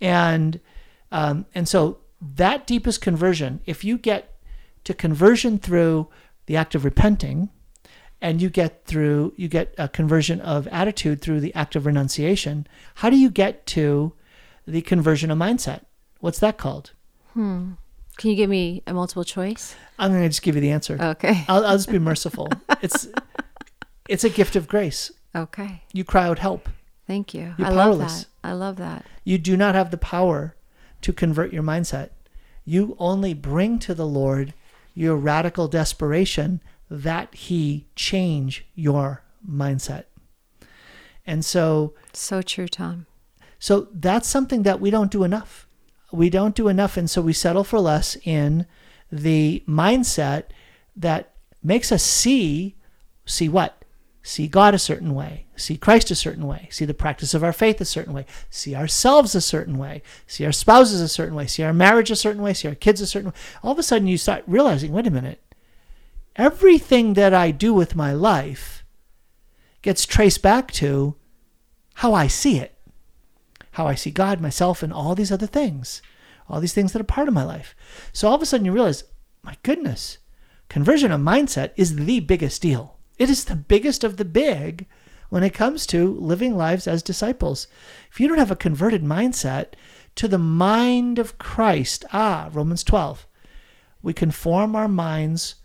And 0.00 0.60
um, 1.12 1.46
and 1.54 1.68
so 1.68 1.98
that 2.20 2.66
deepest 2.66 3.00
conversion, 3.00 3.60
if 3.66 3.84
you 3.84 3.98
get 3.98 4.38
to 4.84 4.94
conversion 4.94 5.58
through 5.58 6.08
the 6.46 6.56
act 6.56 6.74
of 6.74 6.84
repenting, 6.84 7.50
and 8.26 8.42
you 8.42 8.50
get 8.50 8.84
through 8.86 9.32
you 9.36 9.46
get 9.46 9.72
a 9.78 9.86
conversion 9.88 10.40
of 10.40 10.66
attitude 10.68 11.20
through 11.20 11.38
the 11.38 11.54
act 11.54 11.76
of 11.76 11.86
renunciation, 11.86 12.66
how 12.96 13.08
do 13.08 13.16
you 13.16 13.30
get 13.30 13.64
to 13.66 14.12
the 14.66 14.82
conversion 14.82 15.30
of 15.30 15.38
mindset? 15.38 15.82
What's 16.18 16.40
that 16.40 16.58
called? 16.58 16.90
hmm 17.34 17.72
Can 18.16 18.30
you 18.30 18.36
give 18.36 18.50
me 18.50 18.82
a 18.84 18.92
multiple 18.92 19.22
choice? 19.22 19.76
I'm 19.96 20.10
going 20.10 20.22
to 20.24 20.28
just 20.28 20.42
give 20.42 20.56
you 20.56 20.60
the 20.60 20.72
answer. 20.72 20.98
Okay. 21.00 21.44
I'll, 21.48 21.64
I'll 21.64 21.76
just 21.76 21.88
be 21.90 22.00
merciful. 22.00 22.48
It's 22.82 23.06
it's 24.08 24.24
a 24.24 24.30
gift 24.30 24.56
of 24.56 24.66
grace. 24.66 25.12
Okay. 25.34 25.82
You 25.92 26.02
cry 26.02 26.26
out 26.26 26.40
help. 26.40 26.68
Thank 27.06 27.32
you. 27.32 27.54
You're 27.58 27.68
I 27.68 27.70
love 27.70 27.98
that. 28.00 28.26
I 28.42 28.52
love 28.54 28.76
that. 28.76 29.06
You 29.22 29.38
do 29.38 29.56
not 29.56 29.76
have 29.76 29.92
the 29.92 29.98
power 29.98 30.56
to 31.02 31.12
convert 31.12 31.52
your 31.52 31.62
mindset. 31.62 32.10
You 32.64 32.96
only 32.98 33.34
bring 33.34 33.78
to 33.80 33.94
the 33.94 34.06
Lord 34.06 34.52
your 34.94 35.14
radical 35.14 35.68
desperation 35.68 36.60
that 36.90 37.34
He 37.34 37.86
change 37.96 38.66
your 38.74 39.22
mindset. 39.48 40.04
And 41.26 41.44
so, 41.44 41.94
So 42.12 42.42
true, 42.42 42.68
Tom. 42.68 43.06
so 43.58 43.88
that's 43.92 44.28
something 44.28 44.62
that 44.62 44.80
we 44.80 44.90
don't 44.90 45.10
do 45.10 45.24
enough. 45.24 45.66
We 46.12 46.30
don't 46.30 46.54
do 46.54 46.68
enough, 46.68 46.96
and 46.96 47.10
so 47.10 47.20
we 47.20 47.32
settle 47.32 47.64
for 47.64 47.80
less 47.80 48.16
in 48.24 48.66
the 49.10 49.64
mindset 49.68 50.44
that 50.94 51.32
makes 51.62 51.90
us 51.90 52.02
see, 52.02 52.76
see 53.24 53.48
what? 53.48 53.84
See 54.22 54.48
God 54.48 54.74
a 54.74 54.78
certain 54.78 55.14
way, 55.14 55.46
see 55.56 55.76
Christ 55.76 56.10
a 56.10 56.16
certain 56.16 56.46
way, 56.46 56.68
see 56.70 56.84
the 56.84 56.94
practice 56.94 57.32
of 57.34 57.44
our 57.44 57.52
faith 57.52 57.80
a 57.80 57.84
certain 57.84 58.12
way, 58.12 58.26
see 58.50 58.74
ourselves 58.74 59.34
a 59.36 59.40
certain 59.40 59.78
way, 59.78 60.02
see 60.26 60.44
our 60.44 60.52
spouses 60.52 61.00
a 61.00 61.08
certain 61.08 61.34
way, 61.36 61.46
see 61.46 61.62
our 61.62 61.72
marriage 61.72 62.10
a 62.10 62.16
certain 62.16 62.42
way, 62.42 62.52
see 62.52 62.66
our 62.66 62.74
kids 62.74 63.00
a 63.00 63.06
certain 63.06 63.30
way. 63.30 63.36
All 63.62 63.70
of 63.72 63.78
a 63.78 63.84
sudden, 63.84 64.08
you 64.08 64.18
start 64.18 64.42
realizing, 64.48 64.90
wait 64.92 65.06
a 65.06 65.12
minute, 65.12 65.40
everything 66.36 67.14
that 67.14 67.34
I 67.34 67.50
do 67.50 67.74
with 67.74 67.96
my 67.96 68.12
life 68.12 68.84
gets 69.82 70.06
traced 70.06 70.42
back 70.42 70.70
to 70.72 71.16
how 71.94 72.14
I 72.14 72.26
see 72.26 72.58
it 72.58 72.76
how 73.76 73.86
I 73.86 73.94
see 73.94 74.10
God, 74.10 74.40
myself, 74.40 74.82
and 74.82 74.90
all 74.90 75.14
these 75.14 75.30
other 75.30 75.46
things, 75.46 76.00
all 76.48 76.60
these 76.60 76.72
things 76.72 76.94
that 76.94 77.00
are 77.00 77.04
part 77.04 77.28
of 77.28 77.34
my 77.34 77.44
life. 77.44 77.76
So 78.10 78.26
all 78.26 78.34
of 78.34 78.40
a 78.40 78.46
sudden 78.46 78.64
you 78.64 78.72
realize, 78.72 79.04
my 79.42 79.58
goodness, 79.62 80.16
conversion 80.70 81.12
of 81.12 81.20
mindset 81.20 81.72
is 81.76 81.96
the 81.96 82.20
biggest 82.20 82.62
deal. 82.62 82.96
It 83.18 83.28
is 83.28 83.44
the 83.44 83.54
biggest 83.54 84.02
of 84.02 84.16
the 84.16 84.24
big 84.24 84.86
when 85.28 85.42
it 85.42 85.52
comes 85.52 85.86
to 85.88 86.14
living 86.14 86.56
lives 86.56 86.86
as 86.86 87.02
disciples. 87.02 87.66
If 88.10 88.18
you 88.18 88.28
don't 88.28 88.38
have 88.38 88.50
a 88.50 88.56
converted 88.56 89.02
mindset 89.02 89.74
to 90.14 90.26
the 90.26 90.38
mind 90.38 91.18
of 91.18 91.36
Christ, 91.36 92.06
ah, 92.14 92.48
Romans 92.54 92.82
12, 92.82 93.26
we 94.00 94.14
conform 94.14 94.74
our 94.74 94.88
minds 94.88 95.56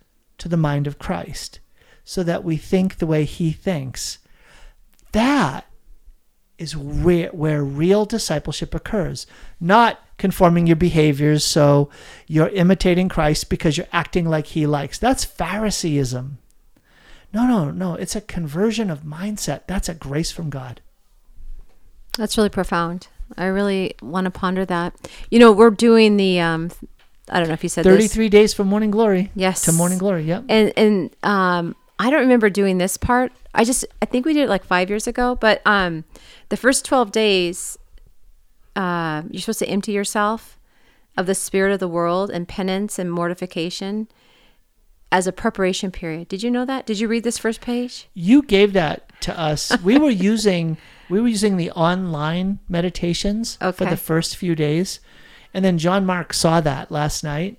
to 0.41 0.49
the 0.49 0.57
mind 0.57 0.87
of 0.87 0.97
Christ 0.97 1.59
so 2.03 2.23
that 2.23 2.43
we 2.43 2.57
think 2.57 2.97
the 2.97 3.05
way 3.05 3.25
he 3.25 3.51
thinks. 3.51 4.17
That 5.11 5.67
is 6.57 6.75
where, 6.75 7.29
where 7.29 7.63
real 7.63 8.05
discipleship 8.05 8.73
occurs, 8.73 9.27
not 9.59 9.99
conforming 10.17 10.65
your 10.65 10.75
behaviors 10.75 11.43
so 11.43 11.91
you're 12.25 12.49
imitating 12.49 13.07
Christ 13.07 13.49
because 13.51 13.77
you're 13.77 13.87
acting 13.93 14.27
like 14.27 14.47
he 14.47 14.65
likes. 14.65 14.97
That's 14.97 15.23
Phariseeism. 15.23 16.39
No, 17.31 17.45
no, 17.45 17.69
no. 17.69 17.93
It's 17.93 18.15
a 18.15 18.21
conversion 18.21 18.89
of 18.89 19.01
mindset. 19.01 19.61
That's 19.67 19.87
a 19.89 19.93
grace 19.93 20.31
from 20.31 20.49
God. 20.49 20.81
That's 22.17 22.35
really 22.35 22.49
profound. 22.49 23.07
I 23.37 23.45
really 23.45 23.93
want 24.01 24.25
to 24.25 24.31
ponder 24.31 24.65
that. 24.65 24.95
You 25.29 25.37
know, 25.37 25.51
we're 25.51 25.69
doing 25.69 26.17
the 26.17 26.39
um 26.39 26.71
I 27.29 27.39
don't 27.39 27.47
know 27.47 27.53
if 27.53 27.63
you 27.63 27.69
said 27.69 27.83
33 27.83 28.27
this. 28.27 28.31
days 28.31 28.53
from 28.53 28.67
morning 28.67 28.91
glory. 28.91 29.31
Yes. 29.35 29.61
To 29.65 29.71
morning 29.71 29.97
glory. 29.97 30.23
Yep. 30.23 30.45
And 30.49 30.73
and 30.77 31.15
um 31.23 31.75
I 31.99 32.09
don't 32.09 32.21
remember 32.21 32.49
doing 32.49 32.77
this 32.77 32.97
part. 32.97 33.31
I 33.53 33.63
just 33.63 33.85
I 34.01 34.05
think 34.05 34.25
we 34.25 34.33
did 34.33 34.43
it 34.43 34.49
like 34.49 34.63
5 34.63 34.89
years 34.89 35.07
ago, 35.07 35.35
but 35.35 35.61
um 35.65 36.03
the 36.49 36.57
first 36.57 36.85
12 36.85 37.11
days 37.11 37.77
uh, 38.75 39.23
you're 39.29 39.41
supposed 39.41 39.59
to 39.59 39.67
empty 39.67 39.91
yourself 39.91 40.57
of 41.17 41.25
the 41.25 41.35
spirit 41.35 41.73
of 41.73 41.79
the 41.79 41.87
world 41.87 42.29
and 42.29 42.47
penance 42.47 42.97
and 42.97 43.11
mortification 43.11 44.07
as 45.11 45.27
a 45.27 45.31
preparation 45.31 45.91
period. 45.91 46.27
Did 46.29 46.41
you 46.41 46.49
know 46.49 46.63
that? 46.65 46.85
Did 46.85 46.99
you 46.99 47.07
read 47.07 47.23
this 47.23 47.37
first 47.37 47.59
page? 47.59 48.07
You 48.13 48.41
gave 48.41 48.73
that 48.73 49.11
to 49.21 49.37
us. 49.37 49.71
we 49.83 49.97
were 49.97 50.09
using 50.31 50.77
we 51.09 51.19
were 51.19 51.27
using 51.27 51.57
the 51.57 51.71
online 51.71 52.59
meditations 52.69 53.57
okay. 53.61 53.75
for 53.75 53.85
the 53.85 53.97
first 53.97 54.37
few 54.37 54.55
days. 54.55 55.01
And 55.53 55.65
then 55.65 55.77
John 55.77 56.05
Mark 56.05 56.33
saw 56.33 56.61
that 56.61 56.91
last 56.91 57.23
night. 57.23 57.57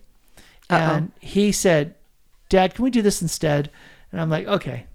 Uh-oh. 0.70 0.76
And 0.76 1.12
he 1.20 1.52
said, 1.52 1.94
"Dad, 2.48 2.74
can 2.74 2.84
we 2.84 2.90
do 2.90 3.02
this 3.02 3.20
instead?" 3.20 3.70
And 4.10 4.20
I'm 4.20 4.30
like, 4.30 4.46
"Okay." 4.46 4.86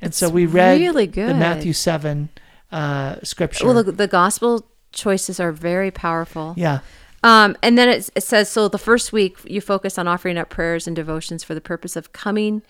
And 0.00 0.14
so 0.14 0.28
we 0.28 0.46
read 0.46 0.80
really 0.80 1.06
good. 1.06 1.30
the 1.30 1.34
Matthew 1.34 1.72
7 1.72 2.28
uh, 2.70 3.16
scripture. 3.22 3.64
Well, 3.66 3.82
the, 3.82 3.92
the 3.92 4.06
gospel 4.06 4.66
choices 4.92 5.40
are 5.40 5.52
very 5.52 5.90
powerful. 5.90 6.54
Yeah. 6.56 6.80
Um, 7.22 7.56
and 7.62 7.76
then 7.76 7.88
it, 7.88 8.10
it 8.14 8.22
says 8.22 8.50
so 8.50 8.68
the 8.68 8.78
first 8.78 9.12
week 9.12 9.38
you 9.44 9.60
focus 9.60 9.98
on 9.98 10.06
offering 10.06 10.38
up 10.38 10.48
prayers 10.48 10.86
and 10.86 10.94
devotions 10.94 11.42
for 11.42 11.54
the 11.54 11.60
purpose 11.60 11.96
of 11.96 12.12
coming 12.12 12.62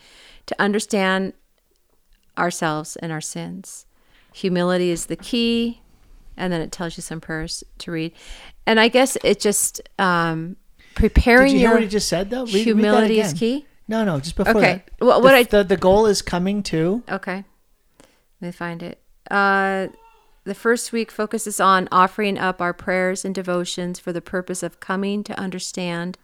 to 0.47 0.57
understand 0.59 1.33
ourselves 2.39 2.97
and 2.97 3.13
our 3.13 3.21
sins. 3.21 3.87
Humility 4.33 4.91
is 4.91 5.07
the 5.07 5.17
key. 5.17 5.81
And 6.37 6.53
then 6.53 6.61
it 6.61 6.71
tells 6.71 6.97
you 6.97 7.03
some 7.03 7.21
prayers 7.21 7.65
to 7.79 7.91
read. 7.91 8.13
And 8.67 8.81
I 8.81 8.89
guess 8.89 9.17
it 9.23 9.41
just 9.41 9.81
um, 9.99 10.57
preparing 10.95 11.53
Did 11.53 11.61
you 11.61 11.67
hear 11.67 11.75
what 11.75 11.83
he 11.83 11.89
just 11.89 12.09
said 12.09 12.31
though? 12.31 12.45
Read, 12.45 12.65
humility 12.65 13.17
read 13.17 13.27
is 13.27 13.33
key. 13.33 13.67
No, 13.89 14.05
no, 14.05 14.19
just 14.19 14.37
before 14.37 14.57
okay. 14.57 14.83
that. 14.99 15.05
Well, 15.05 15.23
what 15.23 15.31
the, 15.31 15.37
I 15.37 15.43
the, 15.45 15.65
the 15.65 15.77
goal 15.77 16.07
is 16.07 16.21
coming 16.23 16.63
to. 16.65 17.05
Okay. 17.09 17.45
Let 18.41 18.49
me 18.49 18.53
find 18.53 18.83
it. 18.83 19.01
Uh, 19.31 19.89
the 20.45 20.55
first 20.55 20.93
week 20.93 21.11
focuses 21.11 21.61
on 21.61 21.89
offering 21.91 22.39
up 22.39 22.61
our 22.61 22.73
prayers 22.73 23.25
and 23.25 23.35
devotions 23.35 23.99
for 23.99 24.13
the 24.13 24.21
purpose 24.21 24.63
of 24.63 24.81
coming 24.81 25.25
to 25.25 25.39
understand 25.39 26.19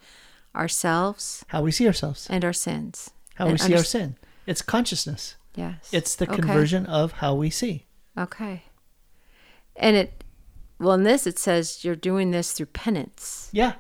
ourselves, 0.55 1.45
how 1.49 1.63
we 1.63 1.73
see 1.73 1.87
ourselves, 1.87 2.27
and 2.29 2.45
our 2.45 2.53
sins. 2.53 3.11
How 3.37 3.49
we 3.49 3.59
see 3.59 3.67
under- 3.67 3.79
our 3.79 3.85
sin. 3.85 4.17
It's 4.47 4.63
consciousness. 4.63 5.37
Yes. 5.55 5.91
It's 5.93 6.17
the 6.17 6.27
okay. 6.27 6.37
conversion 6.37 6.87
of 6.87 7.13
how 7.13 7.35
we 7.35 7.51
see. 7.51 7.87
Okay. 8.19 8.65
And 9.77 9.97
it, 9.97 10.22
well, 10.79 10.93
in 10.93 11.03
this, 11.03 11.27
it 11.27 11.39
says 11.39 11.85
you're 11.85 11.97
doing 11.97 12.31
this 12.31 12.53
through 12.53 12.67
penance. 12.67 13.49
Yeah. 13.53 13.75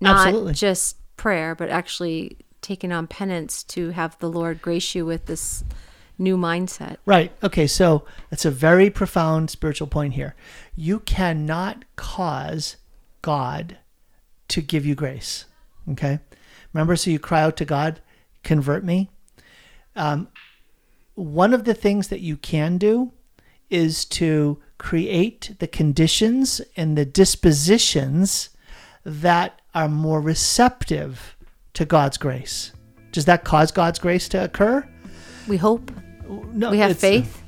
Not 0.00 0.26
Absolutely. 0.26 0.54
just 0.54 0.96
prayer, 1.16 1.54
but 1.54 1.68
actually 1.68 2.38
taking 2.62 2.92
on 2.92 3.06
penance 3.06 3.62
to 3.64 3.90
have 3.90 4.18
the 4.18 4.30
Lord 4.30 4.62
grace 4.62 4.94
you 4.94 5.06
with 5.06 5.26
this 5.26 5.64
new 6.18 6.36
mindset. 6.36 6.96
Right. 7.06 7.32
Okay. 7.42 7.66
So 7.66 8.04
that's 8.28 8.44
a 8.44 8.50
very 8.50 8.90
profound 8.90 9.50
spiritual 9.50 9.86
point 9.86 10.14
here. 10.14 10.34
You 10.76 11.00
cannot 11.00 11.84
cause 11.96 12.76
God 13.22 13.78
to 14.48 14.60
give 14.60 14.84
you 14.84 14.94
grace. 14.94 15.46
Okay. 15.90 16.20
Remember, 16.72 16.96
so 16.96 17.10
you 17.10 17.18
cry 17.18 17.42
out 17.42 17.56
to 17.56 17.64
God, 17.64 18.00
convert 18.42 18.84
me. 18.84 19.10
Um, 19.96 20.28
one 21.14 21.52
of 21.52 21.64
the 21.64 21.74
things 21.74 22.08
that 22.08 22.20
you 22.20 22.36
can 22.36 22.78
do 22.78 23.12
is 23.68 24.04
to 24.04 24.60
create 24.80 25.54
the 25.58 25.68
conditions 25.68 26.62
and 26.74 26.96
the 26.96 27.04
dispositions 27.04 28.48
that 29.04 29.60
are 29.74 29.90
more 29.90 30.22
receptive 30.22 31.36
to 31.74 31.84
God's 31.84 32.16
grace. 32.16 32.72
Does 33.12 33.26
that 33.26 33.44
cause 33.44 33.70
God's 33.70 33.98
grace 33.98 34.26
to 34.30 34.42
occur? 34.42 34.88
We 35.46 35.58
hope. 35.58 35.92
No, 36.28 36.70
we 36.70 36.78
have 36.78 36.98
faith. 36.98 37.42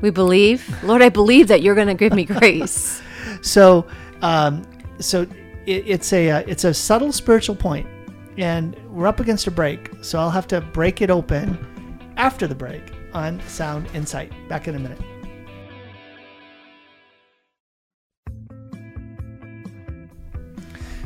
We 0.00 0.10
believe. 0.10 0.68
Lord, 0.82 1.00
I 1.00 1.10
believe 1.10 1.46
that 1.46 1.62
you're 1.62 1.76
going 1.76 1.86
to 1.86 1.94
give 1.94 2.12
me 2.12 2.24
grace. 2.24 3.00
so, 3.42 3.86
um, 4.20 4.64
so 4.98 5.22
it, 5.66 5.84
it's 5.86 6.12
a 6.12 6.30
uh, 6.30 6.42
it's 6.48 6.64
a 6.64 6.74
subtle 6.74 7.12
spiritual 7.12 7.54
point, 7.54 7.86
and 8.36 8.76
we're 8.90 9.06
up 9.06 9.20
against 9.20 9.46
a 9.46 9.52
break. 9.52 9.92
So 10.02 10.18
I'll 10.18 10.30
have 10.30 10.48
to 10.48 10.60
break 10.60 11.02
it 11.02 11.10
open 11.10 11.56
after 12.16 12.48
the 12.48 12.54
break 12.56 12.82
on 13.12 13.40
Sound 13.46 13.86
Insight. 13.94 14.32
Back 14.48 14.66
in 14.66 14.74
a 14.74 14.78
minute. 14.80 15.13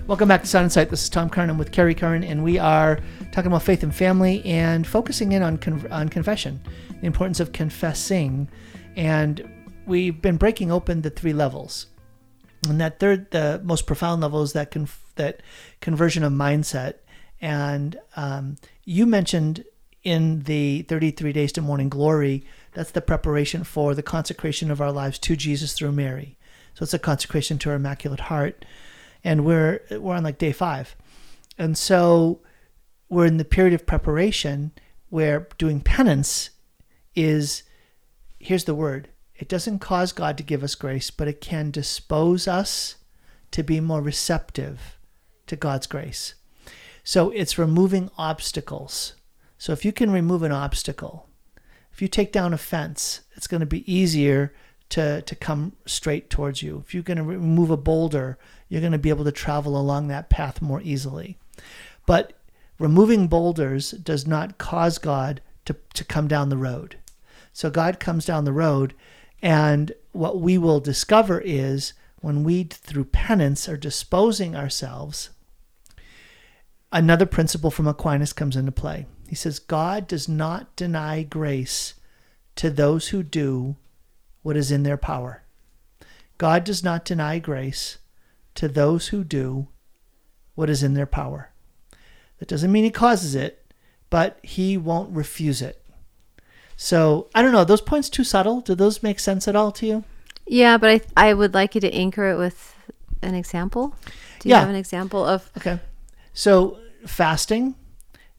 Welcome 0.09 0.29
back 0.29 0.41
to 0.41 0.47
Sound 0.47 0.65
Insight. 0.65 0.89
This 0.89 1.03
is 1.03 1.11
Tom 1.11 1.29
Curran 1.29 1.59
with 1.59 1.71
Carrie 1.71 1.95
Curran, 1.95 2.25
and 2.25 2.43
we 2.43 2.59
are 2.59 2.99
talking 3.31 3.49
about 3.49 3.63
faith 3.63 3.83
and 3.83 3.95
family 3.95 4.43
and 4.43 4.87
focusing 4.87 5.33
in 5.33 5.43
on 5.43 5.59
con- 5.59 5.87
on 5.91 6.09
confession, 6.09 6.63
the 7.03 7.07
importance 7.07 7.41
of 7.41 7.53
confessing, 7.53 8.49
and 8.97 9.47
we've 9.85 10.23
been 10.23 10.39
breaking 10.39 10.73
open 10.73 11.03
the 11.03 11.11
three 11.11 11.35
levels. 11.35 11.89
And 12.67 12.81
that 12.81 13.01
third, 13.01 13.33
the 13.33 13.61
most 13.63 13.87
profound 13.87 14.23
level 14.23 14.41
is 14.41 14.55
that 14.55 14.75
that 15.17 15.43
conversion 15.83 16.25
of 16.25 16.33
mindset. 16.33 16.95
And 17.43 18.01
um, 18.17 18.57
you 18.87 19.05
mentioned 19.05 19.67
in 20.05 20.45
the 20.45 20.87
33 20.89 21.35
days 21.35 21.53
to 21.53 21.61
morning 21.61 21.91
glory, 21.91 22.47
that's 22.73 22.93
the 22.93 23.03
preparation 23.03 23.63
for 23.63 23.95
the 23.95 24.03
consecration 24.03 24.71
of 24.71 24.81
our 24.81 24.91
lives 24.91 25.19
to 25.19 25.37
Jesus 25.37 25.75
through 25.75 25.93
Mary. 25.93 26.39
So 26.73 26.85
it's 26.85 26.95
a 26.95 26.99
consecration 26.99 27.59
to 27.59 27.69
our 27.69 27.77
Immaculate 27.77 28.21
Heart 28.21 28.65
and 29.25 29.45
we're 29.45 29.81
we're 29.91 30.15
on 30.15 30.25
like 30.25 30.39
day 30.39 30.53
five, 30.53 30.97
and 31.57 31.77
so 31.77 32.41
we're 33.09 33.27
in 33.27 33.39
the 33.39 33.45
period 33.45 33.75
of 33.75 33.87
preparation 33.87 34.73
where 35.09 35.49
doing 35.57 35.81
penance 35.81 36.51
is 37.15 37.63
here's 38.39 38.65
the 38.65 38.75
word 38.75 39.09
it 39.35 39.49
doesn't 39.49 39.79
cause 39.79 40.13
God 40.13 40.37
to 40.37 40.43
give 40.43 40.65
us 40.65 40.75
grace, 40.75 41.11
but 41.11 41.29
it 41.29 41.41
can 41.41 41.71
dispose 41.71 42.49
us 42.49 42.97
to 43.53 43.63
be 43.63 43.81
more 43.81 44.03
receptive 44.03 44.99
to 45.47 45.57
God's 45.57 45.87
grace. 45.87 46.35
So 47.05 47.31
it's 47.31 47.57
removing 47.57 48.11
obstacles. 48.19 49.15
So 49.57 49.73
if 49.73 49.85
you 49.85 49.93
can 49.93 50.11
remove 50.11 50.43
an 50.43 50.53
obstacle, 50.53 51.29
if 51.93 52.03
you 52.03 52.09
take 52.09 52.33
down 52.33 52.53
a 52.53 52.59
fence, 52.59 53.21
it's 53.35 53.47
going 53.47 53.61
to 53.61 53.67
be 53.67 53.91
easier 53.93 54.53
to, 54.91 55.23
to 55.23 55.35
come 55.37 55.77
straight 55.87 56.31
towards 56.31 56.63
you. 56.63 56.83
If 56.85 56.93
you're 56.93 57.03
going 57.03 57.17
to 57.17 57.23
remove 57.23 57.71
a 57.71 57.77
boulder, 57.77 58.39
you're 58.69 58.81
going 58.81 58.93
to 58.93 58.99
be 58.99 59.09
able 59.09 59.25
to 59.25 59.33
travel 59.33 59.79
along 59.79 60.09
that 60.09 60.31
path 60.31 60.61
more 60.61 60.81
easily. 60.83 61.39
But 62.07 62.33
removing 62.79 63.29
boulders 63.29 63.91
does 63.93 64.27
not 64.27 64.59
cause 64.59 64.99
God 64.99 65.41
to, 65.65 65.77
to 65.95 66.05
come 66.05 66.29
down 66.29 66.49
the 66.49 66.57
road. 66.57 66.97
So 67.53 67.71
God 67.71 67.99
comes 67.99 68.25
down 68.25 68.45
the 68.45 68.53
road, 68.53 68.95
and 69.43 69.93
what 70.13 70.41
we 70.41 70.59
will 70.59 70.81
discover 70.81 71.41
is 71.41 71.93
when 72.21 72.45
we, 72.45 72.65
through 72.65 73.07
penance, 73.07 73.69
are 73.69 73.77
disposing 73.77 74.55
ourselves, 74.55 75.31
another 76.93 77.27
principle 77.27 77.71
from 77.71 77.87
Aquinas 77.87 78.33
comes 78.33 78.57
into 78.57 78.73
play. 78.73 79.07
He 79.29 79.35
says, 79.35 79.59
God 79.59 80.07
does 80.09 80.29
not 80.29 80.75
deny 80.77 81.23
grace 81.23 81.95
to 82.57 82.71
those 82.71 83.09
who 83.09 83.23
do 83.23 83.77
what 84.43 84.57
is 84.57 84.71
in 84.71 84.83
their 84.83 84.97
power. 84.97 85.43
God 86.39 86.65
does 86.65 86.83
not 86.83 87.05
deny 87.05 87.39
grace 87.39 87.99
to 88.59 88.67
those 88.67 89.09
who 89.09 89.23
do 89.23 89.69
what 90.57 90.69
is 90.69 90.83
in 90.83 90.95
their 90.95 91.07
power. 91.07 91.53
That 92.41 92.49
doesn't 92.49 92.73
mean 92.73 92.83
he 92.83 92.91
causes 92.91 93.37
it, 93.37 93.73
but 94.11 94.41
he 94.43 94.77
won't 94.77 95.15
refuse 95.15 95.63
it. 95.63 95.81
So 96.77 97.29
I 97.37 97.43
don't 97.43 97.53
know. 97.53 97.63
Those 97.63 97.81
points 97.81 98.11
too 98.11 98.25
subtle. 98.25 98.61
Do 98.61 98.75
those 98.75 99.01
make 99.01 99.21
sense 99.21 99.47
at 99.47 99.55
all 99.55 99.71
to 99.73 99.87
you? 99.87 100.05
Yeah, 100.45 100.77
but 100.77 100.91
I 100.91 101.29
I 101.29 101.35
would 101.35 101.55
like 101.55 101.77
you 101.77 101.81
to 101.83 101.95
anchor 101.95 102.31
it 102.31 102.37
with 102.37 102.75
an 103.23 103.37
example. 103.37 103.95
Do 104.41 104.49
you 104.49 104.55
yeah. 104.57 104.61
have 104.61 104.69
an 104.69 104.75
example 104.75 105.25
of? 105.25 105.53
Okay. 105.57 105.79
So 106.33 106.79
fasting 107.07 107.77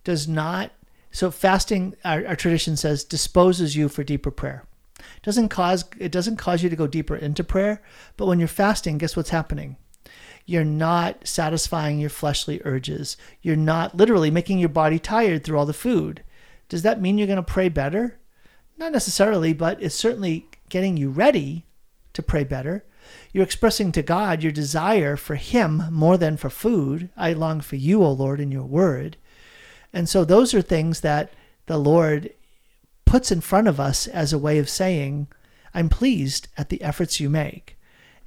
does 0.03 0.27
not. 0.27 0.71
So 1.11 1.31
fasting, 1.31 1.95
our, 2.03 2.27
our 2.27 2.35
tradition 2.35 2.75
says, 2.75 3.05
disposes 3.05 3.77
you 3.77 3.87
for 3.87 4.03
deeper 4.03 4.31
prayer. 4.31 4.65
Doesn't 5.23 5.47
cause 5.47 5.85
it 5.97 6.11
doesn't 6.11 6.35
cause 6.35 6.61
you 6.61 6.69
to 6.69 6.75
go 6.75 6.87
deeper 6.87 7.15
into 7.15 7.45
prayer, 7.45 7.81
but 8.17 8.25
when 8.25 8.37
you're 8.39 8.49
fasting, 8.49 8.97
guess 8.97 9.15
what's 9.15 9.29
happening? 9.29 9.77
You're 10.49 10.65
not 10.65 11.27
satisfying 11.27 11.99
your 11.99 12.09
fleshly 12.09 12.59
urges. 12.65 13.17
You're 13.41 13.55
not 13.55 13.95
literally 13.95 14.31
making 14.31 14.57
your 14.57 14.69
body 14.69 14.97
tired 14.97 15.43
through 15.43 15.59
all 15.59 15.67
the 15.67 15.73
food. 15.73 16.23
Does 16.69 16.81
that 16.81 16.99
mean 16.99 17.17
you're 17.17 17.27
going 17.27 17.37
to 17.37 17.43
pray 17.43 17.69
better? 17.69 18.19
Not 18.75 18.91
necessarily, 18.91 19.53
but 19.53 19.81
it's 19.81 19.93
certainly 19.93 20.49
getting 20.69 20.97
you 20.97 21.11
ready 21.11 21.65
to 22.13 22.23
pray 22.23 22.43
better. 22.43 22.83
You're 23.31 23.43
expressing 23.43 23.91
to 23.91 24.01
God 24.01 24.41
your 24.41 24.51
desire 24.51 25.15
for 25.15 25.35
Him 25.35 25.83
more 25.91 26.17
than 26.17 26.35
for 26.35 26.49
food. 26.49 27.09
I 27.15 27.33
long 27.33 27.61
for 27.61 27.75
you, 27.75 28.03
O 28.03 28.11
Lord, 28.11 28.39
in 28.39 28.51
your 28.51 28.65
word. 28.65 29.17
And 29.93 30.09
so 30.09 30.25
those 30.25 30.53
are 30.55 30.63
things 30.63 31.01
that 31.01 31.31
the 31.67 31.77
Lord 31.77 32.31
puts 33.05 33.31
in 33.31 33.41
front 33.41 33.67
of 33.67 33.79
us 33.79 34.07
as 34.07 34.33
a 34.33 34.39
way 34.39 34.57
of 34.57 34.67
saying, 34.67 35.27
I'm 35.75 35.89
pleased 35.89 36.47
at 36.57 36.69
the 36.69 36.81
efforts 36.81 37.19
you 37.19 37.29
make. 37.29 37.77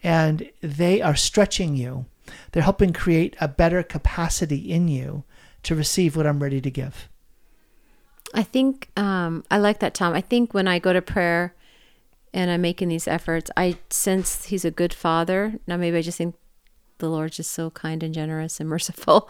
And 0.05 0.51
they 0.61 1.03
are 1.03 1.17
stretching 1.17 1.77
you. 1.77 2.07
They're 2.53 2.63
helping 2.63 2.93
create 2.93 3.37
a 3.41 3.49
better 3.49 3.83
capacity 3.83 4.71
in 4.71 4.89
you 4.89 5.25
to 5.63 5.75
receive 5.75 6.17
what 6.17 6.27
I'm 6.27 6.43
ready 6.43 6.61
to 6.61 6.71
give. 6.71 7.09
I 8.35 8.43
think 8.43 8.89
um, 8.97 9.45
I 9.51 9.59
like 9.59 9.81
that, 9.81 9.95
Tom. 9.95 10.15
I 10.15 10.21
think 10.21 10.55
when 10.55 10.67
I 10.67 10.79
go 10.79 10.93
to 10.93 11.03
prayer 11.03 11.55
and 12.33 12.51
I'm 12.51 12.63
making 12.63 12.89
these 12.89 13.07
efforts, 13.07 13.51
I 13.57 13.79
sense 13.91 14.47
He's 14.47 14.65
a 14.65 14.71
good 14.71 14.95
Father. 14.95 15.59
Now, 15.67 15.77
maybe 15.77 15.99
I 15.99 16.03
just 16.03 16.19
think 16.19 16.35
the 16.99 17.11
Lord's 17.11 17.37
just 17.37 17.51
so 17.51 17.71
kind 17.71 18.03
and 18.03 18.15
generous 18.15 18.59
and 18.59 18.69
merciful. 18.69 19.29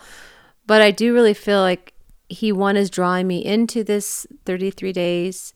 But 0.67 0.83
I 0.83 0.91
do 0.91 1.13
really 1.13 1.35
feel 1.35 1.61
like 1.61 1.95
He, 2.29 2.53
one, 2.53 2.77
is 2.77 2.91
drawing 2.91 3.27
me 3.27 3.45
into 3.45 3.83
this 3.83 4.27
33 4.45 4.93
days. 4.93 5.53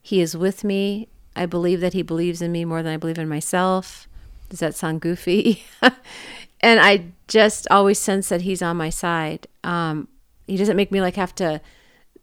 He 0.00 0.20
is 0.20 0.36
with 0.36 0.62
me. 0.62 1.08
I 1.34 1.46
believe 1.46 1.80
that 1.80 1.94
He 1.94 2.02
believes 2.02 2.40
in 2.40 2.52
me 2.52 2.64
more 2.64 2.82
than 2.82 2.94
I 2.94 2.96
believe 2.96 3.18
in 3.18 3.28
myself. 3.28 4.08
Does 4.48 4.60
that 4.60 4.74
sound 4.74 5.00
goofy? 5.00 5.64
and 6.60 6.80
I 6.80 7.06
just 7.28 7.66
always 7.70 7.98
sense 7.98 8.28
that 8.30 8.42
He's 8.42 8.62
on 8.62 8.76
my 8.76 8.90
side. 8.90 9.46
Um, 9.64 10.08
he 10.48 10.56
doesn't 10.56 10.76
make 10.76 10.90
me 10.90 11.00
like 11.00 11.14
have 11.14 11.34
to 11.36 11.60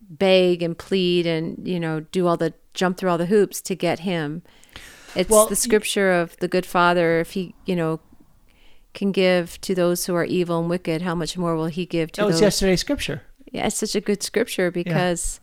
beg 0.09 0.61
and 0.61 0.77
plead 0.77 1.25
and 1.25 1.65
you 1.65 1.79
know 1.79 2.01
do 2.01 2.27
all 2.27 2.35
the 2.35 2.53
jump 2.73 2.97
through 2.97 3.09
all 3.09 3.17
the 3.17 3.27
hoops 3.27 3.61
to 3.61 3.75
get 3.75 3.99
him 3.99 4.43
it's 5.15 5.29
well, 5.29 5.47
the 5.47 5.55
scripture 5.55 6.11
of 6.11 6.37
the 6.37 6.47
good 6.47 6.65
father 6.65 7.19
if 7.19 7.31
he 7.31 7.55
you 7.65 7.75
know 7.75 7.99
can 8.93 9.11
give 9.11 9.59
to 9.61 9.73
those 9.73 10.05
who 10.05 10.13
are 10.13 10.25
evil 10.25 10.59
and 10.59 10.69
wicked 10.69 11.01
how 11.01 11.15
much 11.15 11.37
more 11.37 11.55
will 11.55 11.67
he 11.67 11.85
give 11.85 12.11
to 12.11 12.21
that 12.21 12.27
was 12.27 12.35
those 12.35 12.41
yesterday's 12.41 12.81
scripture 12.81 13.21
yeah 13.51 13.65
it's 13.65 13.77
such 13.77 13.95
a 13.95 14.01
good 14.01 14.21
scripture 14.21 14.69
because. 14.69 15.39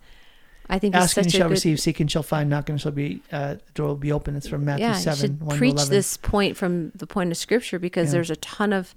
I 0.68 0.78
think 0.78 0.94
asking 0.94 1.28
shall 1.28 1.48
good, 1.48 1.52
receive 1.52 1.80
seeking 1.80 2.06
shall 2.06 2.22
find 2.22 2.48
knocking 2.48 2.76
shall 2.76 2.92
be 2.92 3.20
uh, 3.32 3.54
the 3.54 3.72
door 3.74 3.88
will 3.88 3.96
be 3.96 4.12
open. 4.12 4.36
It's 4.36 4.48
from 4.48 4.64
matthew 4.64 4.86
yeah, 4.86 4.94
7 4.94 5.38
1 5.40 5.56
preach 5.58 5.86
this 5.86 6.16
point 6.16 6.56
from 6.56 6.90
the 6.94 7.06
point 7.06 7.30
of 7.30 7.36
scripture 7.36 7.78
because 7.78 8.08
yeah. 8.08 8.12
there's 8.12 8.30
a 8.30 8.36
ton 8.36 8.72
of 8.72 8.94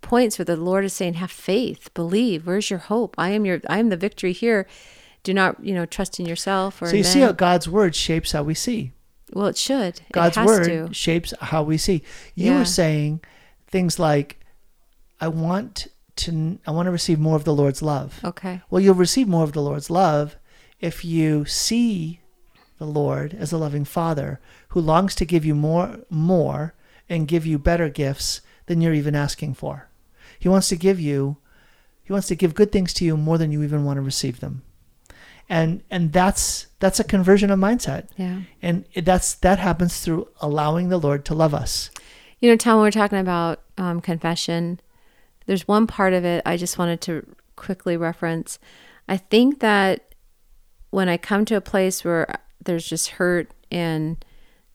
points 0.00 0.38
where 0.38 0.44
the 0.44 0.56
lord 0.56 0.84
is 0.84 0.92
saying 0.92 1.14
have 1.14 1.30
faith 1.30 1.92
believe. 1.94 2.46
Where's 2.46 2.70
your 2.70 2.78
hope? 2.78 3.14
I 3.18 3.30
am 3.30 3.44
your 3.44 3.60
i 3.68 3.78
am 3.78 3.88
the 3.88 3.96
victory 3.96 4.32
here. 4.32 4.66
Do 5.22 5.34
not 5.34 5.62
you 5.64 5.74
know 5.74 5.86
trust 5.86 6.18
in 6.20 6.26
yourself 6.26 6.80
or 6.80 6.86
so 6.88 6.96
you 6.96 7.04
see 7.04 7.20
how 7.20 7.32
god's 7.32 7.68
word 7.68 7.94
shapes 7.94 8.32
how 8.32 8.42
we 8.42 8.54
see. 8.54 8.92
Well 9.32 9.46
it 9.46 9.56
should. 9.56 10.00
God's 10.12 10.36
it 10.36 10.44
word 10.44 10.64
to. 10.64 10.94
shapes 10.94 11.34
how 11.40 11.62
we 11.62 11.76
see. 11.76 12.02
You 12.34 12.52
yeah. 12.52 12.58
were 12.58 12.64
saying 12.64 13.20
things 13.66 13.98
like 13.98 14.38
i 15.20 15.28
want 15.28 15.88
to 16.16 16.58
i 16.66 16.70
want 16.70 16.86
to 16.86 16.90
receive 16.90 17.18
more 17.18 17.36
of 17.36 17.44
the 17.44 17.54
lord's 17.54 17.82
love. 17.82 18.20
Okay. 18.24 18.62
Well 18.70 18.80
you'll 18.80 18.94
receive 18.94 19.28
more 19.28 19.44
of 19.44 19.52
the 19.52 19.62
lord's 19.62 19.90
love 19.90 20.36
if 20.80 21.04
you 21.04 21.44
see 21.44 22.20
the 22.78 22.86
lord 22.86 23.34
as 23.34 23.52
a 23.52 23.58
loving 23.58 23.84
father 23.84 24.40
who 24.68 24.80
longs 24.80 25.14
to 25.14 25.24
give 25.24 25.44
you 25.44 25.54
more 25.54 25.98
more 26.08 26.74
and 27.08 27.28
give 27.28 27.46
you 27.46 27.58
better 27.58 27.88
gifts 27.88 28.40
than 28.66 28.80
you're 28.80 28.94
even 28.94 29.14
asking 29.14 29.54
for. 29.54 29.88
He 30.38 30.48
wants 30.48 30.68
to 30.68 30.76
give 30.76 31.00
you 31.00 31.38
he 32.02 32.12
wants 32.12 32.28
to 32.28 32.36
give 32.36 32.54
good 32.54 32.72
things 32.72 32.94
to 32.94 33.04
you 33.04 33.16
more 33.16 33.36
than 33.36 33.52
you 33.52 33.62
even 33.62 33.84
want 33.84 33.96
to 33.96 34.02
receive 34.02 34.40
them. 34.40 34.62
And 35.48 35.82
and 35.90 36.12
that's 36.12 36.66
that's 36.78 37.00
a 37.00 37.04
conversion 37.04 37.50
of 37.50 37.58
mindset. 37.58 38.08
Yeah. 38.16 38.42
And 38.62 38.84
that's 38.94 39.34
that 39.36 39.58
happens 39.58 40.00
through 40.00 40.28
allowing 40.40 40.90
the 40.90 40.98
lord 40.98 41.24
to 41.26 41.34
love 41.34 41.54
us. 41.54 41.90
You 42.40 42.50
know 42.50 42.56
tom 42.56 42.76
when 42.76 42.84
we're 42.84 42.90
talking 42.92 43.18
about 43.18 43.62
um, 43.78 44.00
confession 44.00 44.80
there's 45.46 45.66
one 45.66 45.86
part 45.86 46.12
of 46.12 46.24
it 46.24 46.42
i 46.44 46.56
just 46.56 46.78
wanted 46.78 47.00
to 47.00 47.26
quickly 47.58 47.96
reference. 47.96 48.58
I 49.08 49.16
think 49.16 49.60
that 49.60 50.07
when 50.90 51.08
i 51.08 51.16
come 51.16 51.44
to 51.44 51.56
a 51.56 51.60
place 51.60 52.04
where 52.04 52.26
there's 52.64 52.88
just 52.88 53.10
hurt 53.10 53.50
and 53.70 54.24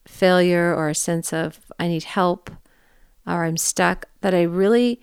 failure 0.06 0.74
or 0.76 0.90
a 0.90 0.96
sense 0.96 1.32
of 1.34 1.72
i 1.80 1.88
need 1.88 2.04
help 2.04 2.50
or 3.26 3.46
i'm 3.46 3.58
stuck 3.58 4.06
that 4.22 4.34
i 4.34 4.42
really 4.42 5.00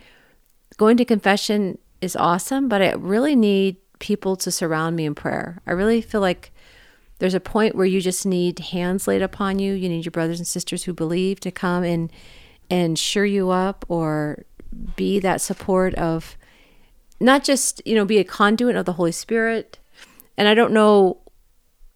going 0.76 0.96
to 0.96 1.04
confession 1.04 1.78
is 2.00 2.16
awesome 2.16 2.68
but 2.68 2.82
i 2.82 2.92
really 2.92 3.36
need 3.36 3.76
people 4.00 4.34
to 4.34 4.50
surround 4.50 4.96
me 4.96 5.06
in 5.06 5.14
prayer. 5.14 5.62
I 5.66 5.70
really 5.70 6.00
feel 6.00 6.20
like 6.20 6.50
there's 7.20 7.34
a 7.34 7.40
point 7.40 7.76
where 7.76 7.86
you 7.86 8.00
just 8.00 8.26
need 8.26 8.58
hands 8.58 9.06
laid 9.06 9.22
upon 9.22 9.60
you. 9.60 9.74
You 9.74 9.88
need 9.88 10.04
your 10.04 10.10
brothers 10.10 10.40
and 10.40 10.46
sisters 10.46 10.82
who 10.82 10.92
believe 10.92 11.38
to 11.40 11.52
come 11.52 11.84
and 11.84 12.10
and 12.68 12.98
sure 12.98 13.24
you 13.24 13.50
up 13.50 13.84
or 13.88 14.44
be 14.96 15.18
that 15.20 15.40
support 15.40 15.94
of 15.94 16.36
not 17.18 17.44
just, 17.44 17.82
you 17.84 17.94
know, 17.94 18.04
be 18.04 18.18
a 18.18 18.24
conduit 18.24 18.76
of 18.76 18.86
the 18.86 18.94
Holy 18.94 19.12
Spirit. 19.12 19.78
And 20.40 20.48
I 20.48 20.54
don't 20.54 20.72
know 20.72 21.18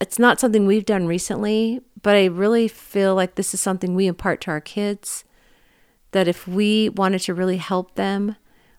it's 0.03 0.19
not 0.19 0.39
something 0.39 0.67
we've 0.67 0.85
done 0.85 1.07
recently, 1.07 1.81
but 2.03 2.15
I 2.15 2.27
really 2.27 2.69
feel 2.69 3.15
like 3.15 3.37
this 3.37 3.55
is 3.55 3.61
something 3.63 3.95
we 3.95 4.07
impart 4.07 4.43
to 4.43 4.51
our 4.51 4.61
kids 4.61 5.25
that 6.11 6.29
if 6.29 6.47
we 6.47 6.91
wanted 6.91 7.21
to 7.23 7.33
really 7.33 7.57
help 7.57 7.95
them 7.95 8.37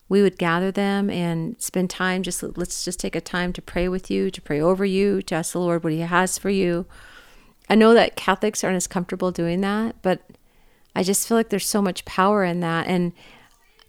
we 0.07 0.21
would 0.21 0.37
gather 0.37 0.71
them 0.71 1.09
and 1.09 1.59
spend 1.59 1.89
time 1.89 2.21
just 2.21 2.43
let's 2.55 2.85
just 2.85 2.99
take 2.99 3.15
a 3.15 3.21
time 3.21 3.51
to 3.53 3.61
pray 3.61 3.87
with 3.87 4.11
you 4.11 4.29
to 4.29 4.39
pray 4.39 4.61
over 4.61 4.85
you 4.85 5.23
to 5.23 5.33
ask 5.33 5.53
the 5.53 5.59
lord 5.59 5.83
what 5.83 5.93
he 5.93 6.01
has 6.01 6.37
for 6.37 6.51
you. 6.51 6.85
I 7.67 7.73
know 7.73 7.95
that 7.95 8.15
catholics 8.15 8.63
aren't 8.63 8.77
as 8.77 8.85
comfortable 8.85 9.31
doing 9.31 9.61
that 9.61 9.95
but 10.03 10.21
i 10.95 11.01
just 11.01 11.27
feel 11.27 11.37
like 11.37 11.49
there's 11.49 11.67
so 11.67 11.81
much 11.81 12.05
power 12.05 12.43
in 12.43 12.59
that. 12.59 12.85
And 12.85 13.13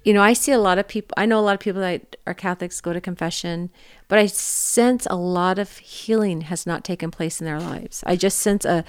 you 0.07 0.15
know 0.15 0.23
i 0.23 0.33
see 0.33 0.53
a 0.53 0.59
lot 0.59 0.79
of 0.79 0.87
people 0.87 1.13
i 1.17 1.27
know 1.27 1.39
a 1.39 1.43
lot 1.43 1.55
of 1.55 1.61
people 1.61 1.81
that 1.81 2.17
are 2.27 2.35
catholics 2.35 2.81
go 2.81 2.93
to 2.93 3.01
confession 3.01 3.69
but 4.09 4.19
i 4.19 4.27
sense 4.27 5.07
a 5.11 5.17
lot 5.17 5.59
of 5.59 5.79
healing 5.79 6.43
has 6.43 6.65
not 6.67 6.85
taken 6.85 7.11
place 7.11 7.41
in 7.41 7.45
their 7.45 7.61
lives 7.61 8.03
i 8.07 8.15
just 8.15 8.39
sense 8.39 8.65
a 8.65 8.85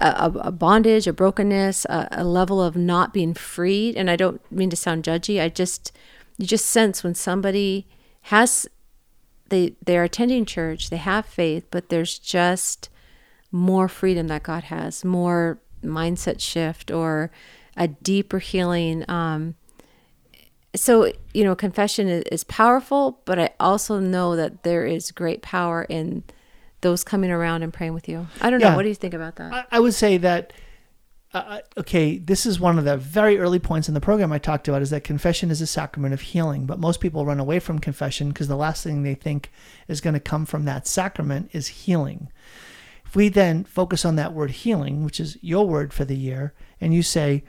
a, 0.00 0.32
a, 0.44 0.52
bondage, 0.52 1.06
a 1.06 1.12
brokenness, 1.12 1.84
a, 1.84 2.08
a, 2.12 2.24
level 2.24 2.62
of 2.62 2.74
not 2.74 3.12
being 3.12 3.34
freed. 3.34 3.96
And 3.96 4.08
I 4.10 4.16
don't 4.16 4.40
mean 4.50 4.70
to 4.70 4.76
sound 4.76 5.04
judgy. 5.04 5.42
I 5.42 5.50
just 5.50 5.92
you 6.38 6.46
just 6.46 6.66
sense 6.66 7.04
when 7.04 7.14
somebody 7.14 7.86
has 8.22 8.66
they 9.50 9.74
they're 9.84 10.04
attending 10.04 10.46
church, 10.46 10.88
they 10.88 10.96
have 10.96 11.26
faith, 11.26 11.66
but 11.70 11.90
there's 11.90 12.18
just 12.18 12.88
more 13.52 13.88
freedom 13.88 14.28
that 14.28 14.42
God 14.42 14.64
has, 14.64 15.04
more 15.04 15.60
mindset 15.84 16.40
shift 16.40 16.90
or 16.90 17.30
a 17.76 17.88
deeper 17.88 18.38
healing. 18.38 19.04
Um, 19.08 19.54
so 20.74 21.12
you 21.34 21.44
know, 21.44 21.54
confession 21.54 22.08
is, 22.08 22.22
is 22.24 22.44
powerful, 22.44 23.20
but 23.24 23.38
I 23.38 23.50
also 23.58 23.98
know 23.98 24.36
that 24.36 24.62
there 24.62 24.86
is 24.86 25.10
great 25.10 25.42
power 25.42 25.84
in 25.88 26.24
those 26.80 27.04
coming 27.04 27.30
around 27.30 27.62
and 27.62 27.72
praying 27.72 27.94
with 27.94 28.08
you. 28.08 28.26
I 28.40 28.50
don't 28.50 28.60
yeah. 28.60 28.70
know. 28.70 28.76
What 28.76 28.82
do 28.82 28.88
you 28.88 28.94
think 28.94 29.14
about 29.14 29.36
that? 29.36 29.52
I, 29.52 29.64
I 29.72 29.80
would 29.80 29.94
say 29.94 30.16
that 30.18 30.52
uh, 31.32 31.60
okay, 31.78 32.18
this 32.18 32.44
is 32.44 32.58
one 32.58 32.76
of 32.76 32.84
the 32.84 32.96
very 32.96 33.38
early 33.38 33.60
points 33.60 33.86
in 33.86 33.94
the 33.94 34.00
program 34.00 34.32
I 34.32 34.38
talked 34.38 34.66
about 34.66 34.82
is 34.82 34.90
that 34.90 35.04
confession 35.04 35.50
is 35.50 35.60
a 35.60 35.66
sacrament 35.66 36.12
of 36.12 36.20
healing. 36.20 36.66
But 36.66 36.80
most 36.80 37.00
people 37.00 37.24
run 37.24 37.38
away 37.38 37.60
from 37.60 37.78
confession 37.78 38.28
because 38.28 38.48
the 38.48 38.56
last 38.56 38.82
thing 38.82 39.02
they 39.02 39.14
think 39.14 39.52
is 39.86 40.00
going 40.00 40.14
to 40.14 40.20
come 40.20 40.44
from 40.44 40.64
that 40.64 40.88
sacrament 40.88 41.50
is 41.52 41.68
healing. 41.68 42.32
If 43.06 43.14
we 43.14 43.28
then 43.28 43.62
focus 43.64 44.04
on 44.04 44.16
that 44.16 44.32
word 44.32 44.50
healing, 44.50 45.04
which 45.04 45.20
is 45.20 45.38
your 45.40 45.66
word 45.68 45.92
for 45.92 46.04
the 46.04 46.16
year, 46.16 46.52
and 46.80 46.92
you 46.92 47.02
say, 47.02 47.44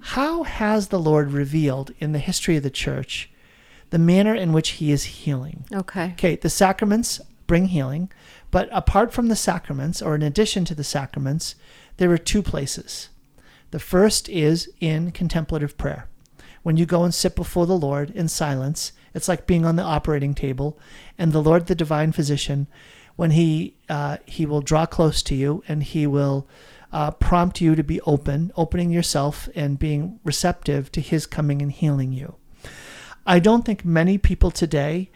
How 0.00 0.44
has 0.44 0.88
the 0.88 1.00
Lord 1.00 1.32
revealed 1.32 1.92
in 1.98 2.12
the 2.12 2.18
history 2.18 2.56
of 2.56 2.62
the 2.62 2.70
church 2.70 3.30
the 3.90 3.98
manner 3.98 4.34
in 4.34 4.52
which 4.52 4.70
he 4.70 4.90
is 4.90 5.04
healing? 5.04 5.64
Okay. 5.72 6.12
Okay, 6.12 6.36
the 6.36 6.50
sacraments 6.50 7.20
bring 7.46 7.66
healing, 7.66 8.10
but 8.50 8.68
apart 8.72 9.12
from 9.12 9.28
the 9.28 9.36
sacraments, 9.36 10.02
or 10.02 10.14
in 10.14 10.22
addition 10.22 10.64
to 10.64 10.74
the 10.74 10.84
sacraments, 10.84 11.54
there 11.96 12.10
are 12.10 12.18
two 12.18 12.42
places 12.42 13.08
the 13.72 13.78
first 13.78 14.28
is 14.28 14.70
in 14.80 15.10
contemplative 15.10 15.76
prayer. 15.76 16.08
When 16.62 16.76
you 16.76 16.86
go 16.86 17.04
and 17.04 17.14
sit 17.14 17.34
before 17.36 17.66
the 17.66 17.76
Lord 17.76 18.10
in 18.10 18.28
silence, 18.28 18.92
it's 19.12 19.28
like 19.28 19.46
being 19.46 19.64
on 19.64 19.76
the 19.76 19.82
operating 19.82 20.34
table, 20.34 20.78
and 21.18 21.32
the 21.32 21.42
Lord, 21.42 21.66
the 21.66 21.74
divine 21.74 22.12
physician, 22.12 22.68
when 23.16 23.32
he 23.32 23.74
uh, 23.88 24.18
he 24.26 24.46
will 24.46 24.60
draw 24.60 24.86
close 24.86 25.22
to 25.24 25.34
you 25.34 25.64
and 25.66 25.82
he 25.82 26.06
will 26.06 26.46
uh, 26.96 27.10
prompt 27.10 27.60
you 27.60 27.74
to 27.74 27.84
be 27.84 28.00
open, 28.06 28.50
opening 28.56 28.90
yourself 28.90 29.50
and 29.54 29.78
being 29.78 30.18
receptive 30.24 30.90
to 30.90 31.02
his 31.02 31.26
coming 31.26 31.60
and 31.60 31.70
healing 31.70 32.10
you. 32.10 32.36
I 33.26 33.38
don't 33.38 33.66
think 33.66 33.84
many 33.84 34.16
people 34.16 34.50
today 34.50 35.10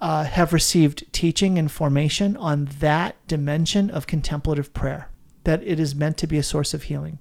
uh, 0.00 0.22
have 0.22 0.52
received 0.52 1.12
teaching 1.12 1.58
and 1.58 1.68
formation 1.68 2.36
on 2.36 2.66
that 2.78 3.16
dimension 3.26 3.90
of 3.90 4.06
contemplative 4.06 4.72
prayer, 4.72 5.08
that 5.42 5.64
it 5.64 5.80
is 5.80 5.96
meant 5.96 6.16
to 6.18 6.28
be 6.28 6.38
a 6.38 6.44
source 6.44 6.74
of 6.74 6.84
healing. 6.84 7.18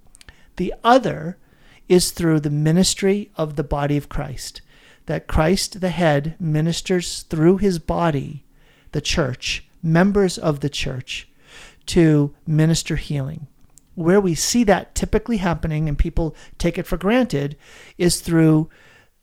The 0.58 0.72
other 0.84 1.40
is 1.88 2.12
through 2.12 2.42
the 2.42 2.52
ministry 2.52 3.32
of 3.38 3.56
the 3.56 3.64
body 3.64 3.98
of 3.98 4.08
Christ, 4.08 4.62
that 5.08 5.26
Christ, 5.26 5.82
the 5.82 5.90
head, 5.90 6.36
ministers 6.40 7.24
through 7.24 7.58
his 7.58 7.80
body, 7.80 8.46
the 8.92 9.02
church, 9.02 9.68
members 9.82 10.38
of 10.38 10.60
the 10.60 10.70
church, 10.70 11.28
to 11.88 12.36
minister 12.46 12.96
healing. 12.96 13.48
Where 14.00 14.22
we 14.22 14.34
see 14.34 14.64
that 14.64 14.95
typically 14.95 15.38
happening 15.38 15.89
and 15.89 15.97
people 15.97 16.34
take 16.58 16.78
it 16.78 16.88
for 16.88 16.95
granted 16.95 17.58
is 17.97 18.22
through 18.22 18.70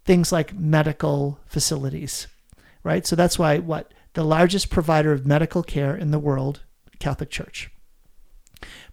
things 0.04 0.30
like 0.30 0.54
medical 0.54 1.40
facilities, 1.46 2.26
right? 2.84 3.06
So 3.06 3.16
that's 3.16 3.38
why 3.38 3.58
what 3.58 3.92
the 4.12 4.22
largest 4.22 4.68
provider 4.68 5.12
of 5.12 5.26
medical 5.26 5.62
care 5.62 5.96
in 5.96 6.10
the 6.10 6.18
world, 6.18 6.60
Catholic 6.98 7.30
Church. 7.30 7.70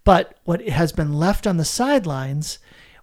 But 0.06 0.38
what 0.46 0.66
has 0.68 0.94
been 0.94 1.14
left 1.14 1.46
on 1.46 1.58
the 1.58 1.66
sidelines 1.66 2.60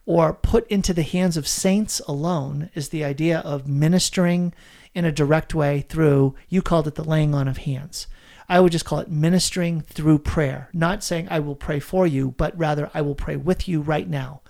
or 0.06 0.32
put 0.32 0.66
into 0.68 0.94
the 0.94 1.02
hands 1.02 1.36
of 1.36 1.46
saints 1.46 2.00
alone 2.08 2.70
is 2.74 2.88
the 2.88 3.04
idea 3.04 3.40
of 3.40 3.68
ministering 3.68 4.54
in 4.94 5.04
a 5.04 5.12
direct 5.12 5.54
way 5.54 5.82
through, 5.82 6.34
you 6.48 6.62
called 6.62 6.88
it 6.88 6.94
the 6.94 7.04
laying 7.04 7.34
on 7.34 7.46
of 7.46 7.58
hands. 7.58 8.06
I 8.50 8.60
would 8.60 8.72
just 8.72 8.84
call 8.84 8.98
it 8.98 9.10
ministering 9.10 9.80
through 9.80 10.18
prayer, 10.18 10.68
not 10.72 11.04
saying 11.04 11.28
I 11.30 11.38
will 11.38 11.54
pray 11.54 11.78
for 11.78 12.06
you, 12.06 12.34
but 12.36 12.58
rather 12.58 12.90
I 12.92 13.00
will 13.00 13.14
pray 13.14 13.36
with 13.36 13.68
you 13.68 13.80
right 13.80 14.08
now. 14.08 14.42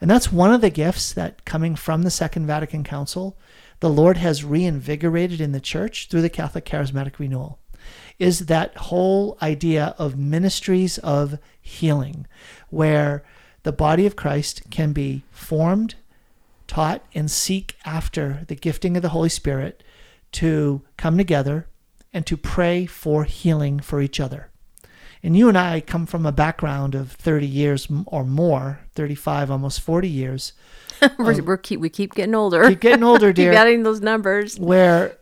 And 0.00 0.10
that's 0.10 0.32
one 0.32 0.52
of 0.52 0.62
the 0.62 0.70
gifts 0.70 1.12
that 1.12 1.44
coming 1.44 1.76
from 1.76 2.02
the 2.02 2.10
Second 2.10 2.46
Vatican 2.46 2.84
Council, 2.84 3.38
the 3.80 3.90
Lord 3.90 4.16
has 4.16 4.44
reinvigorated 4.44 5.40
in 5.40 5.52
the 5.52 5.60
church 5.60 6.08
through 6.08 6.22
the 6.22 6.30
Catholic 6.30 6.64
Charismatic 6.64 7.18
Renewal 7.18 7.58
is 8.18 8.46
that 8.46 8.76
whole 8.76 9.36
idea 9.42 9.94
of 9.98 10.18
ministries 10.18 10.98
of 10.98 11.38
healing, 11.60 12.26
where 12.70 13.24
the 13.62 13.72
body 13.72 14.06
of 14.06 14.16
Christ 14.16 14.70
can 14.70 14.92
be 14.92 15.24
formed, 15.30 15.94
taught, 16.66 17.04
and 17.14 17.30
seek 17.30 17.76
after 17.84 18.44
the 18.48 18.54
gifting 18.54 18.96
of 18.96 19.02
the 19.02 19.10
Holy 19.10 19.28
Spirit 19.28 19.82
to 20.32 20.82
come 20.96 21.16
together 21.18 21.66
and 22.14 22.24
to 22.26 22.36
pray 22.36 22.86
for 22.86 23.24
healing 23.24 23.80
for 23.80 24.00
each 24.00 24.20
other. 24.20 24.48
And 25.22 25.36
you 25.36 25.48
and 25.48 25.58
I 25.58 25.80
come 25.80 26.06
from 26.06 26.24
a 26.24 26.32
background 26.32 26.94
of 26.94 27.12
30 27.12 27.46
years 27.46 27.88
or 28.06 28.24
more, 28.24 28.80
35, 28.94 29.50
almost 29.50 29.80
40 29.80 30.08
years. 30.08 30.52
we're, 31.18 31.42
we're 31.42 31.56
keep, 31.56 31.80
we 31.80 31.88
keep 31.88 32.14
getting 32.14 32.34
older. 32.34 32.68
Keep 32.68 32.80
getting 32.80 33.02
older, 33.02 33.32
dear. 33.34 33.50
keep 33.50 33.58
adding 33.58 33.82
those 33.82 34.00
numbers. 34.00 34.60
Where 34.60 35.18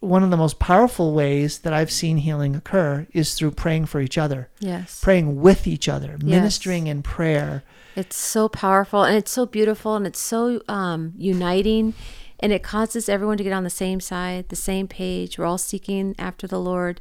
one 0.00 0.22
of 0.22 0.30
the 0.30 0.36
most 0.36 0.58
powerful 0.58 1.14
ways 1.14 1.60
that 1.60 1.72
I've 1.72 1.90
seen 1.90 2.18
healing 2.18 2.54
occur 2.54 3.06
is 3.12 3.34
through 3.34 3.52
praying 3.52 3.86
for 3.86 4.00
each 4.00 4.18
other. 4.18 4.50
Yes. 4.58 5.00
Praying 5.00 5.40
with 5.40 5.66
each 5.66 5.88
other, 5.88 6.16
yes. 6.20 6.22
ministering 6.22 6.88
in 6.88 7.02
prayer. 7.02 7.62
It's 7.96 8.16
so 8.16 8.48
powerful 8.48 9.04
and 9.04 9.16
it's 9.16 9.30
so 9.30 9.46
beautiful 9.46 9.96
and 9.96 10.06
it's 10.06 10.20
so 10.20 10.60
um, 10.68 11.14
uniting 11.16 11.94
and 12.40 12.52
it 12.52 12.62
causes 12.62 13.08
everyone 13.08 13.38
to 13.38 13.44
get 13.44 13.52
on 13.52 13.64
the 13.64 13.70
same 13.70 14.00
side, 14.00 14.48
the 14.48 14.56
same 14.56 14.88
page. 14.88 15.38
We're 15.38 15.44
all 15.44 15.58
seeking 15.58 16.14
after 16.18 16.46
the 16.46 16.60
Lord. 16.60 17.00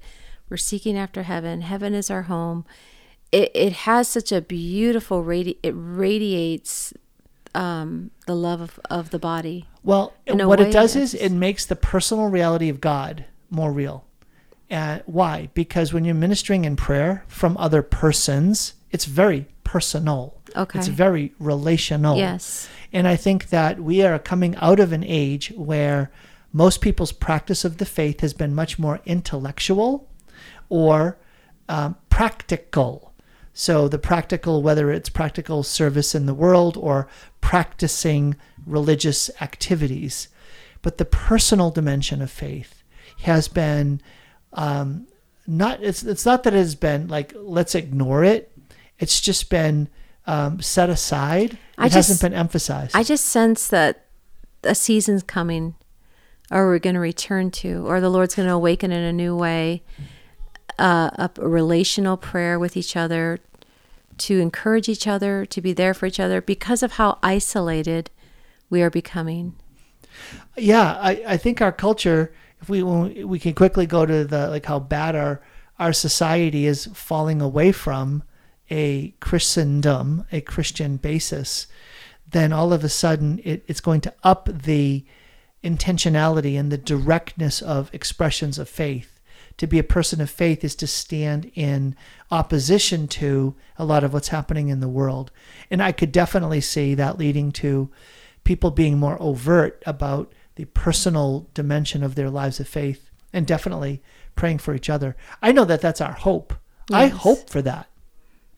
We're 0.49 0.57
seeking 0.57 0.97
after 0.97 1.23
heaven. 1.23 1.61
Heaven 1.61 1.93
is 1.93 2.09
our 2.09 2.23
home. 2.23 2.65
It, 3.31 3.51
it 3.53 3.73
has 3.73 4.07
such 4.07 4.31
a 4.31 4.41
beautiful 4.41 5.23
radi- 5.23 5.57
it 5.61 5.73
radiates 5.75 6.93
um, 7.53 8.11
the 8.25 8.35
love 8.35 8.61
of, 8.61 8.79
of 8.89 9.09
the 9.09 9.19
body. 9.19 9.65
Well, 9.83 10.13
what 10.27 10.59
it 10.59 10.71
does 10.71 10.95
is 10.95 11.13
it 11.13 11.31
makes 11.31 11.65
the 11.65 11.75
personal 11.75 12.27
reality 12.27 12.69
of 12.69 12.81
God 12.81 13.25
more 13.49 13.71
real. 13.71 14.05
Uh, 14.69 14.99
why? 15.05 15.49
Because 15.53 15.93
when 15.93 16.03
you're 16.03 16.15
ministering 16.15 16.65
in 16.65 16.75
prayer 16.75 17.23
from 17.27 17.57
other 17.57 17.81
persons, 17.81 18.73
it's 18.91 19.05
very 19.05 19.47
personal. 19.63 20.37
Okay. 20.55 20.79
It's 20.79 20.87
very 20.87 21.33
relational. 21.39 22.17
Yes. 22.17 22.67
And 22.93 23.07
I 23.07 23.15
think 23.15 23.49
that 23.49 23.79
we 23.79 24.01
are 24.03 24.19
coming 24.19 24.55
out 24.57 24.79
of 24.79 24.91
an 24.91 25.03
age 25.03 25.53
where 25.55 26.11
most 26.53 26.81
people's 26.81 27.11
practice 27.11 27.65
of 27.65 27.77
the 27.77 27.85
faith 27.85 28.21
has 28.21 28.33
been 28.33 28.55
much 28.55 28.79
more 28.79 29.01
intellectual 29.05 30.09
or 30.69 31.17
um, 31.69 31.95
practical 32.09 33.07
so 33.59 33.87
the 33.87 33.97
practical, 33.97 34.61
whether 34.61 34.91
it's 34.91 35.09
practical 35.09 35.63
service 35.63 36.13
in 36.13 36.27
the 36.27 36.35
world 36.35 36.77
or 36.77 37.07
practicing 37.41 38.35
religious 38.67 39.31
activities, 39.41 40.27
but 40.83 40.99
the 40.99 41.05
personal 41.05 41.71
dimension 41.71 42.21
of 42.21 42.29
faith 42.29 42.83
has 43.23 43.47
been 43.47 43.99
um, 44.53 45.07
not. 45.47 45.81
It's 45.81 46.03
it's 46.03 46.23
not 46.23 46.43
that 46.43 46.53
it 46.53 46.57
has 46.57 46.75
been 46.75 47.07
like 47.07 47.33
let's 47.35 47.73
ignore 47.73 48.23
it. 48.23 48.51
It's 48.99 49.19
just 49.19 49.49
been 49.49 49.89
um, 50.27 50.61
set 50.61 50.89
aside. 50.89 51.53
It 51.53 51.59
I 51.77 51.87
hasn't 51.87 52.21
been 52.21 52.33
emphasized. 52.33 52.95
I 52.95 53.03
just 53.03 53.25
sense 53.25 53.67
that 53.69 54.05
a 54.63 54.75
season's 54.75 55.23
coming, 55.23 55.75
or 56.51 56.67
we're 56.67 56.79
going 56.79 56.95
to 56.95 56.99
return 56.99 57.49
to, 57.51 57.87
or 57.87 57.99
the 57.99 58.09
Lord's 58.09 58.35
going 58.35 58.47
to 58.47 58.53
awaken 58.53 58.91
in 58.91 59.03
a 59.03 59.13
new 59.13 59.35
way. 59.35 59.83
Uh, 60.77 61.09
a, 61.15 61.31
a 61.39 61.49
relational 61.49 62.17
prayer 62.17 62.59
with 62.59 62.77
each 62.77 62.95
other, 62.95 63.39
to 64.19 64.39
encourage 64.39 64.87
each 64.87 65.07
other, 65.07 65.43
to 65.43 65.59
be 65.59 65.73
there 65.73 65.93
for 65.93 66.05
each 66.05 66.19
other 66.19 66.39
because 66.39 66.83
of 66.83 66.93
how 66.93 67.17
isolated 67.23 68.11
we 68.69 68.83
are 68.83 68.91
becoming. 68.91 69.55
Yeah, 70.55 70.97
I, 70.99 71.23
I 71.27 71.37
think 71.37 71.61
our 71.61 71.71
culture, 71.71 72.31
if 72.61 72.69
we 72.69 72.83
we 72.83 73.39
can 73.39 73.53
quickly 73.53 73.85
go 73.85 74.05
to 74.05 74.23
the 74.23 74.49
like 74.49 74.65
how 74.65 74.79
bad 74.79 75.15
our 75.15 75.41
our 75.79 75.93
society 75.93 76.65
is 76.65 76.87
falling 76.93 77.41
away 77.41 77.71
from 77.71 78.23
a 78.69 79.13
Christendom, 79.19 80.25
a 80.31 80.41
Christian 80.41 80.97
basis, 80.97 81.67
then 82.29 82.51
all 82.51 82.73
of 82.73 82.83
a 82.83 82.89
sudden 82.89 83.39
it, 83.43 83.63
it's 83.67 83.81
going 83.81 84.01
to 84.01 84.13
up 84.23 84.49
the 84.51 85.05
intentionality 85.63 86.59
and 86.59 86.71
the 86.71 86.77
directness 86.77 87.61
of 87.61 87.93
expressions 87.93 88.59
of 88.59 88.69
faith 88.69 89.17
to 89.57 89.67
be 89.67 89.79
a 89.79 89.83
person 89.83 90.21
of 90.21 90.29
faith 90.29 90.63
is 90.63 90.75
to 90.75 90.87
stand 90.87 91.51
in 91.55 91.95
opposition 92.29 93.07
to 93.07 93.55
a 93.77 93.85
lot 93.85 94.03
of 94.03 94.13
what's 94.13 94.27
happening 94.27 94.69
in 94.69 94.79
the 94.79 94.87
world. 94.87 95.31
And 95.71 95.81
I 95.81 95.91
could 95.91 96.11
definitely 96.11 96.61
see 96.61 96.93
that 96.95 97.17
leading 97.17 97.51
to 97.53 97.89
people 98.43 98.71
being 98.71 98.97
more 98.97 99.21
overt 99.21 99.81
about 99.85 100.31
the 100.55 100.65
personal 100.65 101.47
dimension 101.53 102.03
of 102.03 102.15
their 102.15 102.29
lives 102.29 102.59
of 102.59 102.67
faith 102.67 103.09
and 103.33 103.45
definitely 103.45 104.01
praying 104.35 104.59
for 104.59 104.73
each 104.73 104.89
other. 104.89 105.15
I 105.41 105.51
know 105.51 105.65
that 105.65 105.81
that's 105.81 106.01
our 106.01 106.13
hope. 106.13 106.53
Yes. 106.89 106.99
I 106.99 107.07
hope 107.07 107.49
for 107.49 107.61
that. 107.63 107.87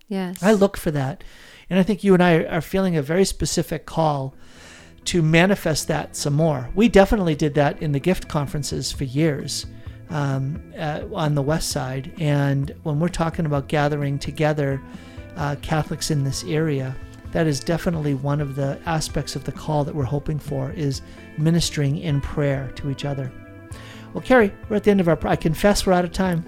Yes. 0.10 0.43
I 0.43 0.51
look 0.51 0.76
for 0.76 0.91
that. 0.91 1.24
And 1.70 1.80
I 1.80 1.84
think 1.84 2.03
you 2.03 2.14
and 2.14 2.22
I 2.22 2.43
are 2.45 2.62
feeling 2.62 2.97
a 2.97 3.01
very 3.01 3.24
specific 3.24 3.86
call 3.86 4.34
to 5.05 5.22
manifest 5.22 5.88
that 5.88 6.16
some 6.16 6.34
more. 6.34 6.70
We 6.76 6.89
definitely 6.89 7.36
did 7.36 7.53
that 7.53 7.82
in 7.82 7.93
the 7.93 7.99
gift 7.99 8.28
conferences 8.28 8.91
for 8.91 9.05
years 9.05 9.68
um, 10.10 10.74
uh, 10.78 11.03
on 11.14 11.36
the 11.36 11.41
west 11.41 11.70
side. 11.70 12.12
And 12.20 12.76
when 12.84 12.99
we're 12.99 13.07
talking 13.07 13.45
about 13.45 13.68
gathering 13.68 14.20
together 14.20 14.82
uh, 15.38 15.55
Catholics 15.62 16.12
in 16.12 16.24
this 16.24 16.43
area, 16.43 16.95
that 17.32 17.45
is 17.45 17.60
definitely 17.60 18.16
one 18.16 18.41
of 18.41 18.55
the 18.55 18.80
aspects 18.88 19.36
of 19.36 19.43
the 19.43 19.51
call 19.51 19.84
that 19.84 19.93
we're 19.93 20.03
hoping 20.03 20.39
for 20.39 20.72
is 20.72 21.03
ministering 21.38 21.99
in 21.99 22.20
prayer 22.22 22.72
to 22.76 22.89
each 22.89 23.05
other. 23.05 23.32
Well, 24.14 24.24
Carrie, 24.24 24.51
we're 24.68 24.78
at 24.78 24.84
the 24.84 24.91
end 24.91 25.01
of 25.01 25.07
our. 25.07 25.20
I 25.28 25.36
confess 25.36 25.86
we're 25.86 25.93
out 25.93 26.03
of 26.03 26.12
time. 26.12 26.43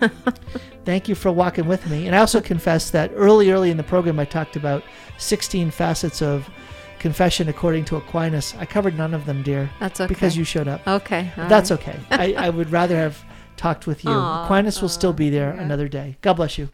Thank 0.86 1.08
you 1.08 1.14
for 1.16 1.32
walking 1.32 1.66
with 1.66 1.90
me, 1.90 2.06
and 2.06 2.14
I 2.14 2.20
also 2.20 2.40
confess 2.40 2.90
that 2.92 3.10
early, 3.14 3.50
early 3.50 3.72
in 3.72 3.76
the 3.76 3.82
program, 3.82 4.20
I 4.20 4.24
talked 4.24 4.54
about 4.54 4.84
16 5.18 5.72
facets 5.72 6.22
of 6.22 6.48
confession 7.00 7.48
according 7.48 7.84
to 7.86 7.96
Aquinas. 7.96 8.54
I 8.56 8.66
covered 8.66 8.96
none 8.96 9.12
of 9.12 9.26
them, 9.26 9.42
dear. 9.42 9.68
That's 9.80 10.00
okay. 10.00 10.08
Because 10.08 10.36
you 10.36 10.44
showed 10.44 10.68
up. 10.68 10.86
Okay. 10.86 11.32
That's 11.36 11.72
right. 11.72 11.80
okay. 11.80 11.98
I, 12.10 12.46
I 12.46 12.50
would 12.50 12.70
rather 12.70 12.96
have 12.96 13.22
talked 13.56 13.86
with 13.88 14.04
you. 14.04 14.10
Aww, 14.12 14.44
Aquinas 14.44 14.80
will 14.80 14.88
still 14.88 15.12
be 15.12 15.28
there 15.28 15.54
yeah. 15.54 15.62
another 15.62 15.88
day. 15.88 16.18
God 16.22 16.34
bless 16.34 16.56
you. 16.56 16.68